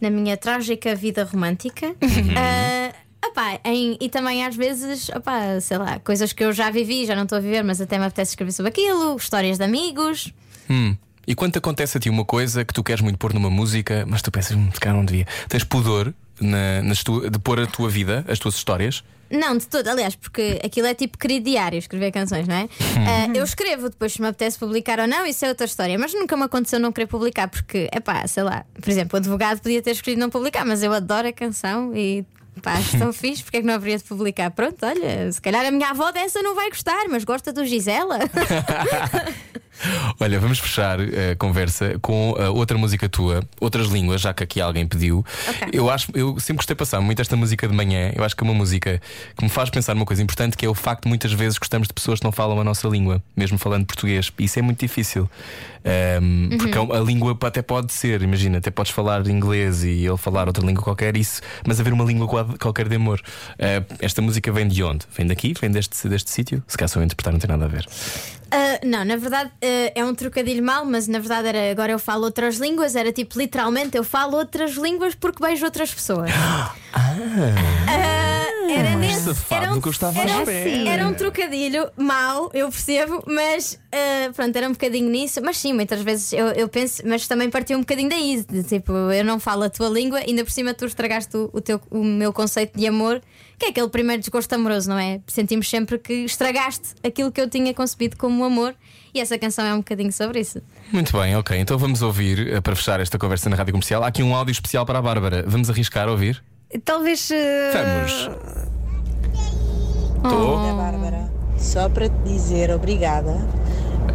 na 0.00 0.10
minha 0.10 0.36
trágica 0.36 0.94
vida 0.96 1.22
romântica. 1.24 1.86
Uhum. 1.86 2.34
Ah, 2.36 2.92
opá, 3.28 3.60
em- 3.64 3.96
e 4.00 4.08
também 4.08 4.44
às 4.44 4.56
vezes, 4.56 5.08
opá, 5.10 5.58
sei 5.60 5.78
lá, 5.78 5.98
coisas 6.00 6.32
que 6.32 6.42
eu 6.44 6.52
já 6.52 6.68
vivi, 6.70 7.06
já 7.06 7.14
não 7.14 7.22
estou 7.22 7.38
a 7.38 7.40
viver, 7.40 7.62
mas 7.62 7.80
até 7.80 7.96
me 7.98 8.04
apetece 8.06 8.32
escrever 8.32 8.52
sobre 8.52 8.70
aquilo, 8.70 9.16
histórias 9.16 9.56
de 9.56 9.64
amigos. 9.64 10.32
Hum. 10.68 10.96
E 11.26 11.34
quando 11.34 11.52
te 11.52 11.58
acontece 11.58 11.96
a 11.96 12.00
ti 12.00 12.10
uma 12.10 12.24
coisa 12.24 12.64
que 12.64 12.74
tu 12.74 12.82
queres 12.84 13.00
muito 13.00 13.18
pôr 13.18 13.32
numa 13.32 13.50
música, 13.50 14.04
mas 14.06 14.20
tu 14.20 14.30
pensas, 14.30 14.56
hum, 14.56 14.68
se 14.72 14.78
calhar 14.80 14.96
não 14.96 15.04
devia. 15.04 15.26
Tens 15.48 15.64
pudor 15.64 16.12
na, 16.40 16.82
nas 16.82 17.02
tu- 17.02 17.28
de 17.30 17.38
pôr 17.38 17.60
a 17.60 17.66
tua 17.66 17.88
vida, 17.88 18.24
as 18.28 18.38
tuas 18.38 18.54
histórias? 18.54 19.02
Não, 19.28 19.56
de 19.56 19.66
todo, 19.66 19.88
aliás, 19.88 20.14
porque 20.14 20.60
aquilo 20.64 20.86
é 20.86 20.94
tipo 20.94 21.18
querido 21.18 21.50
diário, 21.50 21.76
escrever 21.78 22.12
canções, 22.12 22.46
não 22.46 22.54
é? 22.54 22.68
Ah, 23.08 23.28
eu 23.34 23.42
escrevo, 23.42 23.90
depois 23.90 24.12
se 24.12 24.22
me 24.22 24.28
apetece 24.28 24.56
publicar 24.56 25.00
ou 25.00 25.08
não, 25.08 25.26
isso 25.26 25.44
é 25.44 25.48
outra 25.48 25.66
história. 25.66 25.98
Mas 25.98 26.14
nunca 26.14 26.36
me 26.36 26.44
aconteceu 26.44 26.78
não 26.78 26.92
querer 26.92 27.06
publicar, 27.08 27.48
porque, 27.48 27.88
é 27.90 27.98
pá, 27.98 28.24
sei 28.28 28.44
lá, 28.44 28.64
por 28.80 28.88
exemplo, 28.88 29.14
o 29.14 29.16
advogado 29.16 29.60
podia 29.60 29.82
ter 29.82 29.90
escolhido 29.90 30.20
não 30.20 30.30
publicar, 30.30 30.64
mas 30.64 30.80
eu 30.82 30.92
adoro 30.92 31.26
a 31.26 31.32
canção 31.32 31.92
e. 31.94 32.24
Pá, 32.62 32.72
acho 32.74 32.96
tão 32.98 33.12
fixe, 33.12 33.42
porque 33.42 33.56
é 33.58 33.60
que 33.60 33.66
não 33.66 33.74
haveria 33.74 33.98
de 33.98 34.04
publicar? 34.04 34.50
Pronto, 34.52 34.76
olha, 34.86 35.30
se 35.32 35.42
calhar 35.42 35.66
a 35.66 35.70
minha 35.72 35.90
avó 35.90 36.10
dessa 36.12 36.40
não 36.40 36.54
vai 36.54 36.70
gostar, 36.70 37.06
mas 37.10 37.24
gosta 37.24 37.52
do 37.52 37.66
Gisela. 37.66 38.18
Olha, 40.20 40.38
vamos 40.40 40.58
fechar 40.58 40.98
a 41.00 41.36
conversa 41.38 41.98
com 42.00 42.34
a 42.38 42.50
outra 42.50 42.76
música 42.78 43.08
tua, 43.08 43.42
outras 43.60 43.88
línguas, 43.88 44.20
já 44.20 44.32
que 44.32 44.42
aqui 44.42 44.60
alguém 44.60 44.86
pediu. 44.86 45.24
Ok. 45.48 45.68
Eu 45.72 45.90
acho, 45.90 46.08
eu 46.14 46.38
sempre 46.40 46.56
gostei 46.58 46.74
de 46.74 46.78
passar 46.78 47.00
muito 47.00 47.20
esta 47.20 47.36
música 47.36 47.66
de 47.68 47.74
manhã. 47.74 48.12
Eu 48.14 48.24
acho 48.24 48.34
que 48.36 48.42
é 48.42 48.46
uma 48.46 48.54
música 48.54 49.00
que 49.36 49.44
me 49.44 49.50
faz 49.50 49.70
pensar 49.70 49.94
numa 49.94 50.06
coisa 50.06 50.22
importante, 50.22 50.56
que 50.56 50.64
é 50.64 50.68
o 50.68 50.74
facto 50.74 51.02
de 51.04 51.08
muitas 51.08 51.32
vezes 51.32 51.58
gostamos 51.58 51.88
de 51.88 51.94
pessoas 51.94 52.18
que 52.20 52.24
não 52.24 52.32
falam 52.32 52.60
a 52.60 52.64
nossa 52.64 52.88
língua, 52.88 53.22
mesmo 53.36 53.58
falando 53.58 53.86
português. 53.86 54.32
Isso 54.38 54.58
é 54.58 54.62
muito 54.62 54.80
difícil. 54.80 55.28
Ahm, 55.84 56.56
Porque 56.58 56.76
a 56.78 56.98
língua 57.00 57.36
até 57.42 57.62
pode 57.62 57.92
ser, 57.92 58.20
imagina, 58.22 58.58
até 58.58 58.70
podes 58.70 58.90
falar 58.92 59.24
inglês 59.28 59.84
e 59.84 60.04
ele 60.06 60.16
falar 60.16 60.48
outra 60.48 60.64
língua 60.66 60.82
qualquer, 60.82 61.16
isso, 61.16 61.40
mas 61.66 61.78
haver 61.78 61.92
uma 61.92 62.04
língua 62.04 62.26
qual- 62.26 62.56
qualquer 62.58 62.88
de 62.88 62.96
amor. 62.96 63.20
Ah, 63.58 63.84
esta 64.00 64.20
música 64.20 64.50
vem 64.50 64.66
de 64.66 64.82
onde? 64.82 65.06
Vem 65.16 65.26
daqui? 65.26 65.54
Vem 65.60 65.70
deste, 65.70 66.08
deste 66.08 66.30
sítio? 66.30 66.62
Se 66.66 66.76
calhar 66.76 66.88
só 66.88 66.98
eu 67.00 67.04
interpretar 67.04 67.32
não 67.32 67.38
tem 67.40 67.48
nada 67.48 67.64
a 67.66 67.68
ver. 67.68 67.86
Ah, 68.50 68.80
não, 68.84 69.04
na 69.04 69.16
verdade 69.16 69.50
ah, 69.62 69.92
é 69.94 70.04
um 70.04 70.14
trocadilho 70.14 70.62
mau, 70.62 70.84
mas 70.84 71.08
na 71.08 71.18
verdade 71.18 71.48
era 71.48 71.70
agora 71.70 71.92
eu 71.92 71.98
falo 71.98 72.24
outras 72.24 72.56
línguas, 72.56 72.94
era 72.94 73.12
tipo 73.12 73.38
literalmente 73.38 73.96
eu 73.96 74.04
falo 74.04 74.36
outras 74.36 74.72
línguas 74.72 75.14
porque 75.14 75.42
beijo 75.42 75.64
outras 75.64 75.92
pessoas. 75.92 76.30
Ah, 76.98 78.46
era 78.70 78.96
mais 78.96 79.12
nesse, 79.12 79.24
safado 79.24 79.64
era 79.64 79.74
um, 79.74 79.80
que 79.80 79.88
eu 79.88 79.92
estava 79.92 80.18
era, 80.18 80.38
espera. 80.38 80.88
era 80.88 81.08
um 81.08 81.14
trocadilho 81.14 81.90
mau, 81.96 82.50
eu 82.54 82.70
percebo, 82.70 83.22
mas 83.26 83.78
pronto, 84.34 84.56
era 84.56 84.66
um 84.68 84.72
bocadinho 84.72 85.10
nisso. 85.10 85.40
Mas 85.42 85.58
sim, 85.58 85.72
muitas 85.72 86.00
vezes 86.00 86.32
eu, 86.32 86.46
eu 86.48 86.68
penso, 86.68 87.02
mas 87.06 87.28
também 87.28 87.50
partiu 87.50 87.76
um 87.76 87.80
bocadinho 87.80 88.08
daí. 88.08 88.44
de, 88.48 88.62
tipo, 88.62 88.92
eu 88.92 89.24
não 89.24 89.38
falo 89.38 89.64
a 89.64 89.70
tua 89.70 89.88
língua, 89.88 90.18
ainda 90.18 90.44
por 90.44 90.50
cima 90.50 90.74
tu 90.74 90.86
estragaste 90.86 91.36
o, 91.36 91.50
o 91.52 91.60
teu, 91.60 91.80
o 91.90 92.02
meu 92.02 92.32
conceito 92.32 92.78
de 92.78 92.86
amor, 92.86 93.20
que 93.58 93.66
é 93.66 93.68
aquele 93.70 93.88
primeiro 93.88 94.20
desgosto 94.20 94.52
amoroso, 94.54 94.88
não 94.90 94.98
é? 94.98 95.20
Sentimos 95.26 95.68
sempre 95.68 95.98
que 95.98 96.12
estragaste 96.24 96.94
aquilo 97.04 97.32
que 97.32 97.40
eu 97.40 97.48
tinha 97.48 97.72
concebido 97.72 98.16
como 98.16 98.44
amor, 98.44 98.74
e 99.14 99.20
essa 99.20 99.38
canção 99.38 99.64
é 99.64 99.72
um 99.72 99.78
bocadinho 99.78 100.12
sobre 100.12 100.40
isso. 100.40 100.60
Muito 100.92 101.16
bem, 101.16 101.34
ok. 101.36 101.58
Então 101.58 101.78
vamos 101.78 102.02
ouvir, 102.02 102.52
eh, 102.52 102.60
para 102.60 102.76
fechar 102.76 103.00
esta 103.00 103.18
conversa 103.18 103.48
na 103.48 103.56
rádio 103.56 103.72
comercial, 103.72 104.02
há 104.04 104.08
aqui 104.08 104.22
um 104.22 104.34
áudio 104.34 104.52
especial 104.52 104.84
para 104.84 104.98
a 104.98 105.02
Bárbara. 105.02 105.42
Vamos 105.46 105.70
arriscar 105.70 106.06
a 106.06 106.10
ouvir? 106.10 106.42
Talvez. 106.84 107.30
eh, 107.30 107.70
Vamos. 107.72 108.30
Oh. 110.22 110.28
Estou. 110.28 110.76
Bárbara, 110.76 111.30
só 111.56 111.88
para 111.88 112.08
te 112.08 112.18
dizer 112.24 112.70
obrigada, 112.70 113.36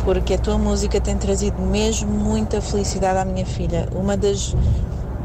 porque 0.04 0.34
a 0.36 0.38
tua 0.38 0.58
música 0.58 1.00
tem 1.02 1.18
trazido 1.18 1.60
mesmo 1.62 2.12
muita 2.12 2.62
felicidade 2.62 3.18
à 3.20 3.26
minha 3.26 3.46
filha. 3.46 3.88
Uma 3.94 4.16
das 4.18 4.56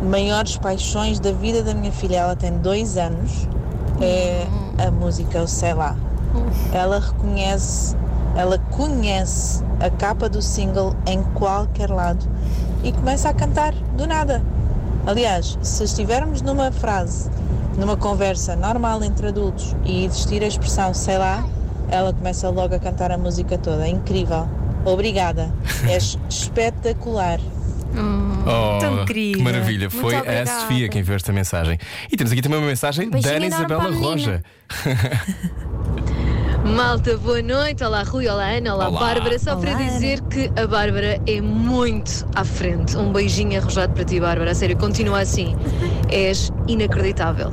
maiores 0.03 0.57
paixões 0.57 1.19
da 1.21 1.33
vida 1.33 1.63
da 1.63 1.75
minha 1.75 1.93
filha, 1.93 2.17
ela 2.19 2.37
tem 2.37 2.57
dois 2.59 2.97
anos, 2.97 3.49
é 4.01 4.47
a 4.87 4.91
música, 4.91 5.47
sei 5.47 5.75
lá. 5.75 5.97
Ela 6.73 7.01
reconhece, 7.01 7.97
ela 8.37 8.59
conhece 8.59 9.63
a 9.81 9.91
capa 9.91 10.29
do 10.29 10.43
single 10.43 10.95
em 11.07 11.23
qualquer 11.35 11.91
lado 11.91 12.27
e 12.83 12.93
começa 12.93 13.29
a 13.29 13.35
cantar 13.35 13.73
do 13.97 14.07
nada. 14.07 14.43
Aliás, 15.07 15.59
se 15.63 15.85
estivermos 15.85 16.43
numa 16.43 16.71
frase, 16.71 17.31
numa 17.79 17.97
conversa 17.97 18.57
normal 18.57 19.03
entre 19.05 19.29
adultos 19.29 19.77
e 19.85 20.05
existir 20.05 20.43
a 20.43 20.47
expressão 20.47 20.93
sei 20.93 21.19
lá, 21.19 21.47
ela 21.89 22.13
começa 22.13 22.49
logo 22.51 22.75
a 22.75 22.79
cantar 22.79 23.13
a 23.13 23.19
música 23.19 23.57
toda. 23.57 23.87
É 23.87 23.91
incrível. 23.91 24.49
Obrigada. 24.85 25.51
És 25.89 26.19
espetacular. 26.29 27.41
Oh, 27.99 28.79
Tão 28.79 28.99
que 28.99 29.07
querida. 29.07 29.43
maravilha. 29.43 29.89
Muito 29.89 30.01
Foi 30.01 30.15
a 30.15 30.21
obrigada. 30.21 30.61
Sofia 30.61 30.89
quem 30.89 31.01
enviou 31.01 31.17
esta 31.17 31.33
mensagem. 31.33 31.79
E 32.11 32.17
temos 32.17 32.33
aqui 32.33 32.43
também 32.43 32.59
uma 32.59 32.67
mensagem 32.67 33.11
da 33.11 33.19
Ana 33.31 33.47
Isabela 33.47 33.81
para 33.85 33.93
a. 33.93 33.99
Roja. 33.99 34.43
Malta, 36.65 37.17
boa 37.19 37.41
noite. 37.43 37.85
Olá, 37.85 38.03
Rui. 38.03 38.27
Olá, 38.29 38.49
Ana. 38.51 38.75
Olá, 38.75 38.89
Olá. 38.89 39.01
Bárbara. 39.01 39.39
Só 39.39 39.55
para 39.57 39.71
Olá, 39.71 39.83
dizer 39.83 40.21
que 40.23 40.51
a 40.61 40.67
Bárbara 40.67 41.21
é 41.27 41.41
muito 41.41 42.27
à 42.35 42.45
frente. 42.45 42.97
Um 42.97 43.13
beijinho 43.13 43.59
arrojado 43.61 43.93
para 43.95 44.05
ti, 44.05 44.19
Bárbara. 44.21 44.51
A 44.51 44.55
sério, 44.55 44.77
continua 44.77 45.21
assim. 45.21 45.57
És 46.11 46.53
inacreditável. 46.67 47.53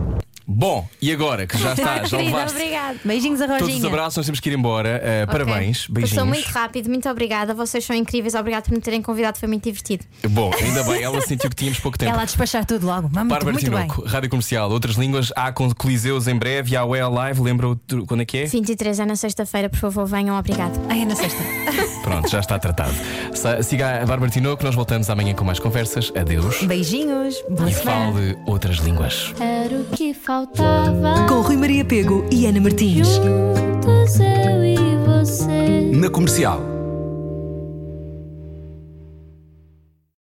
Bom, 0.56 0.88
e 1.02 1.12
agora 1.12 1.46
que 1.48 1.58
já 1.58 1.74
está, 1.74 2.04
já 2.04 2.18
Querida, 2.18 2.38
levaste 2.38 2.58
obrigada. 2.58 3.00
Beijinhos 3.04 3.42
a 3.42 3.48
todos 3.48 3.62
os 3.62 3.68
Roginha. 3.74 3.88
abraços, 3.90 4.18
nós 4.18 4.26
temos 4.26 4.40
que 4.40 4.50
ir 4.50 4.54
embora. 4.58 5.02
Uh, 5.24 5.32
Parabéns, 5.32 5.84
Ok. 5.84 5.94
beijinhos. 5.94 6.10
Passou 6.14 6.26
muito 6.26 6.46
rápido, 6.48 6.90
muito 6.90 7.10
obrigada. 7.10 7.54
Vocês 7.54 7.84
são 7.84 7.96
incríveis, 7.96 8.34
obrigado 8.36 8.66
por 8.66 8.74
me 8.74 8.82
terem 8.82 9.02
convidado, 9.02 9.38
foi 9.40 9.48
muito 9.48 9.64
divertido. 9.64 10.06
Bom, 10.30 10.52
ainda 10.62 10.84
bem, 10.84 11.02
ela 11.04 11.20
sentiu 11.22 11.50
que 11.50 11.56
tínhamos 11.56 11.80
pouco 11.80 11.98
tempo. 12.00 12.12
Ela 12.12 12.22
a 12.22 12.26
despachar 12.26 12.66
tudo 12.66 12.86
logo. 12.86 13.10
Mas 13.12 13.24
muito, 13.24 13.30
Bárbara 13.30 13.54
muito 13.54 13.72
bem. 13.72 13.82
Tinoco, 13.88 14.06
Rádio 14.08 14.30
Comercial, 14.30 14.70
outras 14.72 14.96
línguas, 14.96 15.32
há 15.36 15.52
com 15.52 15.74
Coliseus 15.74 16.28
em 16.28 16.36
breve, 16.36 16.76
há 16.76 16.84
o 16.86 16.96
El 16.96 17.10
Live, 17.12 17.42
lembra 17.42 17.70
o- 17.70 17.80
quando 18.08 18.22
é 18.22 18.26
que 18.26 18.38
é? 18.38 18.46
23 18.46 19.00
é 19.00 19.06
na 19.06 19.16
sexta-feira, 19.16 19.70
por 19.70 19.80
favor, 19.80 20.06
venham, 20.06 20.38
obrigado. 20.38 20.80
Ai, 20.90 21.02
é 21.02 21.06
na 21.06 21.16
sexta. 21.16 21.42
Pronto, 22.04 22.30
já 22.30 22.40
está 22.40 22.60
tratado. 22.60 22.94
Sa- 23.34 23.64
Siga 23.64 24.02
a 24.04 24.06
Bárbara 24.06 24.30
Tinoco, 24.30 24.64
nós 24.64 24.76
voltamos 24.76 25.10
amanhã 25.10 25.34
com 25.34 25.44
mais 25.46 25.58
conversas. 25.60 26.12
Adeus. 26.16 26.62
Beijinhos. 26.64 27.36
Boa 27.50 27.70
E 27.70 27.74
semana. 27.74 28.12
fale 28.14 28.38
outras 28.46 28.78
línguas. 28.78 29.34
Era 29.40 29.76
o 29.80 29.86
que 29.86 30.14
faltava. 30.44 31.28
Com 31.28 31.42
Rui 31.42 31.58
Maria 31.58 31.86
Pego 31.86 32.26
e 32.32 32.46
Ana 32.46 32.60
Martins. 32.60 33.08
Juntos 33.08 34.20
eu 34.20 34.64
e 34.64 34.78
você. 35.06 35.92
Na 35.94 36.10
comercial. 36.10 36.73